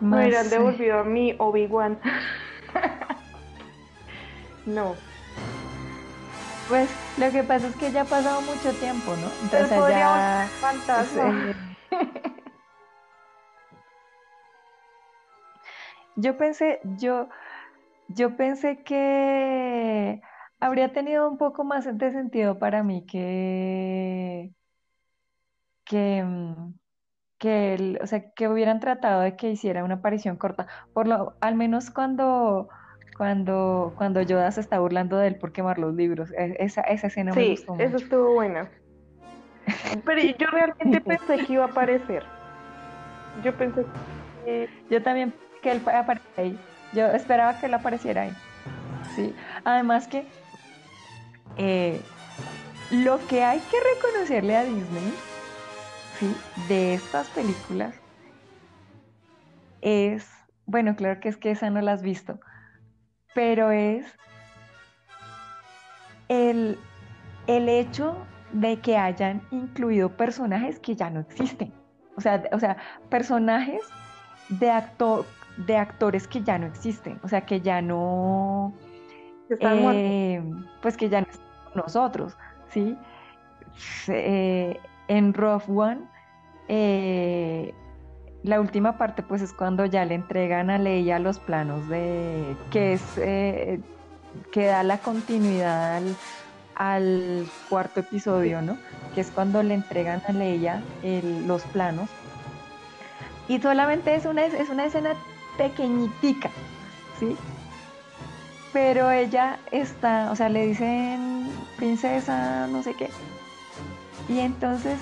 me 0.00 0.16
hubieran 0.16 0.48
devolvido 0.48 1.00
a 1.00 1.04
mi 1.04 1.34
Obi-Wan. 1.38 1.98
no. 4.66 4.94
Pues 6.68 6.90
lo 7.18 7.30
que 7.30 7.44
pasa 7.44 7.68
es 7.68 7.76
que 7.76 7.92
ya 7.92 8.02
ha 8.02 8.04
pasado 8.06 8.40
mucho 8.40 8.72
tiempo, 8.80 9.14
¿no? 9.16 9.30
Entonces 9.44 9.78
ya... 9.88 10.48
Fantasma. 10.60 11.54
yo 16.16 16.36
pensé, 16.36 16.80
yo, 16.98 17.28
yo 18.08 18.36
pensé 18.36 18.82
que 18.82 20.20
habría 20.58 20.92
tenido 20.92 21.28
un 21.28 21.38
poco 21.38 21.62
más 21.62 21.86
de 21.96 22.10
sentido 22.10 22.58
para 22.58 22.82
mí 22.82 23.06
que, 23.06 24.52
que, 25.84 26.24
que, 27.38 27.98
o 28.02 28.06
sea, 28.06 28.32
que 28.32 28.48
hubieran 28.48 28.80
tratado 28.80 29.20
de 29.20 29.36
que 29.36 29.50
hiciera 29.50 29.84
una 29.84 29.96
aparición 29.96 30.36
corta. 30.36 30.66
Por 30.92 31.06
lo, 31.06 31.36
al 31.40 31.54
menos 31.54 31.90
cuando, 31.90 32.68
cuando, 33.16 33.94
cuando 33.96 34.20
Yoda 34.22 34.50
se 34.50 34.60
está 34.60 34.78
burlando 34.78 35.16
de 35.16 35.28
él 35.28 35.36
por 35.36 35.52
quemar 35.52 35.78
los 35.78 35.94
libros. 35.94 36.30
E, 36.32 36.56
esa, 36.58 36.82
esa 36.82 37.06
escena 37.06 37.32
me 37.32 37.50
gustó 37.50 37.72
mucho. 37.72 37.84
eso 37.84 37.96
estuvo 37.96 38.34
buena. 38.34 38.68
Pero 40.04 40.22
yo 40.38 40.46
realmente 40.52 41.00
pensé 41.00 41.38
que 41.46 41.52
iba 41.54 41.64
a 41.64 41.68
aparecer. 41.68 42.22
Yo 43.42 43.54
pensé 43.56 43.84
que... 44.44 44.68
Yo 44.90 45.02
también 45.02 45.32
que 45.62 45.72
él 45.72 45.82
apareciera 45.86 46.42
ahí. 46.42 46.58
Yo 46.92 47.06
esperaba 47.06 47.58
que 47.58 47.66
él 47.66 47.74
apareciera 47.74 48.22
ahí. 48.22 48.32
Sí. 49.14 49.34
Además 49.64 50.06
que 50.08 50.26
eh, 51.56 52.00
lo 52.90 53.18
que 53.26 53.42
hay 53.42 53.60
que 53.60 53.76
reconocerle 53.94 54.56
a 54.56 54.64
Disney 54.64 55.14
¿sí? 56.18 56.36
de 56.68 56.94
estas 56.94 57.28
películas 57.30 57.94
es, 59.80 60.28
bueno, 60.66 60.96
claro 60.96 61.18
que 61.20 61.28
es 61.28 61.36
que 61.36 61.50
esa 61.50 61.70
no 61.70 61.80
la 61.80 61.92
has 61.92 62.02
visto, 62.02 62.40
pero 63.36 63.70
es 63.70 64.06
el, 66.28 66.78
el 67.46 67.68
hecho 67.68 68.16
de 68.52 68.80
que 68.80 68.96
hayan 68.96 69.42
incluido 69.50 70.08
personajes 70.08 70.78
que 70.78 70.96
ya 70.96 71.10
no 71.10 71.20
existen. 71.20 71.70
O 72.16 72.22
sea, 72.22 72.42
o 72.50 72.58
sea 72.58 72.78
personajes 73.10 73.82
de, 74.48 74.70
actor, 74.70 75.26
de 75.66 75.76
actores 75.76 76.26
que 76.26 76.42
ya 76.42 76.58
no 76.58 76.66
existen. 76.66 77.20
O 77.22 77.28
sea, 77.28 77.42
que 77.42 77.60
ya 77.60 77.82
no... 77.82 78.72
Eh, 79.50 80.42
pues 80.80 80.96
que 80.96 81.10
ya 81.10 81.20
no 81.20 81.26
están 81.30 81.46
con 81.64 81.82
nosotros, 81.82 82.38
¿sí? 82.70 82.96
Eh, 84.08 84.80
en 85.08 85.34
Rough 85.34 85.68
One, 85.68 86.00
eh, 86.68 87.74
la 88.46 88.60
última 88.60 88.96
parte 88.96 89.22
pues 89.22 89.42
es 89.42 89.52
cuando 89.52 89.84
ya 89.86 90.04
le 90.04 90.14
entregan 90.14 90.70
a 90.70 90.78
Leia 90.78 91.18
los 91.18 91.40
planos 91.40 91.88
de 91.88 92.56
que 92.70 92.92
es 92.92 93.02
eh, 93.16 93.80
que 94.52 94.66
da 94.66 94.84
la 94.84 94.98
continuidad 94.98 96.00
al, 96.76 97.46
cuarto 97.68 98.00
episodio, 98.00 98.62
¿no? 98.62 98.76
Que 99.14 99.22
es 99.22 99.30
cuando 99.32 99.62
le 99.62 99.74
entregan 99.74 100.22
a 100.28 100.32
Leia 100.32 100.82
los 101.02 101.62
planos. 101.62 102.08
Y 103.48 103.58
solamente 103.60 104.14
es 104.14 104.26
una, 104.26 104.44
es 104.44 104.68
una 104.68 104.84
escena 104.84 105.14
pequeñitica, 105.56 106.50
¿sí? 107.18 107.36
Pero 108.72 109.10
ella 109.10 109.58
está, 109.72 110.30
o 110.30 110.36
sea, 110.36 110.48
le 110.50 110.66
dicen 110.66 111.50
princesa, 111.76 112.66
no 112.68 112.82
sé 112.82 112.94
qué, 112.94 113.10
y 114.28 114.40
entonces 114.40 114.98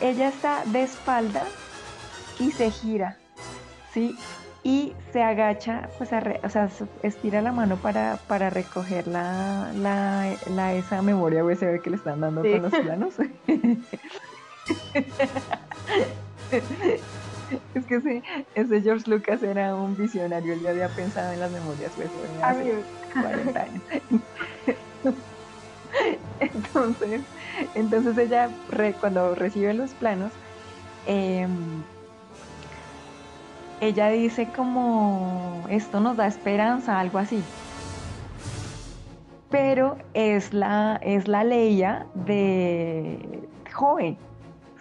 ella 0.00 0.28
está 0.28 0.62
de 0.66 0.84
espalda 0.84 1.42
y 2.38 2.50
se 2.52 2.70
gira, 2.70 3.16
¿sí? 3.92 4.16
Y 4.62 4.94
se 5.12 5.22
agacha, 5.22 5.88
pues, 5.96 6.10
o 6.12 6.48
sea, 6.48 6.68
estira 7.02 7.40
la 7.40 7.52
mano 7.52 7.76
para, 7.76 8.18
para 8.26 8.50
recoger 8.50 9.06
la, 9.06 9.70
la, 9.76 10.74
esa 10.74 11.02
memoria 11.02 11.44
USB 11.44 11.80
que 11.80 11.90
le 11.90 11.96
están 11.96 12.20
dando 12.20 12.42
con 12.42 12.62
los 12.62 12.72
planos. 12.72 13.14
es 17.74 17.86
que 17.86 18.00
sí, 18.00 18.22
ese 18.56 18.82
George 18.82 19.08
Lucas 19.08 19.42
era 19.44 19.76
un 19.76 19.96
visionario, 19.96 20.52
él 20.52 20.62
ya 20.62 20.70
había 20.70 20.88
pensado 20.88 21.32
en 21.32 21.38
las 21.38 21.52
memorias 21.52 21.92
USB 21.96 22.42
hace 22.42 22.74
40 23.12 23.60
años. 23.60 23.82
Entonces, 26.40 27.22
entonces 27.74 28.18
ella 28.18 28.50
cuando 29.00 29.34
recibe 29.34 29.72
los 29.72 29.92
planos, 29.92 30.30
em, 31.06 31.82
ella 33.80 34.08
dice 34.08 34.48
como 34.54 35.64
esto 35.68 36.00
nos 36.00 36.16
da 36.16 36.26
esperanza, 36.26 36.98
algo 36.98 37.18
así. 37.18 37.42
Pero 39.50 39.96
es 40.14 40.52
la, 40.52 40.98
es 41.02 41.28
la 41.28 41.44
de 41.44 42.04
joven, 43.72 44.16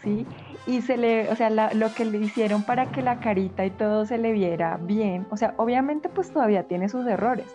¿sí? 0.02 0.26
Y 0.68 0.82
se 0.82 0.98
le, 0.98 1.30
o 1.30 1.36
sea, 1.36 1.50
lo 1.50 1.94
que 1.94 2.06
le 2.06 2.18
hicieron 2.18 2.64
para 2.64 2.88
que 2.88 3.04
la 3.04 3.20
carita 3.20 3.66
y 3.66 3.70
todo 3.70 4.06
se 4.06 4.18
le 4.18 4.32
viera 4.32 4.80
bien, 4.82 5.28
o 5.30 5.38
sea, 5.38 5.54
obviamente 5.58 6.10
pues 6.10 6.32
todavía 6.32 6.64
tiene 6.64 6.90
sus 6.90 7.06
errores, 7.06 7.46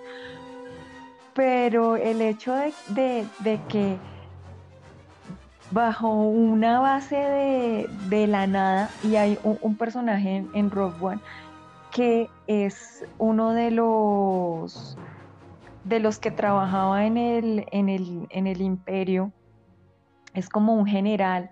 pero 1.35 1.97
el 1.97 2.23
hecho 2.23 2.55
de, 2.55 3.25
que 3.69 3.97
bajo 5.71 6.11
una 6.11 6.81
base 6.81 7.17
de, 8.09 8.27
la 8.27 8.47
nada 8.47 8.91
y 9.05 9.17
hay 9.17 9.39
un, 9.43 9.77
personaje 9.77 10.37
en, 10.37 10.51
en, 10.55 10.71
Rogue 10.71 10.97
One 11.01 11.21
que 11.91 12.29
es 12.47 13.05
uno 13.19 13.53
de 13.53 13.71
los 13.71 14.97
de 15.85 16.01
los 16.01 16.19
que 16.19 16.31
trabajaba 16.31 17.07
en 17.07 17.17
el, 17.17 17.67
en 17.71 17.89
el, 18.47 18.61
imperio. 18.61 19.33
Es 20.35 20.49
como 20.49 20.75
un 20.75 20.87
general 20.87 21.51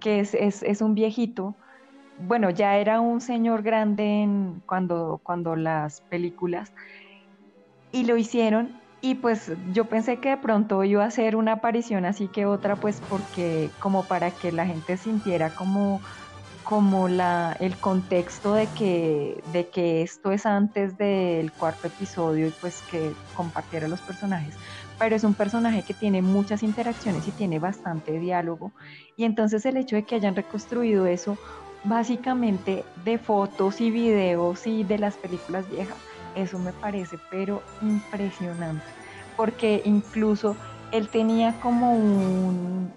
que 0.00 0.20
es, 0.20 0.80
un 0.80 0.94
viejito. 0.94 1.54
Bueno 2.20 2.50
ya 2.50 2.76
era 2.76 3.00
un 3.00 3.20
señor 3.20 3.62
grande 3.62 4.22
en, 4.22 4.62
cuando, 4.66 5.20
cuando 5.22 5.56
las 5.56 6.00
películas 6.02 6.72
y 7.92 8.04
lo 8.04 8.16
hicieron 8.16 8.80
y 9.00 9.14
pues 9.14 9.52
yo 9.72 9.84
pensé 9.84 10.18
que 10.18 10.30
de 10.30 10.36
pronto 10.38 10.82
iba 10.82 11.04
a 11.04 11.10
ser 11.10 11.36
una 11.36 11.52
aparición 11.52 12.04
así 12.04 12.26
que 12.28 12.46
otra, 12.46 12.76
pues 12.76 13.00
porque 13.08 13.70
como 13.78 14.04
para 14.04 14.32
que 14.32 14.50
la 14.50 14.66
gente 14.66 14.96
sintiera 14.96 15.54
como, 15.54 16.00
como 16.64 17.08
la, 17.08 17.56
el 17.60 17.76
contexto 17.76 18.54
de 18.54 18.66
que, 18.66 19.40
de 19.52 19.68
que 19.68 20.02
esto 20.02 20.32
es 20.32 20.46
antes 20.46 20.98
del 20.98 21.52
cuarto 21.52 21.86
episodio 21.86 22.48
y 22.48 22.50
pues 22.50 22.82
que 22.90 23.12
compartiera 23.34 23.86
los 23.86 24.00
personajes. 24.00 24.56
Pero 24.98 25.14
es 25.14 25.22
un 25.22 25.34
personaje 25.34 25.82
que 25.82 25.94
tiene 25.94 26.20
muchas 26.20 26.64
interacciones 26.64 27.28
y 27.28 27.30
tiene 27.30 27.60
bastante 27.60 28.18
diálogo. 28.18 28.72
Y 29.16 29.24
entonces 29.24 29.64
el 29.64 29.76
hecho 29.76 29.94
de 29.94 30.02
que 30.02 30.16
hayan 30.16 30.34
reconstruido 30.34 31.06
eso 31.06 31.38
básicamente 31.84 32.84
de 33.04 33.18
fotos 33.18 33.80
y 33.80 33.92
videos 33.92 34.66
y 34.66 34.82
de 34.82 34.98
las 34.98 35.16
películas 35.16 35.70
viejas 35.70 35.96
eso 36.38 36.58
me 36.58 36.72
parece 36.72 37.18
pero 37.30 37.62
impresionante, 37.80 38.86
porque 39.36 39.82
incluso 39.84 40.56
él 40.92 41.08
tenía 41.08 41.58
como 41.60 41.94
un 41.94 42.92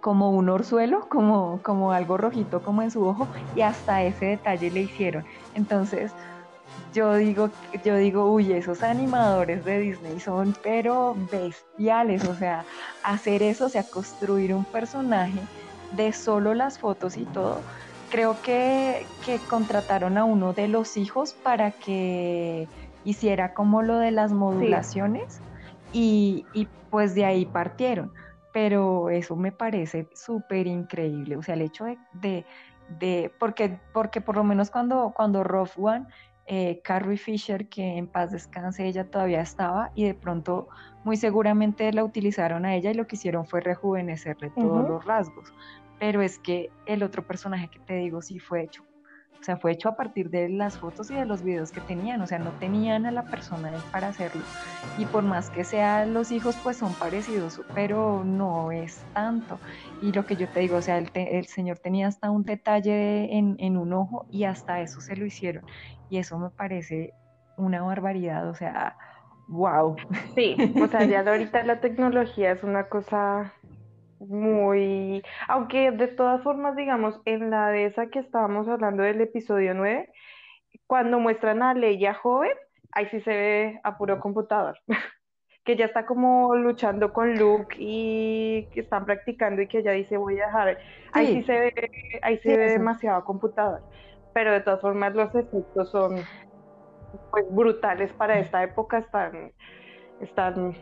como 0.00 0.30
un 0.30 0.48
orzuelo, 0.48 1.08
como, 1.08 1.60
como 1.62 1.92
algo 1.92 2.16
rojito 2.16 2.62
como 2.62 2.82
en 2.82 2.90
su 2.90 3.04
ojo, 3.04 3.28
y 3.54 3.60
hasta 3.60 4.02
ese 4.02 4.26
detalle 4.26 4.70
le 4.70 4.80
hicieron. 4.80 5.24
Entonces, 5.54 6.14
yo 6.92 7.14
digo, 7.16 7.50
yo 7.84 7.96
digo, 7.96 8.32
uy, 8.32 8.52
esos 8.52 8.82
animadores 8.82 9.64
de 9.64 9.78
Disney 9.78 10.18
son 10.18 10.54
pero 10.62 11.14
bestiales, 11.30 12.24
o 12.24 12.34
sea, 12.34 12.64
hacer 13.02 13.42
eso, 13.42 13.66
o 13.66 13.68
sea, 13.68 13.84
construir 13.84 14.54
un 14.54 14.64
personaje 14.64 15.46
de 15.92 16.12
solo 16.12 16.54
las 16.54 16.78
fotos 16.78 17.16
y 17.16 17.26
todo, 17.26 17.64
creo 18.10 18.36
que, 18.42 19.06
contrataron 19.48 20.18
a 20.18 20.24
uno 20.24 20.52
de 20.52 20.68
los 20.68 20.96
hijos 20.96 21.32
para 21.32 21.70
que 21.70 22.68
hiciera 23.04 23.54
como 23.54 23.82
lo 23.82 23.98
de 23.98 24.10
las 24.10 24.32
modulaciones 24.32 25.40
y, 25.92 26.44
pues 26.90 27.14
de 27.14 27.24
ahí 27.24 27.46
partieron. 27.46 28.12
Pero 28.52 29.10
eso 29.10 29.36
me 29.36 29.52
parece 29.52 30.08
súper 30.12 30.66
increíble. 30.66 31.36
O 31.36 31.42
sea, 31.42 31.54
el 31.54 31.62
hecho 31.62 31.84
de, 32.12 32.44
de, 32.98 33.32
porque, 33.38 33.78
porque 33.92 34.20
por 34.20 34.36
lo 34.36 34.42
menos 34.42 34.70
cuando, 34.70 35.12
cuando 35.16 35.44
Rough 35.44 35.78
One, 35.78 36.06
eh, 36.46 36.80
Carrie 36.82 37.16
Fisher, 37.16 37.68
que 37.68 37.96
en 37.96 38.08
paz 38.08 38.32
descanse, 38.32 38.84
ella 38.84 39.08
todavía 39.08 39.40
estaba 39.40 39.92
y 39.94 40.04
de 40.04 40.14
pronto 40.14 40.68
muy 41.04 41.16
seguramente 41.16 41.92
la 41.92 42.02
utilizaron 42.02 42.66
a 42.66 42.74
ella 42.74 42.90
y 42.90 42.94
lo 42.94 43.06
que 43.06 43.14
hicieron 43.14 43.46
fue 43.46 43.60
rejuvenecerle 43.60 44.50
todos 44.50 44.88
los 44.88 45.04
rasgos 45.04 45.52
pero 46.00 46.22
es 46.22 46.38
que 46.38 46.70
el 46.86 47.04
otro 47.04 47.24
personaje 47.24 47.68
que 47.68 47.78
te 47.78 47.94
digo 47.94 48.22
sí 48.22 48.40
fue 48.40 48.64
hecho. 48.64 48.82
O 49.38 49.42
sea, 49.42 49.56
fue 49.56 49.72
hecho 49.72 49.88
a 49.88 49.96
partir 49.96 50.28
de 50.28 50.48
las 50.48 50.76
fotos 50.76 51.10
y 51.10 51.14
de 51.14 51.24
los 51.24 51.42
videos 51.42 51.70
que 51.72 51.80
tenían. 51.80 52.20
O 52.20 52.26
sea, 52.26 52.38
no 52.38 52.50
tenían 52.52 53.06
a 53.06 53.10
la 53.10 53.22
persona 53.22 53.72
para 53.90 54.08
hacerlo. 54.08 54.42
Y 54.98 55.06
por 55.06 55.22
más 55.22 55.48
que 55.48 55.64
sean 55.64 56.12
los 56.12 56.30
hijos, 56.30 56.56
pues 56.62 56.76
son 56.76 56.92
parecidos, 56.94 57.62
pero 57.74 58.22
no 58.22 58.70
es 58.70 59.02
tanto. 59.14 59.58
Y 60.02 60.12
lo 60.12 60.26
que 60.26 60.36
yo 60.36 60.46
te 60.48 60.60
digo, 60.60 60.76
o 60.76 60.82
sea, 60.82 60.98
el, 60.98 61.46
señor 61.46 61.78
tenía 61.78 62.08
hasta 62.08 62.30
un 62.30 62.42
detalle 62.42 63.34
en, 63.34 63.56
en 63.58 63.78
un 63.78 63.94
ojo 63.94 64.26
y 64.30 64.44
hasta 64.44 64.82
eso 64.82 65.00
se 65.00 65.16
lo 65.16 65.24
hicieron. 65.24 65.64
Y 66.10 66.18
eso 66.18 66.38
me 66.38 66.50
parece 66.50 67.14
una 67.56 67.82
barbaridad. 67.82 68.46
O 68.48 68.54
sea, 68.54 68.96
wow. 69.48 69.96
Sí, 70.34 70.56
o 70.82 70.86
sea, 70.86 71.04
ya 71.04 71.20
ahorita 71.26 71.62
la 71.64 71.80
tecnología 71.80 72.52
es 72.52 72.62
una 72.62 72.88
cosa 72.88 73.54
muy, 74.20 75.22
aunque 75.48 75.90
de 75.90 76.08
todas 76.08 76.42
formas, 76.42 76.76
digamos, 76.76 77.20
en 77.24 77.50
la 77.50 77.70
de 77.70 77.86
esa 77.86 78.08
que 78.08 78.18
estábamos 78.18 78.68
hablando 78.68 79.02
del 79.02 79.20
episodio 79.20 79.74
9, 79.74 80.10
cuando 80.86 81.18
muestran 81.18 81.62
a 81.62 81.74
Leia 81.74 82.14
joven, 82.14 82.52
ahí 82.92 83.06
sí 83.10 83.20
se 83.20 83.30
ve 83.30 83.80
a 83.82 83.96
puro 83.96 84.20
computador, 84.20 84.78
que 85.64 85.76
ya 85.76 85.86
está 85.86 86.04
como 86.04 86.54
luchando 86.54 87.12
con 87.12 87.36
Luke 87.38 87.76
y 87.78 88.68
que 88.72 88.80
están 88.80 89.06
practicando 89.06 89.62
y 89.62 89.68
que 89.68 89.78
ella 89.78 89.92
dice 89.92 90.16
voy 90.16 90.38
a 90.40 90.46
dejar, 90.46 90.78
ahí 91.12 91.26
sí 91.26 91.42
se 91.44 91.52
ve, 91.58 91.90
ahí 92.22 92.38
se 92.38 92.56
ve 92.56 92.70
demasiado 92.70 93.24
computador, 93.24 93.82
pero 94.34 94.52
de 94.52 94.60
todas 94.60 94.80
formas 94.80 95.14
los 95.14 95.34
efectos 95.34 95.90
son 95.90 96.16
pues 97.30 97.44
brutales 97.50 98.12
para 98.12 98.38
esta 98.38 98.62
época, 98.62 98.98
están, 98.98 99.52
están 100.20 100.74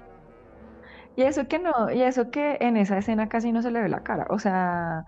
y 1.19 1.23
eso 1.25 1.49
que 1.49 1.59
no, 1.59 1.91
y 1.93 2.03
eso 2.03 2.31
que 2.31 2.59
en 2.61 2.77
esa 2.77 2.97
escena 2.97 3.29
casi 3.29 3.51
no 3.51 3.61
se 3.61 3.73
le 3.73 3.83
ve 3.83 3.89
la 3.89 4.05
cara. 4.05 4.29
O 4.31 4.39
sea, 4.39 5.05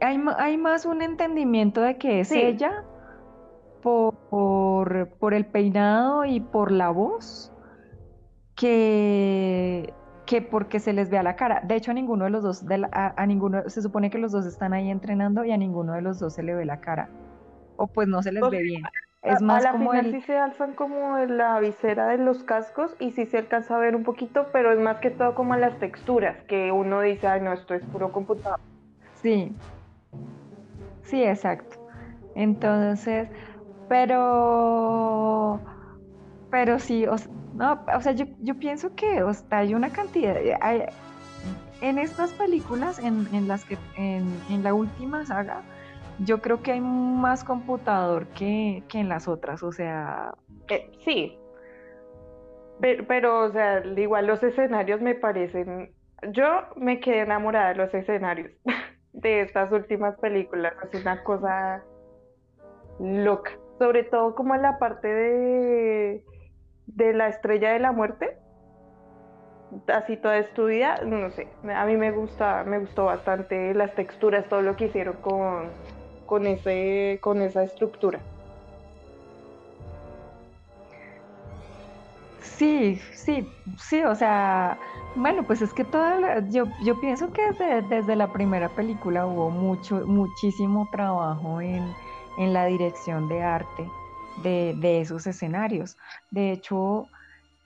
hay, 0.00 0.20
hay 0.38 0.58
más 0.58 0.86
un 0.86 1.02
entendimiento 1.02 1.82
de 1.82 1.98
que 1.98 2.18
es 2.18 2.32
ella 2.32 2.82
por, 3.80 4.16
por, 5.20 5.34
el 5.34 5.46
peinado 5.46 6.24
y 6.24 6.40
por 6.40 6.72
la 6.72 6.90
voz 6.90 7.52
que, 8.56 9.94
que 10.26 10.42
porque 10.42 10.80
se 10.80 10.92
les 10.92 11.10
vea 11.10 11.22
la 11.22 11.36
cara. 11.36 11.62
De 11.64 11.76
hecho, 11.76 11.92
a 11.92 11.94
ninguno 11.94 12.24
de 12.24 12.30
los 12.30 12.42
dos, 12.42 12.64
a, 12.90 13.24
ninguno, 13.24 13.70
se 13.70 13.82
supone 13.82 14.10
que 14.10 14.18
los 14.18 14.32
dos 14.32 14.46
están 14.46 14.72
ahí 14.72 14.90
entrenando 14.90 15.44
y 15.44 15.52
a 15.52 15.56
ninguno 15.56 15.92
de 15.92 16.02
los 16.02 16.18
dos 16.18 16.34
se 16.34 16.42
le 16.42 16.56
ve 16.56 16.64
la 16.64 16.80
cara. 16.80 17.08
O 17.76 17.86
pues 17.86 18.08
no 18.08 18.20
se 18.24 18.32
les 18.32 18.42
ve 18.50 18.62
bien. 18.62 18.82
Es 19.22 19.42
más 19.42 19.64
a 19.64 19.66
la 19.66 19.72
como 19.72 19.90
final 19.90 20.12
sí 20.12 20.20
se 20.22 20.38
alzan 20.38 20.74
como 20.74 21.18
la 21.18 21.58
visera 21.58 22.06
de 22.06 22.18
los 22.18 22.44
cascos 22.44 22.94
y 23.00 23.10
sí 23.10 23.26
se 23.26 23.38
alcanza 23.38 23.74
a 23.74 23.78
ver 23.78 23.96
un 23.96 24.04
poquito, 24.04 24.46
pero 24.52 24.72
es 24.72 24.78
más 24.78 24.98
que 24.98 25.10
todo 25.10 25.34
como 25.34 25.56
las 25.56 25.76
texturas, 25.78 26.36
que 26.44 26.70
uno 26.70 27.00
dice, 27.00 27.26
ay 27.26 27.40
no, 27.40 27.52
esto 27.52 27.74
es 27.74 27.84
puro 27.86 28.12
computador. 28.12 28.60
Sí, 29.20 29.52
sí, 31.02 31.22
exacto. 31.24 31.76
Entonces, 32.36 33.28
pero, 33.88 35.58
pero 36.50 36.78
sí, 36.78 37.04
o, 37.06 37.16
no, 37.54 37.80
o 37.92 38.00
sea, 38.00 38.12
yo, 38.12 38.26
yo 38.40 38.54
pienso 38.54 38.94
que 38.94 39.24
o 39.24 39.34
sea, 39.34 39.58
hay 39.58 39.74
una 39.74 39.90
cantidad, 39.90 40.36
hay, 40.60 40.84
en 41.80 41.98
estas 41.98 42.32
películas, 42.34 43.00
en, 43.00 43.26
en 43.32 43.48
las 43.48 43.64
que, 43.64 43.76
en, 43.96 44.28
en 44.48 44.62
la 44.62 44.74
última 44.74 45.24
saga, 45.26 45.62
yo 46.18 46.40
creo 46.40 46.62
que 46.62 46.72
hay 46.72 46.80
más 46.80 47.44
computador 47.44 48.26
que, 48.28 48.82
en 48.92 49.08
las 49.08 49.28
otras, 49.28 49.62
o 49.62 49.72
sea... 49.72 50.34
Eh, 50.68 50.90
sí, 51.04 51.38
pero, 52.80 53.44
o 53.44 53.52
sea, 53.52 53.84
igual 53.84 54.26
los 54.26 54.42
escenarios 54.42 55.00
me 55.00 55.14
parecen... 55.14 55.92
Yo 56.32 56.62
me 56.76 56.98
quedé 56.98 57.20
enamorada 57.20 57.68
de 57.68 57.74
los 57.76 57.94
escenarios 57.94 58.50
de 59.12 59.42
estas 59.42 59.70
últimas 59.70 60.16
películas, 60.18 60.74
es 60.92 61.00
una 61.00 61.22
cosa 61.22 61.84
loca, 62.98 63.52
sobre 63.78 64.02
todo 64.04 64.34
como 64.34 64.56
la 64.56 64.78
parte 64.78 65.06
de, 65.06 66.24
de 66.86 67.14
la 67.14 67.28
estrella 67.28 67.72
de 67.72 67.78
la 67.78 67.92
muerte, 67.92 68.36
así 69.86 70.16
toda 70.16 70.38
estudiada, 70.38 71.04
no 71.04 71.30
sé, 71.30 71.46
a 71.72 71.86
mí 71.86 71.96
me 71.96 72.10
gusta, 72.10 72.64
me 72.64 72.80
gustó 72.80 73.04
bastante 73.04 73.74
las 73.74 73.94
texturas, 73.94 74.48
todo 74.48 74.62
lo 74.62 74.74
que 74.74 74.86
hicieron 74.86 75.16
con, 75.16 75.70
con, 76.28 76.46
ese, 76.46 77.18
con 77.22 77.40
esa 77.40 77.64
estructura. 77.64 78.20
Sí, 82.42 83.00
sí, 83.14 83.48
sí, 83.78 84.02
o 84.02 84.14
sea, 84.14 84.78
bueno, 85.16 85.42
pues 85.44 85.62
es 85.62 85.72
que 85.72 85.84
toda 85.84 86.46
yo, 86.50 86.64
yo 86.84 87.00
pienso 87.00 87.32
que 87.32 87.42
desde, 87.88 88.14
la 88.14 88.30
primera 88.32 88.68
película 88.68 89.26
hubo 89.26 89.50
mucho, 89.50 90.06
muchísimo 90.06 90.86
trabajo 90.92 91.60
en, 91.60 91.94
la 92.38 92.66
dirección 92.66 93.28
de 93.28 93.42
arte 93.42 93.88
de, 94.42 95.00
esos 95.00 95.26
escenarios. 95.26 95.96
De 96.30 96.52
hecho, 96.52 97.06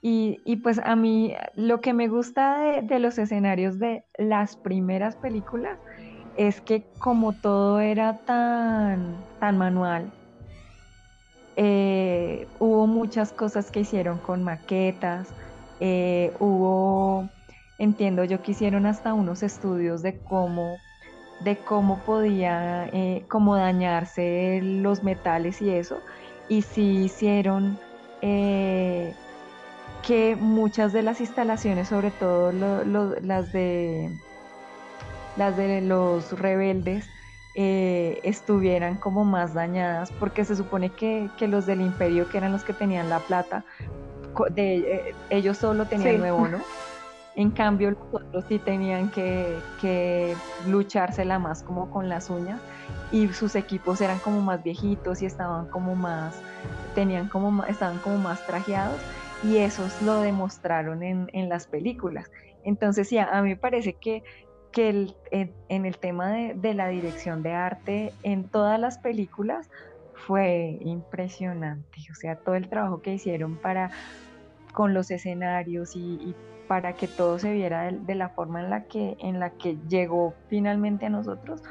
y, 0.00 0.40
y, 0.44 0.56
pues 0.56 0.78
a 0.78 0.94
mí 0.94 1.34
lo 1.56 1.80
que 1.80 1.92
me 1.92 2.08
gusta 2.08 2.58
de, 2.58 2.82
de 2.82 2.98
los 2.98 3.18
escenarios 3.18 3.78
de 3.78 4.04
las 4.18 4.56
primeras 4.56 5.16
películas 5.16 5.78
es 6.36 6.60
que 6.60 6.84
como 6.98 7.34
todo 7.34 7.80
era 7.80 8.18
tan, 8.24 9.16
tan 9.38 9.58
manual, 9.58 10.12
eh, 11.56 12.48
hubo 12.58 12.86
muchas 12.86 13.32
cosas 13.32 13.70
que 13.70 13.80
hicieron 13.80 14.18
con 14.18 14.42
maquetas, 14.42 15.28
eh, 15.80 16.32
hubo, 16.40 17.28
entiendo 17.78 18.24
yo 18.24 18.40
que 18.42 18.52
hicieron 18.52 18.86
hasta 18.86 19.12
unos 19.12 19.42
estudios 19.42 20.02
de 20.02 20.18
cómo, 20.20 20.80
de 21.40 21.58
cómo 21.58 21.98
podía, 22.04 22.86
eh, 22.92 23.24
cómo 23.28 23.56
dañarse 23.56 24.60
los 24.62 25.02
metales 25.02 25.60
y 25.60 25.70
eso, 25.70 26.00
y 26.48 26.62
sí 26.62 27.04
hicieron 27.04 27.78
que 30.02 30.36
muchas 30.38 30.92
de 30.92 31.02
las 31.02 31.20
instalaciones, 31.20 31.88
sobre 31.88 32.12
todo 32.12 32.52
las 32.52 33.52
de 33.52 34.10
las 35.36 35.56
de 35.56 35.80
los 35.80 36.38
rebeldes 36.38 37.08
eh, 37.54 38.20
estuvieran 38.22 38.96
como 38.96 39.24
más 39.24 39.54
dañadas, 39.54 40.10
porque 40.12 40.44
se 40.44 40.56
supone 40.56 40.90
que, 40.90 41.30
los 41.40 41.66
del 41.66 41.80
imperio, 41.80 42.28
que 42.28 42.38
eran 42.38 42.52
los 42.52 42.64
que 42.64 42.72
tenían 42.72 43.10
la 43.10 43.18
plata, 43.18 43.64
de, 44.50 44.78
eh, 44.78 45.14
ellos 45.28 45.58
solo 45.58 45.86
tenían 45.86 46.18
nuevo, 46.18 46.48
¿no? 46.48 46.58
En 47.34 47.50
cambio, 47.50 47.92
los 47.92 47.98
otros 48.12 48.44
sí 48.46 48.58
tenían 48.58 49.10
que, 49.10 49.58
que 49.80 50.36
luchársela 50.68 51.38
más 51.38 51.62
como 51.62 51.90
con 51.90 52.10
las 52.10 52.28
uñas 52.28 52.60
y 53.10 53.28
sus 53.28 53.54
equipos 53.54 54.02
eran 54.02 54.18
como 54.18 54.42
más 54.42 54.62
viejitos 54.62 55.22
y 55.22 55.26
estaban 55.26 55.66
como 55.68 55.94
más, 55.94 56.34
tenían 56.94 57.28
como, 57.28 57.64
estaban 57.64 58.00
como 58.00 58.18
más 58.18 58.46
trajeados 58.46 59.00
y 59.42 59.56
esos 59.56 60.02
lo 60.02 60.20
demostraron 60.20 61.02
en, 61.02 61.30
en 61.32 61.48
las 61.48 61.66
películas. 61.66 62.30
Entonces, 62.64 63.08
sí, 63.08 63.16
a 63.16 63.40
mí 63.40 63.48
me 63.48 63.56
parece 63.56 63.94
que 63.94 64.22
que 64.72 64.88
el, 64.88 65.14
en, 65.30 65.86
el 65.86 65.98
tema 65.98 66.32
de, 66.32 66.74
la 66.74 66.88
dirección 66.88 67.42
de 67.42 67.52
arte 67.52 68.12
en 68.22 68.44
todas 68.44 68.80
las 68.80 68.98
películas 68.98 69.70
fue 70.14 70.78
impresionante. 70.80 71.98
O 72.10 72.14
sea, 72.14 72.36
todo 72.36 72.54
el 72.54 72.68
trabajo 72.68 73.02
que 73.02 73.14
hicieron 73.14 73.56
para 73.56 73.90
con 74.72 74.94
los 74.94 75.10
escenarios 75.10 75.94
y, 75.94 76.34
para 76.66 76.94
que 76.94 77.06
todo 77.06 77.38
se 77.38 77.52
viera 77.52 77.90
de, 77.92 78.14
la 78.14 78.30
forma 78.30 78.60
en 78.60 78.70
la 78.70 78.84
que 78.84 79.16
en 79.20 79.40
la 79.40 79.50
que 79.50 79.76
llegó 79.88 80.32
finalmente 80.48 81.04
a 81.06 81.10
nosotros 81.10 81.62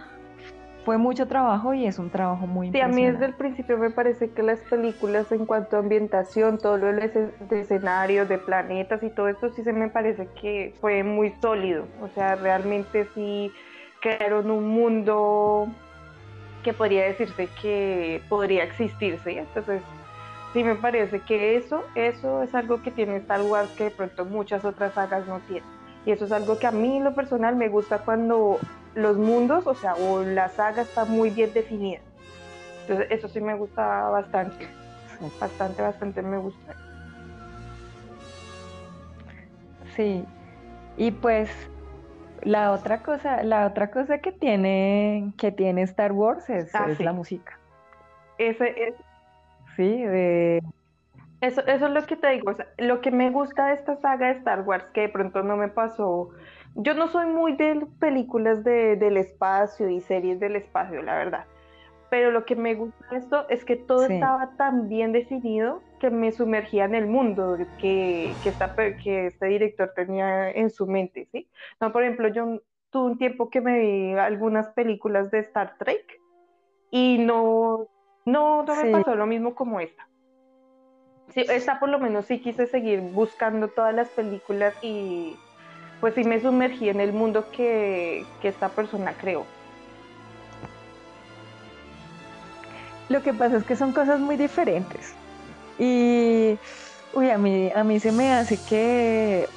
fue 0.86 0.98
mucho 0.98 1.28
trabajo 1.28 1.74
y 1.74 1.86
es 1.86 2.00
un 2.00 2.10
trabajo 2.10 2.48
muy 2.48 2.72
Sí, 2.72 2.80
a 2.80 2.88
mí 2.88 3.06
desde 3.06 3.26
el 3.26 3.34
principio 3.34 3.78
me 3.78 3.92
parece 3.92 4.32
que 4.32 4.42
las 4.42 4.60
películas 4.62 5.32
en 5.32 5.46
cuanto 5.46 5.76
a 5.76 5.80
ambientación, 5.80 6.58
todo 6.58 6.78
lo 6.78 6.88
de, 6.92 7.32
escenarios, 7.52 8.28
de 8.28 8.38
planetas 8.38 9.04
y 9.04 9.10
todo 9.10 9.28
esto 9.28 9.50
sí 9.50 9.64
se 9.64 9.74
me 9.74 9.90
parece 9.90 10.28
que 10.40 10.74
fue 10.82 11.04
muy 11.04 11.34
sólido. 11.42 11.86
O 12.02 12.08
sea, 12.10 12.36
realmente 12.36 13.08
sí 13.14 13.52
crearon 14.02 14.50
un 14.50 14.68
mundo 14.68 15.68
que 16.64 16.74
podría 16.74 17.04
decirse 17.06 17.48
que 17.62 18.22
podría 18.30 18.64
existir, 18.64 19.20
¿sí? 19.24 19.38
Entonces, 19.38 19.82
sí 20.54 20.64
me 20.64 20.76
parece 20.76 21.20
que 21.20 21.58
eso, 21.58 21.84
eso 21.96 22.42
es 22.44 22.54
algo 22.56 22.82
que 22.82 22.92
tiene 22.92 23.18
Star 23.18 23.42
Wars 23.42 23.70
que 23.72 23.86
de 23.86 23.92
pronto 23.92 24.26
muchas 24.26 24.66
otras 24.66 24.94
sagas 24.94 25.28
no 25.28 25.40
tienen. 25.42 25.81
Y 26.06 26.12
eso 26.12 26.26
es 26.26 26.32
algo 26.32 26.58
que 26.58 26.68
a 26.68 26.72
mí 26.72 26.98
en 26.98 27.04
lo 27.04 27.14
personal 27.14 27.56
me 27.56 27.70
gusta 27.70 28.00
cuando 28.00 28.60
los 28.96 29.18
mundos, 29.18 29.68
o 29.68 29.76
sea, 29.76 29.96
o 29.96 30.24
la 30.24 30.50
saga 30.50 30.82
está 30.82 31.06
muy 31.06 31.30
bien 31.30 31.54
definida. 31.54 32.00
Entonces, 32.82 33.08
eso 33.12 33.28
sí 33.28 33.40
me 33.40 33.56
gusta 33.56 34.10
bastante. 34.10 34.68
Bastante, 35.40 35.82
bastante 35.82 36.22
me 36.22 36.40
gusta. 36.40 36.76
Sí. 39.96 40.26
Y 40.98 41.12
pues 41.12 41.50
la 42.42 42.72
otra 42.72 43.04
cosa, 43.04 43.44
la 43.44 43.68
otra 43.68 43.92
cosa 43.92 44.18
que 44.18 44.32
tiene, 44.32 45.32
que 45.38 45.52
tiene 45.52 45.84
Star 45.84 46.12
Wars 46.12 46.50
es, 46.50 46.74
ah, 46.74 46.88
la 47.00 47.14
música. 47.14 47.58
Ese 48.38 48.88
es. 48.88 48.96
Sí, 49.76 50.04
de 50.04 50.62
eso, 51.42 51.62
eso 51.66 51.88
es 51.88 51.92
lo 51.92 52.06
que 52.06 52.16
te 52.16 52.30
digo. 52.30 52.54
lo 52.78 53.02
que 53.02 53.10
me 53.12 53.32
gusta 53.32 53.68
de 53.68 53.74
esta 53.74 53.96
saga 53.98 54.28
de 54.28 54.34
Star 54.34 54.62
Wars, 54.62 54.86
que 54.94 55.02
de 55.02 55.10
pronto 55.10 55.42
no 55.42 55.58
me 55.58 55.70
pasó. 55.70 56.30
Yo 56.76 56.94
no 56.94 57.08
soy 57.08 57.26
muy 57.26 57.56
de 57.56 57.86
películas 58.00 58.64
de, 58.64 58.96
del 58.96 59.18
espacio 59.18 59.90
y 59.90 60.02
series 60.02 60.40
del 60.40 60.56
espacio, 60.56 61.02
la 61.02 61.16
verdad. 61.16 61.46
Pero 62.12 62.30
lo 62.30 62.46
que 62.46 62.56
me 62.56 62.76
gusta 62.76 63.06
de 63.10 63.18
esto 63.18 63.50
es 63.50 63.66
que 63.66 63.76
todo 63.76 64.06
estaba 64.06 64.52
tan 64.58 64.88
bien 64.88 65.14
definido 65.14 65.82
que 66.00 66.10
me 66.10 66.32
sumergía 66.32 66.86
en 66.86 66.94
el 66.94 67.08
mundo 67.08 67.58
que, 67.80 68.34
que, 68.44 68.50
esta, 68.50 68.76
que 68.76 69.28
este 69.28 69.46
director 69.48 69.94
tenía 69.96 70.52
en 70.52 70.70
su 70.70 70.86
mente, 70.88 71.28
¿sí? 71.32 71.50
No, 71.80 71.92
por 71.92 72.04
ejemplo, 72.04 72.28
yo 72.28 72.62
tuve 72.92 73.12
un 73.12 73.18
tiempo 73.18 73.50
que 73.50 73.62
me 73.62 73.80
vi 73.80 74.14
algunas 74.14 74.70
películas 74.70 75.32
de 75.32 75.40
Star 75.40 75.78
Trek 75.80 76.20
y 76.92 77.18
no, 77.18 77.88
no, 78.26 78.64
no 78.64 78.76
me 78.76 78.92
pasó 78.92 79.16
lo 79.16 79.26
mismo 79.26 79.56
como 79.56 79.80
esta. 79.80 80.11
Esta 81.36 81.80
por 81.80 81.90
lo 81.90 82.00
menos 82.00 82.26
sí 82.26 82.40
quise 82.40 82.68
seguir 82.68 83.00
buscando 83.00 83.68
todas 83.68 83.94
las 83.94 84.10
películas 84.10 84.74
y 84.82 85.36
pues 86.00 86.16
sí 86.16 86.24
me 86.24 86.42
sumergí 86.42 86.90
en 86.90 87.00
el 87.00 87.14
mundo 87.14 87.50
que, 87.52 88.26
que 88.42 88.50
esta 88.50 88.70
persona 88.70 89.14
creó. 89.14 89.46
Lo 93.10 93.22
que 93.22 93.34
pasa 93.34 93.58
es 93.58 93.64
que 93.64 93.76
son 93.76 93.92
cosas 93.92 94.20
muy 94.20 94.38
diferentes. 94.38 95.14
Y, 95.78 96.58
uy, 97.14 97.30
a 97.30 97.38
mí, 97.38 97.72
a 97.76 97.84
mí 97.84 98.00
se 98.00 98.12
me 98.12 98.34
hace 98.34 98.58
que 98.70 99.48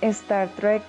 Star 0.00 0.48
Trek 0.50 0.82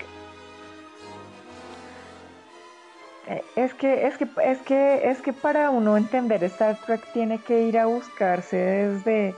eh, 3.28 3.44
es 3.56 3.74
que, 3.74 4.08
es 4.08 4.18
que, 4.18 4.28
es 4.44 4.58
que, 4.60 5.10
es 5.10 5.22
que 5.22 5.34
para 5.34 5.70
uno 5.70 5.98
entender 5.98 6.44
Star 6.46 6.78
Trek 6.86 7.02
tiene 7.12 7.40
que 7.40 7.64
ir 7.64 7.78
a 7.78 7.86
buscarse 7.86 8.56
desde, 8.56 9.36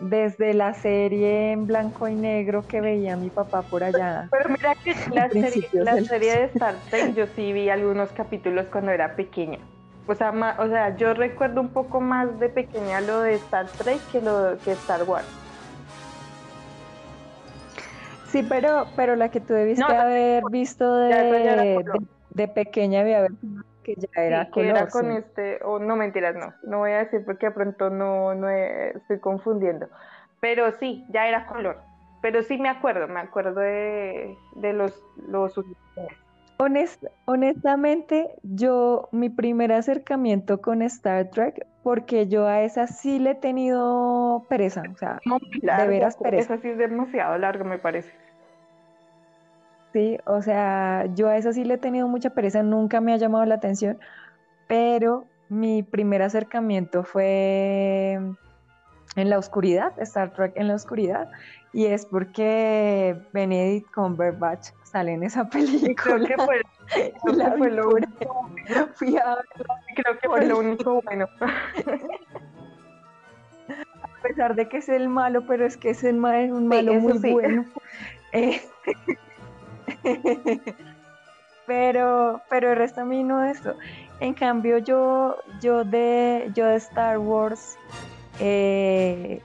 desde 0.00 0.54
la 0.54 0.74
serie 0.74 1.52
en 1.52 1.66
blanco 1.66 2.08
y 2.08 2.14
negro 2.14 2.62
que 2.66 2.80
veía 2.80 3.16
mi 3.16 3.30
papá 3.30 3.62
por 3.62 3.82
allá. 3.82 4.28
Pero 4.30 4.50
mira 4.50 4.74
que 4.76 4.94
la, 5.12 5.28
serie, 5.28 5.68
la 5.72 6.02
serie 6.02 6.36
de 6.36 6.44
Star 6.54 6.74
Trek 6.90 7.14
yo 7.14 7.26
sí 7.34 7.52
vi 7.52 7.68
algunos 7.68 8.10
capítulos 8.12 8.66
cuando 8.70 8.92
era 8.92 9.14
pequeña. 9.16 9.58
O 10.06 10.14
sea, 10.14 10.30
o 10.58 10.68
sea, 10.68 10.96
yo 10.96 11.12
recuerdo 11.12 11.60
un 11.60 11.68
poco 11.68 12.00
más 12.00 12.40
de 12.40 12.48
pequeña 12.48 13.00
lo 13.00 13.20
de 13.20 13.34
Star 13.34 13.66
Trek 13.66 14.00
que 14.10 14.22
lo 14.22 14.56
que 14.64 14.72
Star 14.72 15.02
Wars. 15.04 15.26
Sí, 18.28 18.42
pero, 18.46 18.86
pero 18.94 19.16
la 19.16 19.30
que 19.30 19.40
tú 19.40 19.54
debiste 19.54 19.84
haber 19.84 20.42
visto 20.50 20.96
de, 20.96 21.82
de, 22.30 22.48
pequeña 22.48 23.00
había 23.00 23.18
haber 23.18 23.32
que 23.94 24.00
ya 24.00 24.22
era 24.22 24.44
sí, 24.44 24.50
que 24.52 24.68
era 24.68 24.88
con 24.88 25.10
este, 25.12 25.60
o 25.64 25.78
no 25.78 25.96
mentiras, 25.96 26.34
no, 26.34 26.52
no 26.64 26.78
voy 26.78 26.92
a 26.92 26.98
decir 26.98 27.24
porque 27.24 27.46
de 27.46 27.52
pronto 27.52 27.90
no, 27.90 28.34
no 28.34 28.48
estoy 28.50 29.18
confundiendo, 29.20 29.88
pero 30.40 30.70
sí, 30.72 31.06
ya 31.10 31.26
era 31.26 31.46
color, 31.46 31.80
pero 32.20 32.42
sí 32.42 32.58
me 32.58 32.68
acuerdo, 32.68 33.08
me 33.08 33.20
acuerdo 33.20 33.60
de, 33.60 34.36
de 34.56 34.72
los, 34.72 35.02
los 35.28 35.58
honestamente, 37.24 38.34
yo, 38.42 39.08
mi 39.12 39.30
primer 39.30 39.72
acercamiento 39.72 40.60
con 40.60 40.82
Star 40.82 41.30
Trek, 41.30 41.66
porque 41.82 42.26
yo 42.26 42.46
a 42.46 42.62
esa 42.62 42.88
sí 42.88 43.18
le 43.18 43.30
he 43.30 43.34
tenido 43.36 44.44
pereza, 44.48 44.82
o 44.92 44.96
sea, 44.98 45.20
de 45.62 45.86
veras 45.86 46.16
pereza. 46.16 46.54
Esa 46.54 46.62
sí 46.62 46.68
es 46.68 46.78
demasiado 46.78 47.38
larga, 47.38 47.64
me 47.64 47.78
parece. 47.78 48.12
Sí, 49.98 50.16
o 50.26 50.40
sea, 50.42 51.06
yo 51.16 51.28
a 51.28 51.36
esa 51.38 51.52
sí 51.52 51.64
le 51.64 51.74
he 51.74 51.78
tenido 51.78 52.06
mucha 52.06 52.30
pereza, 52.30 52.62
nunca 52.62 53.00
me 53.00 53.12
ha 53.12 53.16
llamado 53.16 53.44
la 53.46 53.56
atención, 53.56 53.98
pero 54.68 55.26
mi 55.48 55.82
primer 55.82 56.22
acercamiento 56.22 57.02
fue 57.02 58.12
en 59.16 59.28
la 59.28 59.38
oscuridad, 59.38 59.92
Star 59.98 60.32
Trek 60.34 60.52
en 60.54 60.68
la 60.68 60.76
oscuridad, 60.76 61.28
y 61.72 61.86
es 61.86 62.06
porque 62.06 63.20
Benedict 63.32 63.92
Cumberbatch 63.92 64.68
sale 64.84 65.14
en 65.14 65.24
esa 65.24 65.48
película. 65.50 65.96
Creo 65.96 66.24
que 66.24 66.36
fue, 66.44 66.62
lo 67.72 67.88
único. 67.88 68.50
Fui 68.94 69.16
a 69.16 69.36
Creo 69.96 70.16
que 70.20 70.28
fue 70.28 70.46
lo 70.46 70.60
único 70.60 71.02
bueno. 71.02 71.26
A 73.68 74.22
pesar 74.22 74.54
de 74.54 74.68
que 74.68 74.76
es 74.76 74.88
el 74.88 75.08
malo, 75.08 75.44
pero 75.48 75.66
es 75.66 75.76
que 75.76 75.90
es, 75.90 76.04
un 76.04 76.20
malo 76.20 76.94
muy 76.94 77.18
bueno. 77.18 77.64
Eh, 78.34 78.60
pero, 81.66 82.40
pero 82.48 82.72
el 82.72 82.76
resto 82.76 83.02
a 83.02 83.04
mí 83.04 83.22
no 83.22 83.44
eso. 83.44 83.74
En 84.20 84.34
cambio, 84.34 84.78
yo, 84.78 85.36
yo 85.60 85.84
de, 85.84 86.50
yo 86.54 86.66
de 86.66 86.76
Star 86.76 87.18
Wars, 87.18 87.76
eh, 88.40 89.40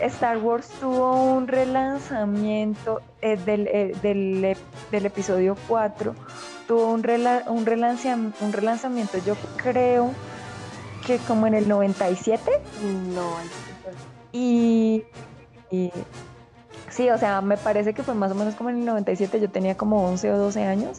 Star 0.00 0.38
Wars 0.38 0.68
tuvo 0.80 1.34
un 1.34 1.48
relanzamiento 1.48 3.00
eh, 3.20 3.38
eh, 3.46 3.96
del, 4.02 5.04
episodio 5.04 5.56
4, 5.66 6.14
tuvo 6.68 6.86
un, 6.86 7.04
un, 7.48 7.66
relanzamiento, 7.66 8.44
un 8.44 8.52
relanzamiento, 8.52 9.18
yo 9.18 9.34
creo 9.56 10.12
que 11.06 11.18
como 11.18 11.46
en 11.46 11.54
el 11.54 11.68
97. 11.68 12.60
No, 13.14 13.34
y, 14.32 15.04
y, 15.70 15.90
sí, 16.94 17.10
o 17.10 17.18
sea, 17.18 17.40
me 17.40 17.56
parece 17.56 17.92
que 17.92 18.02
fue 18.02 18.14
más 18.14 18.32
o 18.32 18.34
menos 18.34 18.54
como 18.54 18.70
en 18.70 18.78
el 18.78 18.84
97, 18.84 19.40
yo 19.40 19.50
tenía 19.50 19.76
como 19.76 20.06
11 20.06 20.30
o 20.32 20.38
12 20.38 20.64
años. 20.64 20.98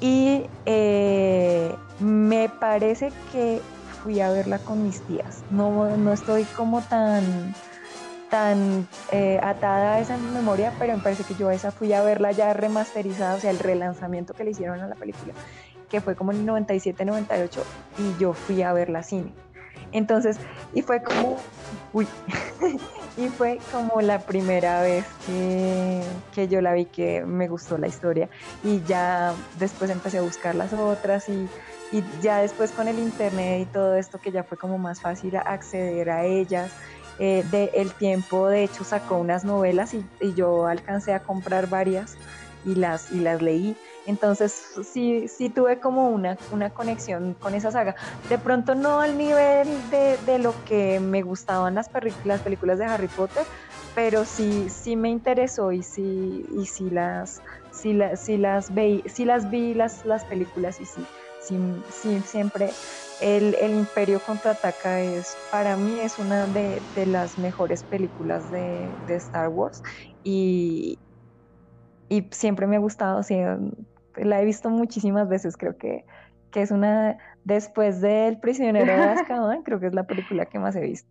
Y 0.00 0.44
eh, 0.64 1.74
me 1.98 2.48
parece 2.48 3.12
que 3.32 3.60
fui 4.02 4.20
a 4.20 4.30
verla 4.30 4.60
con 4.60 4.84
mis 4.84 5.00
tías. 5.02 5.42
No, 5.50 5.96
no 5.96 6.12
estoy 6.12 6.44
como 6.44 6.80
tan 6.82 7.54
tan 8.30 8.86
eh, 9.10 9.40
atada 9.42 9.94
a 9.94 10.00
esa 10.00 10.16
memoria, 10.18 10.72
pero 10.78 10.94
me 10.94 11.02
parece 11.02 11.24
que 11.24 11.34
yo 11.34 11.50
esa 11.50 11.72
fui 11.72 11.92
a 11.94 12.02
verla 12.02 12.30
ya 12.32 12.52
remasterizada, 12.52 13.34
o 13.34 13.40
sea, 13.40 13.50
el 13.50 13.58
relanzamiento 13.58 14.34
que 14.34 14.44
le 14.44 14.50
hicieron 14.50 14.80
a 14.80 14.86
la 14.86 14.94
película, 14.94 15.32
que 15.88 16.02
fue 16.02 16.14
como 16.14 16.32
en 16.32 16.40
el 16.40 16.46
97, 16.46 17.06
98, 17.06 17.64
y 17.98 18.20
yo 18.20 18.34
fui 18.34 18.62
a 18.62 18.74
verla 18.74 19.02
cine. 19.02 19.32
Entonces, 19.92 20.38
y 20.74 20.82
fue 20.82 21.02
como, 21.02 21.38
uy, 21.94 22.06
y 23.18 23.28
fue 23.28 23.58
como 23.72 24.00
la 24.00 24.20
primera 24.20 24.80
vez 24.80 25.04
que, 25.26 26.02
que, 26.34 26.48
yo 26.48 26.60
la 26.60 26.72
vi 26.72 26.86
que 26.86 27.24
me 27.24 27.48
gustó 27.48 27.76
la 27.76 27.88
historia 27.88 28.30
y 28.62 28.80
ya 28.84 29.34
después 29.58 29.90
empecé 29.90 30.18
a 30.18 30.22
buscar 30.22 30.54
las 30.54 30.72
otras 30.72 31.28
y, 31.28 31.48
y 31.92 32.04
ya 32.22 32.40
después 32.40 32.70
con 32.70 32.88
el 32.88 32.98
internet 32.98 33.62
y 33.62 33.66
todo 33.66 33.96
esto 33.96 34.18
que 34.20 34.30
ya 34.30 34.44
fue 34.44 34.56
como 34.56 34.78
más 34.78 35.00
fácil 35.00 35.36
acceder 35.36 36.10
a 36.10 36.24
ellas 36.24 36.70
eh, 37.18 37.44
de 37.50 37.70
El 37.74 37.92
Tiempo, 37.92 38.48
de 38.48 38.62
hecho, 38.62 38.84
sacó 38.84 39.16
unas 39.16 39.44
novelas 39.44 39.92
y, 39.92 40.04
yo 40.34 40.66
alcancé 40.66 41.12
a 41.12 41.20
comprar 41.20 41.68
varias 41.68 42.16
y 42.64 42.76
las, 42.76 43.10
y 43.10 43.20
las 43.20 43.42
leí. 43.42 43.76
Entonces 44.08 44.54
sí, 44.90 45.28
sí 45.28 45.50
tuve 45.50 45.80
como 45.80 46.08
una, 46.08 46.38
una 46.50 46.70
conexión 46.70 47.34
con 47.34 47.54
esa 47.54 47.70
saga. 47.70 47.94
De 48.30 48.38
pronto 48.38 48.74
no 48.74 49.00
al 49.00 49.18
nivel 49.18 49.68
de, 49.90 50.38
lo 50.38 50.54
que 50.64 50.98
me 50.98 51.20
gustaban 51.20 51.74
las, 51.74 51.90
las 52.24 52.40
películas 52.40 52.78
de 52.78 52.86
Harry 52.86 53.08
Potter, 53.08 53.44
pero 53.94 54.24
sí, 54.24 54.70
sí 54.70 54.96
me 54.96 55.10
interesó 55.10 55.72
y 55.72 55.82
sí, 55.82 56.46
y 56.56 56.64
sí 56.64 56.88
las, 56.88 57.42
sí, 57.70 57.92
las, 58.38 58.74
veí, 58.74 59.02
sí 59.06 59.26
las 59.26 59.50
vi 59.50 59.74
las, 59.74 60.04
las 60.04 60.24
películas 60.24 60.80
y 60.80 60.86
sí, 60.86 61.04
sí, 61.42 61.58
sí 61.90 62.20
siempre 62.22 62.70
el, 63.20 63.56
Imperio 63.60 64.20
contraataca 64.22 65.02
es, 65.02 65.36
para 65.50 65.76
mí, 65.76 66.00
es 66.00 66.18
una 66.18 66.46
de, 66.46 66.80
las 67.06 67.36
mejores 67.38 67.84
películas 67.84 68.48
de, 68.50 68.96
Star 69.08 69.48
Wars 69.48 69.82
y, 70.22 70.98
y, 72.08 72.28
siempre 72.32 72.66
me 72.66 72.76
ha 72.76 72.80
gustado, 72.80 73.22
la 74.24 74.40
he 74.40 74.44
visto 74.44 74.70
muchísimas 74.70 75.28
veces, 75.28 75.56
creo 75.56 75.76
que, 75.76 76.04
que 76.50 76.62
es 76.62 76.70
una, 76.70 77.18
después 77.44 78.00
del 78.00 78.38
Prisionero 78.38 78.92
de 78.92 79.08
Azkaban, 79.08 79.62
creo 79.64 79.80
que 79.80 79.86
es 79.86 79.94
la 79.94 80.06
película 80.06 80.46
que 80.46 80.58
más 80.58 80.76
he 80.76 80.80
visto. 80.80 81.10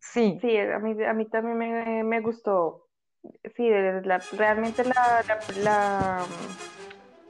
Sí. 0.00 0.38
Sí, 0.40 0.56
a 0.56 0.78
mí, 0.78 1.02
a 1.04 1.12
mí 1.12 1.26
también 1.26 1.58
me, 1.58 2.04
me 2.04 2.20
gustó. 2.20 2.86
Sí, 3.56 3.68
realmente 4.32 4.84
la, 4.84 5.24
la, 5.56 6.24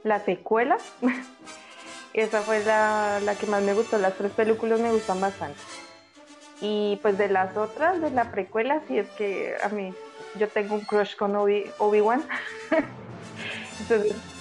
la 0.03 0.19
secuela 0.19 0.77
esa 2.13 2.41
fue 2.41 2.63
la, 2.63 3.19
la, 3.23 3.35
que 3.35 3.47
más 3.47 3.61
me 3.63 3.73
gustó. 3.73 3.97
Las 3.97 4.15
tres 4.15 4.31
películas 4.31 4.79
me 4.79 4.91
gustan 4.91 5.19
bastante. 5.19 5.59
Y 6.61 6.99
pues 7.01 7.17
de 7.17 7.29
las 7.29 7.55
otras, 7.55 8.01
de 8.01 8.11
la 8.11 8.31
precuela, 8.31 8.81
sí 8.87 8.97
es 8.97 9.09
que 9.11 9.55
a 9.63 9.69
mí, 9.69 9.93
yo 10.37 10.47
tengo 10.49 10.75
un 10.75 10.81
crush 10.81 11.15
con 11.15 11.35
Obi, 11.35 11.65
Obi-Wan. 11.77 12.23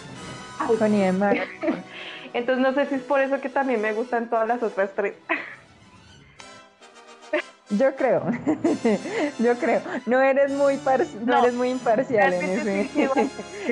Entonces, 0.61 1.49
Entonces 2.35 2.63
no 2.63 2.73
sé 2.73 2.87
si 2.87 2.97
es 2.97 3.03
por 3.03 3.21
eso 3.21 3.41
que 3.41 3.49
también 3.49 3.81
me 3.81 3.93
gustan 3.93 4.29
todas 4.29 4.47
las 4.47 4.63
otras 4.63 4.93
tres. 4.95 5.17
Yo 7.71 7.95
creo, 7.97 8.23
yo 9.39 9.55
creo. 9.59 9.83
No 10.07 10.21
eres 10.23 10.51
muy 10.51 10.79
no, 11.27 11.39
eres 11.39 11.55
muy 11.55 11.69
imparcial 11.69 12.33
en 12.33 12.69
ese. 12.69 13.11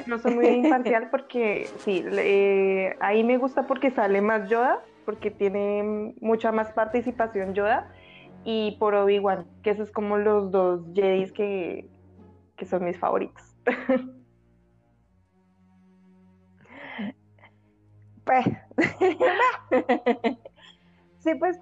no 0.06 0.18
soy 0.18 0.34
muy 0.34 0.46
imparcial 0.48 1.08
porque 1.10 1.70
sí, 1.78 2.04
ahí 3.00 3.24
me 3.24 3.38
gusta 3.38 3.66
porque 3.66 3.90
sale 3.90 4.20
más 4.20 4.50
Yoda, 4.50 4.82
porque 5.06 5.30
tiene 5.30 6.14
mucha 6.20 6.52
más 6.52 6.72
participación 6.72 7.54
Yoda 7.54 7.90
y 8.44 8.76
por 8.78 8.94
Obi-Wan, 8.94 9.46
que 9.62 9.70
esos 9.70 9.88
es 9.88 9.94
como 9.94 10.18
los 10.18 10.50
dos 10.50 10.82
Jedis 10.94 11.32
que, 11.32 11.88
que 12.56 12.66
son 12.66 12.84
mis 12.84 12.98
favoritos. 12.98 13.42
Pues, 18.26 18.44
sí, 21.20 21.34
pues, 21.36 21.58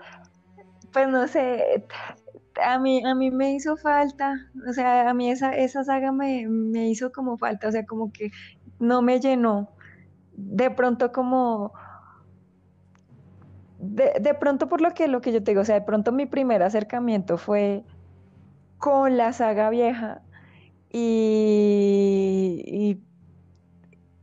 pues 0.92 1.08
no 1.08 1.28
sé, 1.28 1.84
a 2.62 2.78
mí, 2.78 3.04
a 3.04 3.14
mí 3.14 3.30
me 3.30 3.52
hizo 3.52 3.76
falta, 3.76 4.34
o 4.68 4.72
sea, 4.72 5.10
a 5.10 5.14
mí 5.14 5.30
esa, 5.30 5.52
esa 5.54 5.84
saga 5.84 6.10
me, 6.10 6.48
me 6.48 6.88
hizo 6.88 7.12
como 7.12 7.36
falta, 7.36 7.68
o 7.68 7.72
sea, 7.72 7.84
como 7.84 8.12
que 8.12 8.30
no 8.78 9.02
me 9.02 9.20
llenó. 9.20 9.68
De 10.32 10.70
pronto 10.70 11.12
como... 11.12 11.72
De, 13.78 14.14
de, 14.20 14.34
pronto 14.34 14.68
por 14.68 14.80
lo 14.80 14.92
que, 14.94 15.08
lo 15.08 15.20
que 15.20 15.32
yo 15.32 15.42
te 15.44 15.50
digo, 15.50 15.60
o 15.60 15.64
sea, 15.64 15.74
de 15.74 15.82
pronto 15.82 16.10
mi 16.12 16.24
primer 16.24 16.62
acercamiento 16.62 17.36
fue 17.36 17.84
con 18.78 19.18
la 19.18 19.32
saga 19.34 19.68
vieja 19.70 20.22
y, 20.90 22.62
y, 22.66 23.00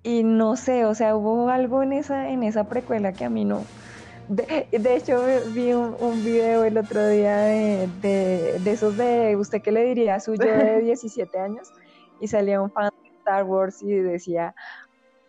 no 0.04 0.56
sé, 0.56 0.86
o 0.86 0.96
sea, 0.96 1.16
hubo 1.16 1.50
algo 1.50 1.84
en 1.84 1.94
esa, 1.94 2.30
en 2.30 2.44
esa 2.44 2.66
precuela 2.66 3.14
que 3.14 3.26
a 3.26 3.30
mí 3.30 3.46
no... 3.46 3.64
De, 4.28 4.96
hecho, 4.96 5.22
vi 5.54 5.74
un, 5.74 5.94
un, 6.00 6.24
video 6.24 6.64
el 6.64 6.78
otro 6.78 7.06
día 7.10 7.38
de, 7.38 7.90
de, 8.02 8.72
esos 8.72 8.96
de 8.96 9.36
usted 9.36 9.62
qué 9.62 9.74
le 9.74 9.84
diría 9.84 10.16
a 10.16 10.20
su 10.22 10.36
yo 10.36 10.46
de 10.46 10.80
17 10.84 11.38
años 11.38 11.70
y 12.22 12.28
salía 12.30 12.62
un 12.62 12.72
fan 12.72 12.92
de 13.04 13.10
Star 13.18 13.44
Wars 13.44 13.82
y 13.82 13.92
decía, 13.92 14.56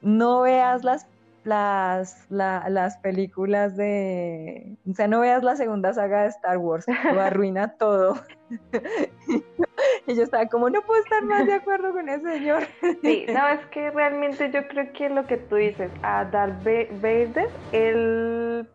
no 0.03 0.43
veas 0.43 0.85
las 0.85 1.07
las, 1.45 2.27
las 2.31 2.97
películas 2.99 3.77
de, 3.77 4.77
o 4.89 4.95
sea, 4.95 5.09
no 5.09 5.21
veas 5.21 5.43
la 5.43 5.57
segunda 5.57 5.93
saga 5.93 6.23
de 6.23 6.29
Star 6.29 6.59
Wars, 6.59 6.87
lo 6.87 6.93
arruina 7.21 7.77
todo. 7.77 8.17
y 10.07 10.15
yo 10.15 10.23
estaba 10.23 10.47
como, 10.47 10.71
no 10.71 10.83
puedo 10.83 11.03
estar 11.03 11.25
más 11.25 11.47
de 11.47 11.55
acuerdo 11.55 11.93
con 11.93 12.09
ese 12.09 12.39
señor. 12.39 12.63
sí, 13.03 13.27
no, 13.33 13.49
es 13.49 13.65
que 13.73 13.91
realmente 13.91 14.51
yo 14.53 14.67
creo 14.69 14.93
que 14.93 15.09
lo 15.09 15.27
que 15.27 15.37
tú 15.37 15.57
dices, 15.57 15.91
a 16.03 16.25
Darth 16.27 16.63
Vader, 16.65 17.49
él 17.73 18.69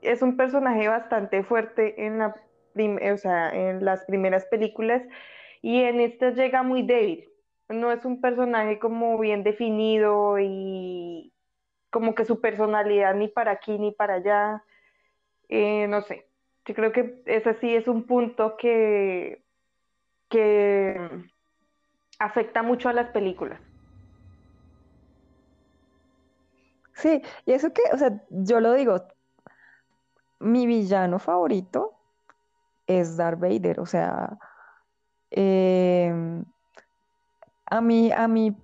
es 0.00 0.22
un 0.22 0.36
personaje 0.36 0.88
bastante 0.88 1.42
fuerte 1.42 2.06
en, 2.06 2.18
la 2.18 2.34
o 3.12 3.16
sea, 3.16 3.50
en 3.50 3.84
las 3.84 4.04
primeras 4.04 4.46
películas 4.46 5.02
y 5.60 5.82
en 5.82 6.00
esta 6.00 6.30
llega 6.30 6.62
muy 6.62 6.82
débil. 6.82 7.28
No 7.68 7.92
es 7.92 8.04
un 8.06 8.22
personaje 8.22 8.78
como 8.78 9.18
bien 9.18 9.42
definido 9.42 10.38
y, 10.38 11.32
como 11.90 12.14
que 12.14 12.24
su 12.24 12.40
personalidad 12.40 13.14
ni 13.14 13.28
para 13.28 13.52
aquí 13.52 13.78
ni 13.78 13.92
para 13.92 14.14
allá, 14.14 14.64
eh, 15.48 15.86
no 15.88 16.02
sé. 16.02 16.26
Yo 16.64 16.74
creo 16.74 16.92
que 16.92 17.22
ese 17.24 17.54
sí 17.54 17.74
es 17.74 17.88
un 17.88 18.04
punto 18.04 18.56
que, 18.58 19.42
que 20.28 21.08
afecta 22.18 22.62
mucho 22.62 22.88
a 22.88 22.92
las 22.92 23.08
películas. 23.10 23.60
Sí, 26.94 27.22
y 27.46 27.52
eso 27.52 27.72
que, 27.72 27.82
o 27.92 27.96
sea, 27.96 28.22
yo 28.28 28.60
lo 28.60 28.72
digo, 28.74 29.06
mi 30.40 30.66
villano 30.66 31.18
favorito 31.18 31.94
es 32.86 33.16
Darth 33.16 33.38
Vader, 33.38 33.78
o 33.80 33.86
sea, 33.86 34.36
em, 35.30 36.44
a 37.66 37.80
mí, 37.80 38.10
a 38.10 38.26
mí 38.26 38.56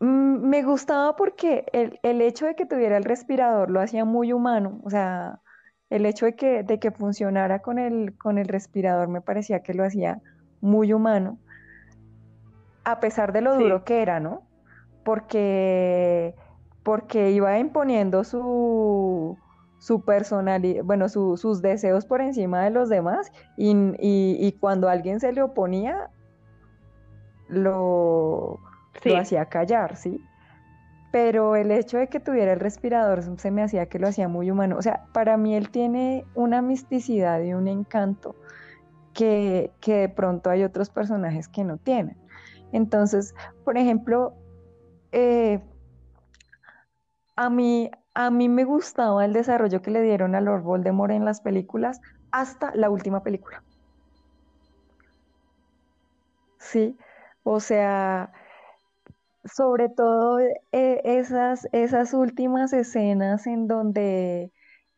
me 0.00 0.62
gustaba 0.62 1.14
porque 1.14 1.66
el, 1.72 2.22
hecho 2.22 2.46
de 2.46 2.54
que 2.54 2.64
tuviera 2.64 2.96
el 2.96 3.04
respirador 3.04 3.70
lo 3.70 3.80
hacía 3.80 4.06
muy 4.06 4.32
humano, 4.32 4.80
o 4.82 4.90
sea, 4.90 5.40
el 5.90 6.06
hecho 6.06 6.24
de 6.24 6.34
que, 6.34 6.62
de 6.62 6.78
que 6.78 6.90
funcionara 6.90 7.60
con 7.60 7.78
el, 7.78 8.16
con 8.16 8.38
el 8.38 8.48
respirador 8.48 9.08
me 9.08 9.20
parecía 9.20 9.62
que 9.62 9.74
lo 9.74 9.84
hacía 9.84 10.20
muy 10.62 10.94
humano, 10.94 11.38
a 12.84 12.98
pesar 12.98 13.32
de 13.32 13.42
lo 13.42 13.54
duro 13.56 13.84
que 13.84 14.00
era, 14.00 14.20
¿no? 14.20 14.42
Porque, 15.04 16.34
porque 16.82 17.30
iba 17.32 17.58
imponiendo 17.58 18.24
su, 18.24 19.36
su 19.78 20.02
personalidad, 20.02 20.82
bueno, 20.82 21.10
sus 21.10 21.60
deseos 21.60 22.06
por 22.06 22.22
encima 22.22 22.64
de 22.64 22.70
los 22.70 22.88
demás 22.88 23.30
y, 23.58 23.74
y 23.98 24.52
cuando 24.60 24.88
alguien 24.88 25.20
se 25.20 25.32
le 25.32 25.42
oponía, 25.42 26.08
lo 27.48 28.60
lo 29.04 29.16
hacía 29.16 29.46
callar, 29.46 29.96
¿sí? 29.96 30.22
Pero 31.12 31.56
el 31.56 31.70
hecho 31.70 31.98
de 31.98 32.08
que 32.08 32.20
tuviera 32.20 32.52
el 32.52 32.60
respirador 32.60 33.22
se 33.38 33.50
me 33.50 33.62
hacía 33.62 33.86
que 33.86 33.98
lo 33.98 34.08
hacía 34.08 34.28
muy 34.28 34.50
humano. 34.50 34.76
O 34.76 34.82
sea, 34.82 35.06
para 35.12 35.36
mí 35.36 35.54
él 35.56 35.70
tiene 35.70 36.24
una 36.34 36.62
misticidad 36.62 37.40
y 37.42 37.52
un 37.52 37.66
encanto 37.66 38.36
que, 39.12 39.72
de 39.84 40.08
pronto 40.08 40.50
hay 40.50 40.62
otros 40.62 40.90
personajes 40.90 41.48
que 41.48 41.64
no 41.64 41.78
tienen. 41.78 42.16
Entonces, 42.72 43.34
por 43.64 43.76
ejemplo, 43.76 44.34
eh, 45.12 45.60
a, 47.36 47.50
mí, 47.50 47.90
a 48.14 48.30
mí 48.30 48.48
me 48.48 48.64
gustaba 48.64 49.24
el 49.24 49.32
desarrollo 49.32 49.82
que 49.82 49.90
le 49.90 50.02
dieron 50.02 50.34
a 50.34 50.40
Lord 50.40 50.62
Voldemort 50.62 51.12
en 51.12 51.24
las 51.24 51.40
películas 51.40 52.00
hasta 52.30 52.72
la 52.76 52.88
última 52.88 53.22
película. 53.22 53.64
Sí, 56.58 56.96
o 57.42 57.58
sea, 57.58 58.32
sobre 59.44 59.88
todo 59.88 60.38
eh, 60.38 60.58
esas, 61.04 61.68
esas 61.72 62.14
últimas 62.14 62.72
escenas 62.72 63.46
en 63.46 63.66
donde, 63.66 64.52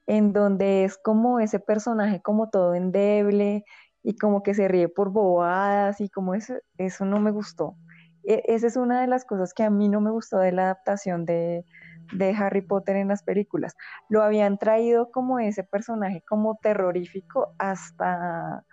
en 0.07 0.32
donde 0.32 0.84
es 0.84 0.99
como 0.99 1.40
ese 1.40 1.61
personaje 1.61 2.20
como 2.20 2.51
todo 2.51 2.74
endeble 2.74 3.64
y 4.03 4.16
como 4.16 4.43
que 4.43 4.55
se 4.55 4.68
ríe 4.68 4.88
por 4.88 5.11
bobadas 5.11 6.01
y 6.01 6.09
como 6.09 6.34
eso, 6.34 6.55
eso 6.78 7.05
no 7.05 7.20
me 7.20 7.30
gustó. 7.30 7.76
E, 8.24 8.43
esa 8.47 8.66
es 8.66 8.76
una 8.76 9.01
de 9.01 9.07
las 9.07 9.24
cosas 9.24 9.55
que 9.55 9.62
a 9.62 9.70
mí 9.70 9.88
no 9.88 10.01
me 10.01 10.11
gustó 10.11 10.38
de 10.38 10.53
la 10.53 10.64
adaptación 10.64 11.24
de, 11.24 11.64
de 12.12 12.30
Harry 12.30 12.62
Potter 12.62 12.97
en 12.97 13.09
las 13.09 13.22
películas. 13.22 13.74
Lo 14.09 14.22
habían 14.22 14.59
traído 14.59 15.11
como 15.11 15.38
ese 15.38 15.64
personaje 15.64 16.22
como 16.28 16.59
terrorífico 16.61 17.55
hasta, 17.59 18.64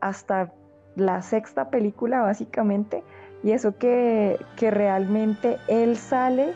hasta 0.00 0.52
la 0.96 1.22
sexta 1.22 1.70
película 1.70 2.22
básicamente 2.22 3.02
y 3.44 3.52
eso 3.52 3.76
que, 3.76 4.40
realmente 4.58 5.58
él 5.68 5.98
sale 5.98 6.54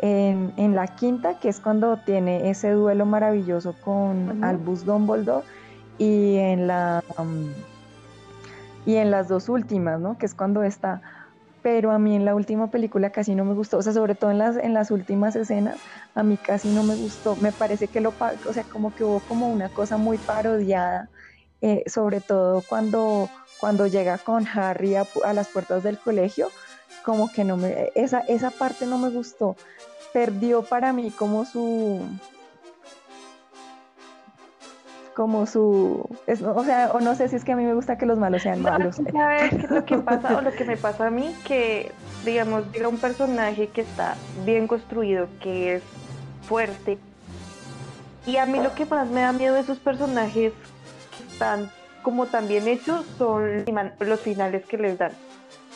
en, 0.00 0.74
la 0.74 0.88
quinta, 0.88 1.38
que 1.38 1.48
es 1.48 1.60
cuando 1.60 1.98
tiene 1.98 2.50
ese 2.50 2.72
duelo 2.72 3.06
maravilloso 3.06 3.76
con 3.80 4.42
Albus 4.42 4.84
Dumbledore, 4.84 5.46
y 5.98 6.36
en, 6.36 6.66
la, 6.66 7.02
um, 7.16 7.46
y 8.84 8.96
en 8.96 9.12
las 9.12 9.28
dos 9.28 9.48
últimas, 9.48 10.00
¿no? 10.00 10.18
Que 10.18 10.26
es 10.26 10.34
cuando 10.34 10.64
está. 10.64 11.00
Pero 11.62 11.92
a 11.92 11.98
mí 11.98 12.16
en 12.16 12.24
la 12.24 12.34
última 12.34 12.70
película 12.72 13.10
casi 13.10 13.36
no 13.36 13.44
me 13.44 13.54
gustó, 13.54 13.78
o 13.78 13.82
sea, 13.82 13.92
sobre 13.92 14.16
todo 14.16 14.32
en 14.32 14.38
las, 14.38 14.56
en 14.56 14.74
las 14.74 14.90
últimas 14.90 15.36
escenas, 15.36 15.76
a 16.16 16.24
mí 16.24 16.36
casi 16.36 16.68
no 16.74 16.82
me 16.82 16.96
gustó, 16.96 17.36
me 17.36 17.52
parece 17.52 17.86
que 17.86 18.00
lo, 18.00 18.12
o 18.48 18.52
sea, 18.52 18.64
como 18.64 18.92
que 18.94 19.04
hubo 19.04 19.20
como 19.20 19.48
una 19.48 19.68
cosa 19.68 19.96
muy 19.96 20.18
parodiada, 20.18 21.08
eh, 21.62 21.84
sobre 21.86 22.20
todo 22.20 22.62
cuando 22.68 23.30
cuando 23.60 23.86
llega 23.86 24.18
con 24.18 24.46
Harry 24.46 24.96
a, 24.96 25.32
las 25.32 25.48
puertas 25.48 25.82
del 25.82 25.98
colegio, 25.98 26.50
como 27.04 27.30
que 27.30 27.44
no 27.44 27.56
me, 27.56 27.90
esa, 27.94 28.20
esa 28.20 28.50
parte 28.50 28.86
no 28.86 28.98
me 28.98 29.10
gustó. 29.10 29.56
Perdió 30.12 30.62
para 30.62 30.92
mí 30.92 31.10
como 31.10 31.44
su, 31.44 32.00
como 35.14 35.46
su, 35.46 36.08
o 36.26 36.64
sea, 36.64 36.90
o 36.92 37.00
no 37.00 37.14
sé 37.14 37.28
si 37.28 37.36
es 37.36 37.44
que 37.44 37.52
a 37.52 37.56
mí 37.56 37.64
me 37.64 37.74
gusta 37.74 37.96
que 37.96 38.06
los 38.06 38.18
malos 38.18 38.42
sean 38.42 38.62
malos. 38.62 38.96
¿Sabes 39.12 39.50
qué 39.50 39.56
es 39.56 39.70
lo 39.70 39.84
que 39.84 39.98
pasa 40.10 40.36
o 40.36 40.40
lo 40.42 40.52
que 40.52 40.64
me 40.64 40.76
pasa 40.76 41.06
a 41.06 41.10
mí? 41.10 41.34
Que, 41.46 41.90
digamos, 42.24 42.70
llega 42.72 42.88
un 42.88 42.98
personaje 42.98 43.68
que 43.68 43.80
está 43.80 44.16
bien 44.44 44.66
construido, 44.66 45.28
que 45.40 45.76
es 45.76 45.82
fuerte. 46.46 46.98
Y 48.26 48.36
a 48.36 48.46
mí 48.46 48.60
lo 48.60 48.74
que 48.74 48.84
más 48.84 49.08
me 49.08 49.22
da 49.22 49.32
miedo 49.32 49.54
de 49.54 49.60
esos 49.60 49.78
personajes 49.78 50.52
que 51.16 51.32
están 51.32 51.70
como 52.06 52.26
también 52.26 52.68
hechos 52.68 53.04
son 53.18 53.64
los 53.98 54.20
finales 54.20 54.64
que 54.64 54.78
les 54.78 54.96
dan. 54.96 55.10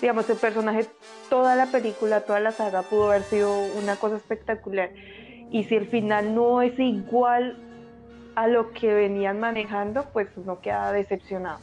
Digamos, 0.00 0.30
el 0.30 0.36
personaje, 0.36 0.86
toda 1.28 1.56
la 1.56 1.66
película, 1.66 2.20
toda 2.20 2.38
la 2.38 2.52
saga 2.52 2.82
pudo 2.82 3.10
haber 3.10 3.24
sido 3.24 3.52
una 3.82 3.96
cosa 3.96 4.14
espectacular. 4.14 4.90
Y 5.50 5.64
si 5.64 5.74
el 5.74 5.88
final 5.88 6.32
no 6.36 6.62
es 6.62 6.78
igual 6.78 7.58
a 8.36 8.46
lo 8.46 8.70
que 8.70 8.94
venían 8.94 9.40
manejando, 9.40 10.04
pues 10.12 10.28
uno 10.36 10.60
queda 10.60 10.92
decepcionado. 10.92 11.58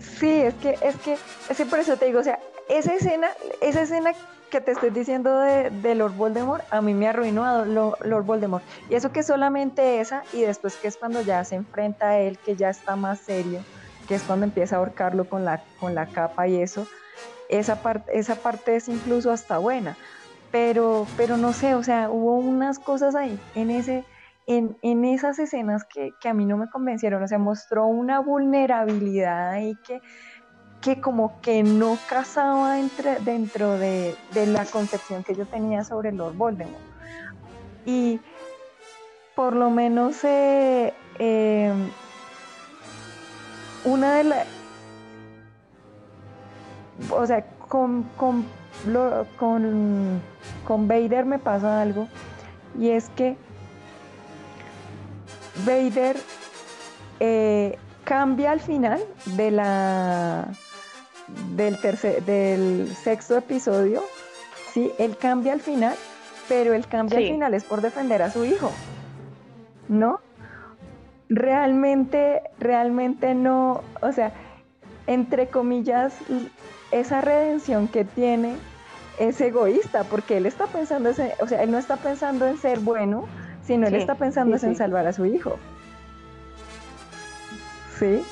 Sí, 0.00 0.32
es 0.32 0.54
que, 0.54 0.70
es 0.82 0.96
que, 0.96 1.12
es 1.12 1.56
que 1.56 1.64
por 1.64 1.78
eso 1.78 1.96
te 1.96 2.06
digo, 2.06 2.18
o 2.18 2.24
sea, 2.24 2.40
esa 2.68 2.92
escena, 2.92 3.28
esa 3.60 3.82
escena 3.82 4.14
que 4.50 4.60
te 4.60 4.72
estoy 4.72 4.90
diciendo 4.90 5.38
de, 5.40 5.94
Lord 5.94 6.14
Voldemort, 6.14 6.64
a 6.70 6.80
mí 6.80 6.94
me 6.94 7.08
arruinó 7.08 7.44
a 7.44 7.64
Lord 7.64 8.24
Voldemort. 8.24 8.64
Y 8.88 8.94
eso 8.94 9.12
que 9.12 9.22
solamente 9.22 10.00
esa, 10.00 10.22
y 10.32 10.42
después 10.42 10.76
que 10.76 10.88
es 10.88 10.96
cuando 10.96 11.20
ya 11.22 11.44
se 11.44 11.56
enfrenta 11.56 12.10
a 12.10 12.18
él, 12.18 12.38
que 12.38 12.56
ya 12.56 12.70
está 12.70 12.96
más 12.96 13.20
serio, 13.20 13.62
que 14.06 14.14
es 14.14 14.22
cuando 14.22 14.46
empieza 14.46 14.76
a 14.76 14.78
ahorcarlo 14.78 15.28
con 15.28 15.44
la, 15.44 15.62
con 15.78 15.94
la 15.94 16.06
capa 16.06 16.48
y 16.48 16.60
eso, 16.60 16.86
esa, 17.48 17.82
parte 17.82 18.18
esa 18.18 18.36
parte 18.36 18.76
es 18.76 18.88
incluso 18.88 19.30
hasta 19.30 19.58
buena. 19.58 19.96
Pero, 20.50 21.06
pero 21.16 21.36
no 21.36 21.52
sé, 21.52 21.74
o 21.74 21.82
sea, 21.82 22.08
hubo 22.10 22.36
unas 22.36 22.78
cosas 22.78 23.14
ahí 23.14 23.38
en, 23.54 23.70
ese, 23.70 24.04
en, 24.46 24.78
en 24.80 25.04
esas 25.04 25.38
escenas 25.38 25.84
que, 25.84 26.14
que 26.20 26.28
a 26.30 26.34
mí 26.34 26.46
no 26.46 26.56
me 26.56 26.70
convencieron, 26.70 27.22
o 27.22 27.28
sea, 27.28 27.38
mostró 27.38 27.86
una 27.86 28.20
vulnerabilidad 28.20 29.50
ahí 29.50 29.76
que 29.86 30.00
que 30.80 31.00
como 31.00 31.40
que 31.40 31.62
no 31.62 31.98
casaba 32.08 32.78
entre, 32.78 33.18
dentro 33.20 33.78
de, 33.78 34.16
la 34.34 34.64
concepción 34.64 35.24
que 35.24 35.34
yo 35.34 35.46
tenía 35.46 35.84
sobre 35.84 36.12
Lord 36.12 36.36
Voldemort. 36.36 36.82
Y 37.84 38.20
por 39.34 39.54
lo 39.54 39.70
menos 39.70 40.22
eh, 40.24 40.92
eh, 41.18 41.72
una 43.84 44.14
de 44.14 44.24
las... 44.24 44.46
O 47.10 47.26
sea, 47.26 47.44
con, 47.68 48.04
con, 48.16 48.44
con, 49.38 50.20
con 50.64 50.88
Vader 50.88 51.24
me 51.24 51.38
pasa 51.38 51.80
algo 51.80 52.08
y 52.78 52.90
es 52.90 53.08
que 53.10 53.36
Vader 55.64 56.16
eh, 57.20 57.78
cambia 58.04 58.52
al 58.52 58.60
final 58.60 59.00
de 59.26 59.50
la 59.50 60.48
del 61.54 61.80
tercer 61.80 62.24
del 62.24 62.88
sexto 62.94 63.36
episodio, 63.36 64.02
sí, 64.72 64.92
él 64.98 65.16
cambia 65.16 65.52
al 65.52 65.60
final, 65.60 65.94
pero 66.48 66.74
el 66.74 66.86
cambio 66.86 67.18
al 67.18 67.24
final 67.24 67.54
es 67.54 67.64
por 67.64 67.80
defender 67.80 68.22
a 68.22 68.30
su 68.30 68.44
hijo, 68.44 68.72
¿no? 69.88 70.20
Realmente, 71.28 72.42
realmente 72.58 73.34
no, 73.34 73.82
o 74.00 74.12
sea, 74.12 74.32
entre 75.06 75.48
comillas, 75.48 76.14
esa 76.90 77.20
redención 77.20 77.88
que 77.88 78.04
tiene 78.04 78.56
es 79.18 79.40
egoísta, 79.40 80.04
porque 80.04 80.36
él 80.38 80.46
está 80.46 80.66
pensando, 80.66 81.10
o 81.10 81.14
sea, 81.46 81.62
él 81.62 81.70
no 81.70 81.78
está 81.78 81.96
pensando 81.96 82.46
en 82.46 82.56
ser 82.56 82.78
bueno, 82.80 83.26
sino 83.62 83.86
él 83.86 83.94
está 83.94 84.14
pensando 84.14 84.56
en 84.56 84.76
salvar 84.76 85.06
a 85.06 85.12
su 85.12 85.26
hijo. 85.26 85.56
¿Sí? 87.98 88.22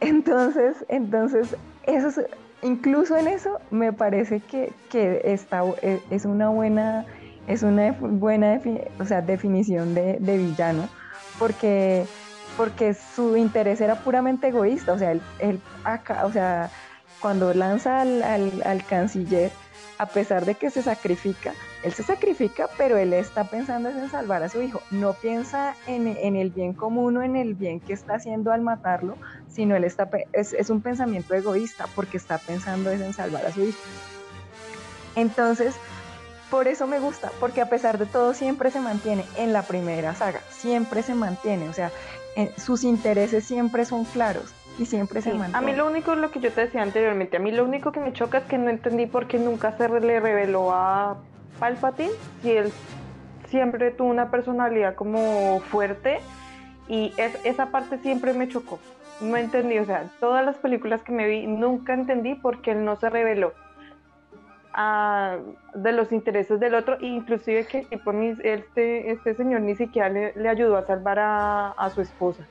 Entonces, 0.00 0.84
entonces, 0.88 1.56
eso 1.86 2.22
incluso 2.62 3.16
en 3.16 3.28
eso 3.28 3.60
me 3.70 3.92
parece 3.92 4.40
que, 4.40 4.72
que 4.90 5.20
está, 5.24 5.62
e, 5.82 6.00
es 6.10 6.24
una 6.24 6.48
buena, 6.48 7.06
es 7.46 7.62
una 7.62 7.92
buena 7.92 8.60
o 8.98 9.04
sea, 9.04 9.22
definición 9.22 9.94
de, 9.94 10.18
villano, 10.18 10.88
porque, 11.38 12.04
porque 12.56 12.94
su 12.94 13.36
interés 13.36 13.80
era 13.80 13.96
puramente 13.96 14.48
egoísta, 14.48 14.92
o 14.92 14.98
sea, 14.98 15.12
él, 15.12 15.60
acá, 15.84 16.26
o 16.26 16.32
sea, 16.32 16.70
cuando 17.20 17.54
lanza 17.54 18.02
al, 18.02 18.22
al 18.22 18.84
canciller, 18.84 19.50
a 19.98 20.06
pesar 20.06 20.44
de 20.44 20.54
que 20.54 20.70
se 20.70 20.82
sacrifica, 20.82 21.52
él 21.86 21.92
se 21.92 22.02
sacrifica, 22.02 22.68
pero 22.76 22.96
él 22.96 23.12
está 23.12 23.44
pensando 23.44 23.88
en 23.88 24.10
salvar 24.10 24.42
a 24.42 24.48
su 24.48 24.60
hijo. 24.60 24.82
No 24.90 25.12
piensa 25.12 25.76
en, 25.86 26.08
el 26.34 26.50
bien 26.50 26.72
común 26.72 27.16
o 27.16 27.22
en 27.22 27.36
el 27.36 27.54
bien 27.54 27.78
que 27.78 27.92
está 27.92 28.14
haciendo 28.14 28.50
al 28.50 28.60
matarlo, 28.60 29.16
sino 29.48 29.76
él 29.76 29.84
está, 29.84 30.10
es, 30.32 30.68
un 30.68 30.80
pensamiento 30.80 31.32
egoísta 31.34 31.86
porque 31.94 32.16
está 32.16 32.38
pensando 32.38 32.90
en 32.90 33.12
salvar 33.12 33.46
a 33.46 33.52
su 33.52 33.62
hijo. 33.62 33.78
Entonces, 35.14 35.76
por 36.50 36.66
eso 36.66 36.88
me 36.88 36.98
gusta, 36.98 37.30
porque 37.38 37.60
a 37.60 37.68
pesar 37.68 37.98
de 37.98 38.06
todo 38.06 38.34
siempre 38.34 38.72
se 38.72 38.80
mantiene 38.80 39.24
en 39.36 39.52
la 39.52 39.62
primera 39.62 40.12
saga, 40.16 40.40
siempre 40.50 41.04
se 41.04 41.14
mantiene, 41.14 41.68
o 41.68 41.72
sea, 41.72 41.92
sus 42.56 42.82
intereses 42.82 43.44
siempre 43.44 43.84
son 43.84 44.04
claros 44.06 44.52
y 44.76 44.86
siempre 44.86 45.22
se 45.22 45.32
mantiene. 45.34 45.56
A 45.56 45.60
mí 45.60 45.72
lo 45.72 45.86
único, 45.86 46.16
lo 46.16 46.32
que 46.32 46.40
yo 46.40 46.52
te 46.52 46.62
decía 46.62 46.82
anteriormente, 46.82 47.36
a 47.36 47.40
mí 47.40 47.52
lo 47.52 47.64
único 47.64 47.92
que 47.92 48.00
me 48.00 48.12
choca 48.12 48.38
es 48.38 48.44
que 48.46 48.58
no 48.58 48.70
entendí 48.70 49.06
por 49.06 49.28
qué 49.28 49.38
nunca 49.38 49.76
se 49.78 49.88
le 49.88 50.18
reveló 50.18 50.72
a 50.72 51.16
Palpatine 51.58 52.12
si 52.42 52.52
él 52.52 52.72
siempre 53.48 53.90
tuvo 53.90 54.08
una 54.08 54.30
personalidad 54.30 54.94
como 54.94 55.60
fuerte 55.60 56.20
y 56.88 57.12
esa 57.16 57.66
parte 57.66 57.98
siempre 57.98 58.32
me 58.32 58.48
chocó. 58.48 58.78
No 59.20 59.36
entendí, 59.36 59.78
o 59.78 59.84
sea, 59.84 60.04
todas 60.20 60.44
las 60.44 60.56
películas 60.56 61.02
que 61.02 61.12
me 61.12 61.26
vi 61.26 61.46
nunca 61.46 61.94
entendí 61.94 62.34
por 62.34 62.60
qué 62.60 62.72
él 62.72 62.84
no 62.84 62.96
se 62.96 63.08
reveló 63.08 63.52
de 65.74 65.92
los 65.92 66.12
intereses 66.12 66.60
del 66.60 66.74
otro, 66.74 66.98
inclusive 67.00 67.66
que 67.66 67.86
tipo, 67.86 68.12
este, 68.12 69.10
este 69.10 69.34
señor 69.34 69.62
ni 69.62 69.74
siquiera 69.74 70.10
le, 70.10 70.48
ayudó 70.48 70.76
a 70.76 70.86
salvar 70.86 71.18
a 71.18 71.90
su 71.94 72.02
esposa. 72.02 72.46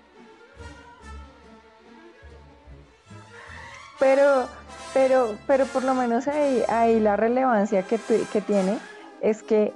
Pero, 4.00 4.48
pero, 4.94 5.36
pero 5.46 5.66
por 5.66 5.84
lo 5.84 5.94
menos 5.94 6.28
ahí, 6.28 7.00
la 7.00 7.16
relevancia 7.16 7.84
que 7.84 7.98
tiene 8.42 8.80
es 9.26 9.42
que 9.42 9.74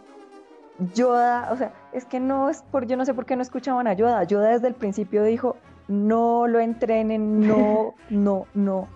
Yoda, 0.93 1.49
o 1.51 1.57
sea, 1.57 1.73
es 1.91 2.05
que 2.05 2.19
no 2.19 2.49
es 2.49 2.61
por, 2.61 2.85
yo 2.85 2.95
no 2.95 3.05
sé 3.05 3.13
por 3.13 3.25
qué 3.25 3.35
no 3.35 3.41
escuchaban 3.41 3.87
a 3.87 3.93
Yoda. 3.93 4.23
Yoda 4.23 4.51
desde 4.51 4.67
el 4.67 4.75
principio 4.75 5.23
dijo, 5.23 5.57
no 5.87 6.47
lo 6.47 6.59
entrenen, 6.59 7.47
no, 7.47 7.95
no, 8.09 8.45
no. 8.53 8.87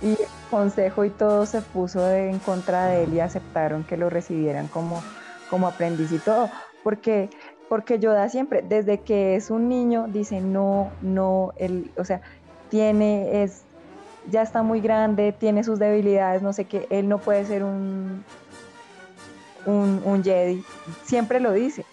Y 0.00 0.10
el 0.10 0.28
consejo 0.50 1.04
y 1.04 1.10
todo 1.10 1.46
se 1.46 1.60
puso 1.62 2.08
en 2.10 2.38
contra 2.38 2.86
de 2.86 3.04
él 3.04 3.14
y 3.14 3.20
aceptaron 3.20 3.84
que 3.84 3.96
lo 3.96 4.08
recibieran 4.08 4.68
como, 4.68 5.02
como 5.50 5.66
aprendiz 5.66 6.12
y 6.12 6.18
todo. 6.18 6.48
Porque, 6.82 7.28
porque 7.68 7.98
Yoda 7.98 8.28
siempre, 8.28 8.62
desde 8.62 9.00
que 9.00 9.34
es 9.34 9.50
un 9.50 9.68
niño, 9.68 10.06
dice 10.08 10.40
no, 10.40 10.90
no, 11.02 11.52
él, 11.56 11.90
o 11.96 12.04
sea, 12.04 12.20
tiene, 12.70 13.42
es, 13.42 13.64
ya 14.30 14.42
está 14.42 14.62
muy 14.62 14.80
grande, 14.80 15.32
tiene 15.32 15.64
sus 15.64 15.78
debilidades, 15.78 16.42
no 16.42 16.52
sé 16.52 16.66
qué, 16.66 16.86
él 16.90 17.08
no 17.08 17.18
puede 17.18 17.44
ser 17.44 17.64
un, 17.64 18.24
un, 19.66 20.22
Jedi, 20.22 20.64
siempre 21.04 21.40
lo 21.40 21.52
dice. 21.52 21.84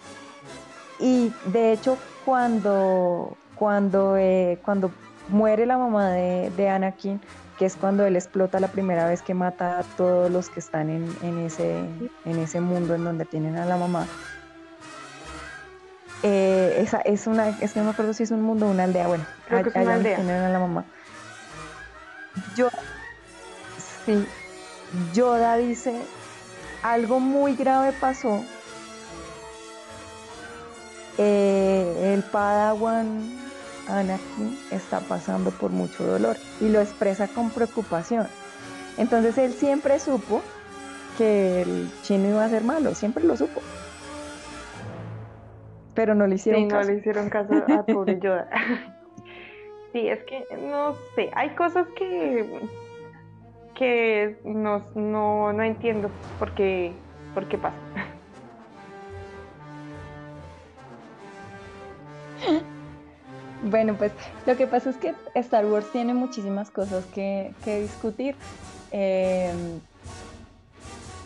Y 0.98 1.32
de 1.46 1.72
hecho, 1.72 1.98
cuando, 2.24 3.36
cuando, 3.56 4.16
eh, 4.16 4.58
cuando 4.64 4.90
muere 5.28 5.66
la 5.66 5.78
mamá 5.78 6.10
de, 6.10 6.68
Anakin, 6.68 7.20
que 7.58 7.66
es 7.66 7.76
cuando 7.76 8.06
él 8.06 8.16
explota 8.16 8.60
la 8.60 8.68
primera 8.68 9.06
vez 9.06 9.22
que 9.22 9.34
mata 9.34 9.78
a 9.80 9.82
todos 9.82 10.30
los 10.30 10.48
que 10.48 10.60
están 10.60 10.90
en, 10.90 11.38
ese, 11.38 11.78
en 12.24 12.38
ese 12.38 12.60
mundo 12.60 12.94
en 12.94 13.04
donde 13.04 13.24
tienen 13.24 13.56
a 13.56 13.66
la 13.66 13.76
mamá. 13.76 14.06
Eh, 16.22 16.76
esa 16.78 16.98
es 17.00 17.26
una, 17.26 17.48
es 17.48 17.72
que 17.72 17.80
no 17.80 17.86
me 17.86 17.90
acuerdo 17.90 18.12
si 18.12 18.22
es 18.22 18.30
un 18.30 18.42
mundo 18.42 18.66
o 18.66 18.70
una 18.70 18.84
aldea, 18.84 19.08
bueno, 19.08 19.24
Creo 19.48 19.64
que 19.64 19.78
una 19.80 19.94
aldea. 19.94 20.16
tienen 20.16 20.40
a 20.42 20.48
la 20.50 20.58
mamá. 20.60 20.84
Yo, 22.56 22.68
sí, 24.06 24.24
Yoda 25.12 25.56
dice, 25.56 26.00
algo 26.82 27.20
muy 27.20 27.54
grave 27.54 27.92
pasó. 28.00 28.44
Eh, 31.18 32.12
el 32.14 32.22
Padawan 32.22 33.38
Anakin 33.88 34.58
está 34.70 35.00
pasando 35.00 35.50
por 35.50 35.70
mucho 35.70 36.04
dolor 36.04 36.36
y 36.60 36.68
lo 36.68 36.80
expresa 36.80 37.28
con 37.28 37.50
preocupación. 37.50 38.26
Entonces 38.98 39.38
él 39.38 39.52
siempre 39.52 39.98
supo 39.98 40.42
que 41.18 41.62
el 41.62 41.90
chino 42.02 42.28
iba 42.28 42.44
a 42.44 42.48
ser 42.48 42.64
malo, 42.64 42.94
siempre 42.94 43.24
lo 43.24 43.36
supo. 43.36 43.60
Pero 45.94 46.14
no 46.14 46.26
le 46.26 46.36
hicieron 46.36 46.68
caso. 46.68 46.88
no 46.88 46.92
le 46.92 46.98
hicieron 46.98 47.28
caso 47.28 47.52
a 47.54 47.84
pobre 47.84 48.18
Yoda. 48.22 48.48
Sí, 49.92 50.08
es 50.08 50.24
que 50.24 50.46
no 50.56 50.96
sé, 51.14 51.30
hay 51.34 51.50
cosas 51.50 51.86
que 51.98 52.48
que 53.74 54.38
no, 54.44 54.84
no, 54.94 55.52
no 55.52 55.62
entiendo 55.62 56.10
por 56.38 56.54
qué, 56.54 56.92
por 57.34 57.48
qué 57.48 57.58
pasa. 57.58 57.76
Bueno, 63.64 63.94
pues 63.94 64.10
lo 64.44 64.56
que 64.56 64.66
pasa 64.66 64.90
es 64.90 64.96
que 64.96 65.14
Star 65.36 65.64
Wars 65.66 65.86
tiene 65.92 66.14
muchísimas 66.14 66.68
cosas 66.68 67.04
que, 67.14 67.54
que 67.64 67.82
discutir. 67.82 68.34
Em, 68.90 69.78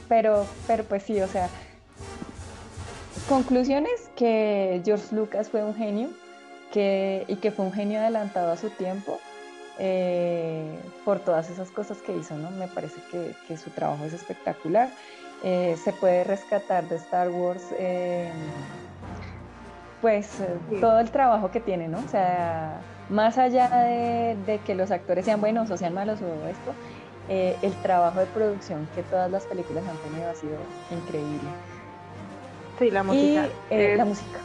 pero, 0.06 0.44
pero 0.66 0.84
pues 0.84 1.04
sí, 1.04 1.18
o 1.22 1.28
sea, 1.28 1.48
conclusiones 3.26 4.10
que 4.16 4.82
George 4.84 5.16
Lucas 5.16 5.48
fue 5.48 5.64
un 5.64 5.74
genio, 5.74 6.10
y 6.76 7.36
que 7.36 7.50
fue 7.50 7.64
un 7.64 7.72
genio 7.72 8.00
adelantado 8.00 8.52
a 8.52 8.56
su 8.56 8.70
tiempo 8.70 9.18
eh, 9.78 10.78
por 11.04 11.18
todas 11.20 11.50
esas 11.50 11.70
cosas 11.70 11.98
que 11.98 12.16
hizo, 12.16 12.36
¿no? 12.36 12.50
Me 12.50 12.68
parece 12.68 13.00
que, 13.10 13.56
su 13.56 13.70
trabajo 13.70 14.04
es 14.04 14.12
espectacular. 14.12 14.88
Eh, 15.42 15.76
se 15.82 15.92
puede 15.92 16.24
rescatar 16.24 16.88
de 16.88 16.96
Star 16.96 17.28
Wars, 17.28 17.62
eh, 17.78 18.30
pues 20.00 20.30
todo 20.80 20.98
el 20.98 21.10
trabajo 21.10 21.50
que 21.50 21.60
tiene, 21.60 21.88
¿no? 21.88 21.98
O 21.98 22.08
sea, 22.08 22.80
más 23.10 23.38
allá 23.38 23.68
de, 23.68 24.60
que 24.64 24.74
los 24.74 24.90
actores 24.90 25.24
sean 25.24 25.40
buenos 25.40 25.70
o 25.70 25.76
sean 25.76 25.94
malos 25.94 26.20
o 26.22 26.48
esto, 26.48 26.72
el 27.28 27.72
trabajo 27.82 28.20
de 28.20 28.26
producción 28.26 28.88
que 28.94 29.02
todas 29.02 29.30
las 29.30 29.44
películas 29.44 29.84
han 29.88 29.96
tenido 29.98 30.30
ha 30.30 30.34
sido 30.34 30.56
increíble. 30.90 31.48
Sí, 32.78 32.90
la 32.90 33.02
música. 33.02 33.48
la 33.70 34.04
música. 34.04 34.40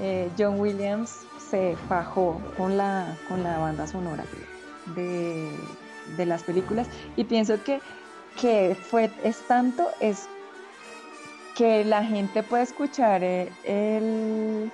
Eh, 0.00 0.30
John 0.38 0.60
Williams 0.60 1.26
se 1.50 1.76
fajó 1.88 2.40
con 2.56 2.76
la, 2.76 3.16
con 3.28 3.42
la 3.42 3.58
banda 3.58 3.86
sonora 3.86 4.24
de, 4.94 5.50
las 6.26 6.42
películas 6.42 6.88
y 7.16 7.24
pienso 7.24 7.62
que, 7.62 7.80
que 8.40 8.74
fue, 8.74 9.10
es 9.22 9.46
tanto, 9.46 9.88
es 10.00 10.28
que 11.56 11.84
la 11.84 12.04
gente 12.04 12.42
puede 12.42 12.62
escuchar 12.62 13.22
eh, 13.22 13.50
el, 13.64 14.70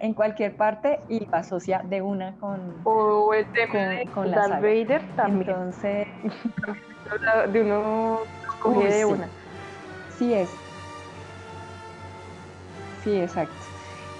en 0.00 0.14
cualquier 0.14 0.56
parte 0.56 1.00
y 1.08 1.28
asocia 1.32 1.82
de 1.84 2.00
una 2.00 2.36
con, 2.38 2.80
o 2.84 3.34
el 3.34 3.46
tema 3.52 3.98
con, 4.14 4.30
la 4.30 4.48
Vader 4.48 5.02
también. 5.16 5.50
Entonces, 5.50 6.06
de 7.52 7.60
uno 7.62 8.20
de 8.64 9.04
una. 9.04 9.28
Sí 10.16 10.34
es, 10.34 10.50
Sí, 13.04 13.18
exacto. 13.18 13.69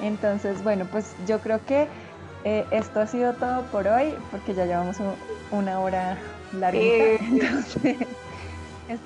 Entonces, 0.03 0.63
bueno, 0.63 0.87
pues 0.91 1.15
yo 1.27 1.41
creo 1.41 1.65
que 1.67 1.87
eh, 2.45 2.65
esto 2.71 3.01
ha 3.01 3.07
sido 3.07 3.35
todo 3.35 3.63
por 3.65 3.87
hoy, 3.87 4.15
porque 4.31 4.55
ya 4.55 4.65
llevamos 4.65 4.97
una 5.51 5.79
hora 5.81 6.17
larga. 6.53 6.81
Eh, 6.81 7.19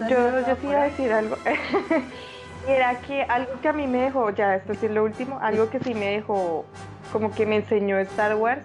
yo, 0.08 0.40
yo 0.46 0.56
sí 0.60 0.66
iba 0.66 0.82
a 0.82 0.84
decir 0.84 1.12
algo. 1.12 1.36
Era 2.68 2.98
que 3.00 3.22
algo 3.22 3.52
que 3.60 3.68
a 3.68 3.72
mí 3.72 3.86
me 3.86 3.98
dejó, 3.98 4.30
ya 4.30 4.54
esto 4.54 4.74
sí 4.74 4.86
es 4.86 4.92
lo 4.92 5.04
último, 5.04 5.38
algo 5.42 5.68
que 5.68 5.80
sí 5.80 5.94
me 5.94 6.06
dejó, 6.06 6.64
como 7.12 7.30
que 7.30 7.44
me 7.44 7.56
enseñó 7.56 7.98
Star 7.98 8.36
Wars, 8.36 8.62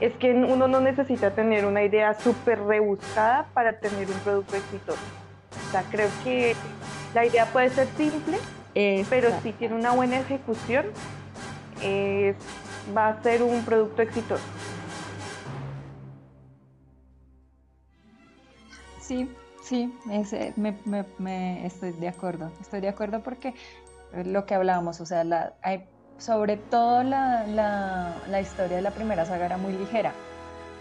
es 0.00 0.12
que 0.14 0.32
uno 0.32 0.66
no 0.66 0.80
necesita 0.80 1.30
tener 1.30 1.64
una 1.64 1.84
idea 1.84 2.14
súper 2.14 2.60
rebuscada 2.64 3.46
para 3.54 3.74
tener 3.78 4.08
un 4.08 4.18
producto 4.20 4.56
exitoso. 4.56 4.98
O 5.68 5.70
sea, 5.70 5.84
creo 5.88 6.08
que 6.24 6.56
la 7.14 7.26
idea 7.26 7.46
puede 7.46 7.70
ser 7.70 7.86
simple, 7.96 8.38
pero 9.08 9.30
si 9.42 9.52
tiene 9.52 9.76
una 9.76 9.92
buena 9.92 10.18
ejecución, 10.18 10.86
va 12.96 13.08
a 13.08 13.22
ser 13.22 13.42
un 13.42 13.64
producto 13.64 14.02
exitoso. 14.02 14.44
Sí, 19.08 19.26
sí, 19.62 19.90
me, 20.56 21.66
estoy 21.66 21.92
de 21.92 22.08
acuerdo. 22.08 22.52
Estoy 22.60 22.80
de 22.80 22.88
acuerdo 22.88 23.22
porque 23.22 23.54
lo 24.12 24.44
que 24.44 24.54
hablábamos, 24.54 25.00
o 25.00 25.06
sea, 25.06 25.24
la, 25.24 25.54
hay, 25.62 25.86
sobre 26.18 26.58
todo 26.58 27.02
la, 27.02 27.46
la, 27.46 28.40
historia 28.40 28.76
de 28.76 28.82
la 28.82 28.90
primera 28.90 29.24
saga 29.24 29.46
era 29.46 29.56
muy 29.56 29.72
ligera. 29.72 30.12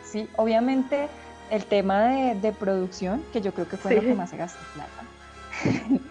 Sí, 0.03 0.27
obviamente 0.35 1.07
el 1.51 1.63
tema 1.65 2.07
de, 2.33 2.51
producción, 2.51 3.23
que 3.31 3.39
yo 3.39 3.53
creo 3.53 3.69
que 3.69 3.77
fue 3.77 3.95
lo 3.95 4.01
que 4.01 4.13
más 4.13 4.29
se 4.29 4.37
gastó 4.37 4.59
plata 4.73 6.01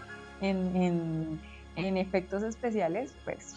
en, 0.41 1.39
efectos 1.77 2.43
especiales, 2.43 3.13
pues, 3.27 3.57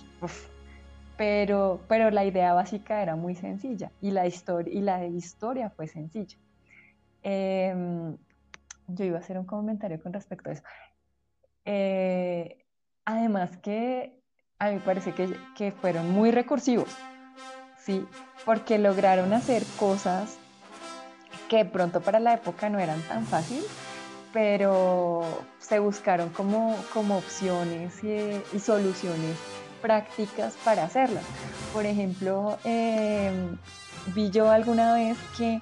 pero, 1.19 1.81
pero 1.89 2.11
la 2.11 2.23
idea 2.23 2.53
básica 2.53 3.01
era 3.01 3.17
muy 3.17 3.35
sencilla 3.35 3.91
y 4.01 4.11
la 4.11 4.25
historia, 4.25 5.69
fue 5.69 5.85
sencilla. 5.85 6.37
Em, 7.23 8.15
yo 8.87 9.03
iba 9.03 9.17
a 9.17 9.19
hacer 9.19 9.37
un 9.37 9.43
comentario 9.43 10.01
con 10.01 10.13
respecto 10.13 10.49
a 10.49 10.53
eso. 10.53 10.63
Eh, 11.65 12.65
además 13.03 13.57
que 13.57 14.17
a 14.59 14.69
mí 14.69 14.75
me 14.75 14.79
parece 14.79 15.11
que, 15.11 15.35
que, 15.57 15.73
fueron 15.73 16.09
muy 16.09 16.31
recursivos, 16.31 16.95
¿sí? 17.77 18.07
Porque 18.45 18.77
lograron 18.77 19.33
hacer 19.33 19.63
cosas 19.77 20.37
que 21.49 21.65
pronto 21.65 21.99
para 21.99 22.21
la 22.21 22.35
época 22.35 22.69
no 22.69 22.79
eran 22.79 23.01
tan 23.09 23.25
fáciles, 23.25 23.67
pero 24.31 25.25
se 25.57 25.79
buscaron 25.79 26.29
como, 26.29 26.77
como 26.93 27.17
opciones 27.17 28.01
y, 28.05 28.57
soluciones 28.57 29.35
prácticas 29.81 30.55
para 30.63 30.83
hacerlas. 30.83 31.23
Por 31.73 31.85
ejemplo, 31.85 32.57
em, 32.63 33.57
vi 34.13 34.29
yo 34.29 34.49
alguna 34.49 34.93
vez 34.93 35.17
que 35.37 35.61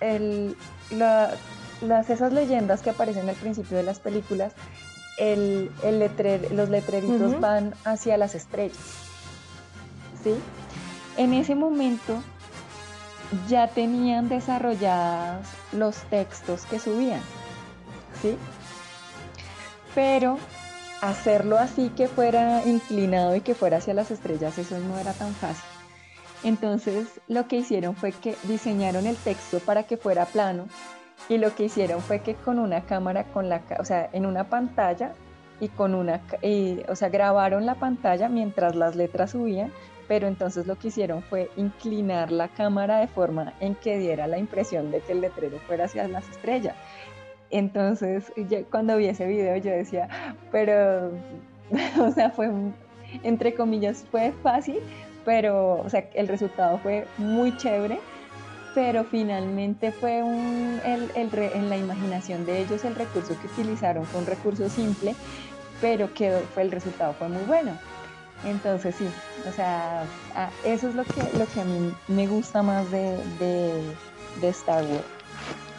el, 0.00 0.56
las, 0.90 2.10
esas 2.10 2.32
leyendas 2.32 2.82
que 2.82 2.90
aparecen 2.90 3.28
al 3.28 3.36
principio 3.36 3.76
de 3.76 3.82
las 3.82 3.98
películas, 3.98 4.52
el, 5.18 5.70
los 6.52 6.68
letreritos 6.68 7.40
van 7.40 7.74
hacia 7.84 8.16
las 8.16 8.34
estrellas. 8.34 8.78
¿Sí? 10.22 10.34
En 11.16 11.34
ese 11.34 11.54
momento 11.54 12.22
ya 13.48 13.68
tenían 13.68 14.28
desarrollados 14.28 15.46
los 15.72 15.96
textos 16.04 16.64
que 16.66 16.78
subían. 16.78 17.20
¿Sí? 18.20 18.36
Pero 19.94 20.38
hacerlo 21.02 21.58
así 21.58 21.90
que 21.90 22.06
fuera 22.06 22.64
inclinado 22.64 23.34
y 23.36 23.40
que 23.40 23.54
fuera 23.54 23.78
hacia 23.78 23.92
las 23.92 24.10
estrellas, 24.10 24.56
eso 24.56 24.78
no 24.78 24.98
era 24.98 25.12
tan 25.12 25.34
fácil. 25.34 25.64
Entonces 26.44 27.20
lo 27.28 27.46
que 27.48 27.56
hicieron 27.56 27.94
fue 27.94 28.12
que 28.12 28.36
diseñaron 28.44 29.06
el 29.06 29.16
texto 29.16 29.58
para 29.58 29.82
que 29.82 29.96
fuera 29.96 30.24
plano 30.24 30.66
y 31.28 31.38
lo 31.38 31.54
que 31.54 31.64
hicieron 31.64 32.00
fue 32.00 32.20
que 32.20 32.34
con 32.34 32.58
una 32.58 32.82
cámara, 32.82 33.24
con 33.24 33.48
la, 33.48 33.62
o 33.78 33.84
sea, 33.84 34.08
en 34.12 34.26
una 34.26 34.44
pantalla 34.44 35.12
y 35.60 35.68
con 35.68 35.94
una, 35.94 36.20
o 36.88 36.96
sea, 36.96 37.08
grabaron 37.08 37.66
la 37.66 37.74
pantalla 37.74 38.28
mientras 38.28 38.74
las 38.74 38.96
letras 38.96 39.32
subían, 39.32 39.72
pero 40.08 40.26
entonces 40.26 40.66
lo 40.66 40.76
que 40.76 40.88
hicieron 40.88 41.22
fue 41.22 41.50
inclinar 41.56 42.30
la 42.30 42.48
cámara 42.48 42.98
de 42.98 43.06
forma 43.08 43.54
en 43.60 43.74
que 43.74 43.98
diera 43.98 44.26
la 44.26 44.38
impresión 44.38 44.90
de 44.90 45.00
que 45.00 45.12
el 45.12 45.20
letrero 45.20 45.58
fuera 45.66 45.84
hacia 45.84 46.06
las 46.08 46.28
estrellas. 46.28 46.76
Entonces, 47.52 48.32
cuando 48.70 48.96
vi 48.96 49.06
ese 49.06 49.26
video 49.26 49.56
yo 49.58 49.70
decía, 49.70 50.08
pero, 50.50 51.12
o 52.00 52.10
sea, 52.10 52.30
fue, 52.30 52.50
entre 53.22 53.54
comillas, 53.54 54.04
fue 54.10 54.32
fácil, 54.42 54.80
pero 55.24 55.74
o 55.74 55.88
sea, 55.88 56.08
el 56.14 56.28
resultado 56.28 56.78
fue 56.78 57.06
muy 57.18 57.54
chévere, 57.58 58.00
pero 58.74 59.04
finalmente 59.04 59.92
fue 59.92 60.22
un, 60.22 60.80
el, 60.84 61.10
en 61.14 61.68
la 61.68 61.76
imaginación 61.76 62.46
de 62.46 62.60
ellos 62.60 62.84
el 62.84 62.94
recurso 62.94 63.36
que 63.38 63.46
utilizaron 63.48 64.06
fue 64.06 64.20
un 64.20 64.26
recurso 64.26 64.68
simple, 64.70 65.14
pero 65.82 66.12
quedó, 66.14 66.40
fue, 66.54 66.62
el 66.62 66.72
resultado 66.72 67.12
fue 67.12 67.28
muy 67.28 67.44
bueno. 67.44 67.72
Entonces 68.44 68.94
sí, 68.94 69.06
o 69.46 69.52
sea, 69.52 70.04
eso 70.64 70.88
es 70.88 70.94
lo 70.94 71.04
que, 71.04 71.20
lo 71.38 71.46
que 71.46 71.60
a 71.60 71.64
mí 71.64 71.94
me 72.08 72.26
gusta 72.26 72.62
más 72.62 72.90
de, 72.90 73.18
de, 74.40 74.48
Star 74.48 74.82
Wars. 74.84 75.21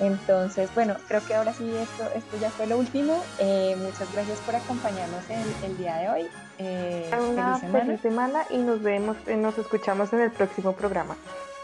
Entonces, 0.03 0.69
bueno, 0.75 0.95
creo 1.07 1.25
que 1.25 1.33
ahora 1.33 1.53
sí 1.53 1.73
esto, 1.75 2.03
esto 2.13 2.37
ya 2.37 2.49
fue 2.49 2.67
lo 2.67 2.77
último. 2.77 3.23
Eh, 3.39 3.75
muchas 3.77 4.11
gracias 4.13 4.37
por 4.39 4.53
acompañarnos 4.55 5.23
el, 5.29 5.69
el 5.71 5.77
día 5.77 5.95
de 5.95 6.09
hoy. 6.09 6.27
Eh, 6.57 7.09
Una 7.31 7.57
feliz 7.57 8.01
semana. 8.01 8.43
y 8.49 8.57
nos 8.57 8.81
vemos, 8.81 9.15
eh, 9.27 9.37
nos 9.37 9.57
escuchamos 9.57 10.11
en 10.11 10.19
el 10.19 10.31
próximo 10.31 10.73
programa. 10.73 11.15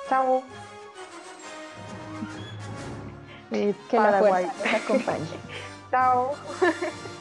Chao. 0.07 0.43
que 3.51 3.75
la 3.91 4.19
fuerza 4.19 4.53
nos 4.63 4.73
acompañe. 4.73 5.27
Chao. 5.91 6.31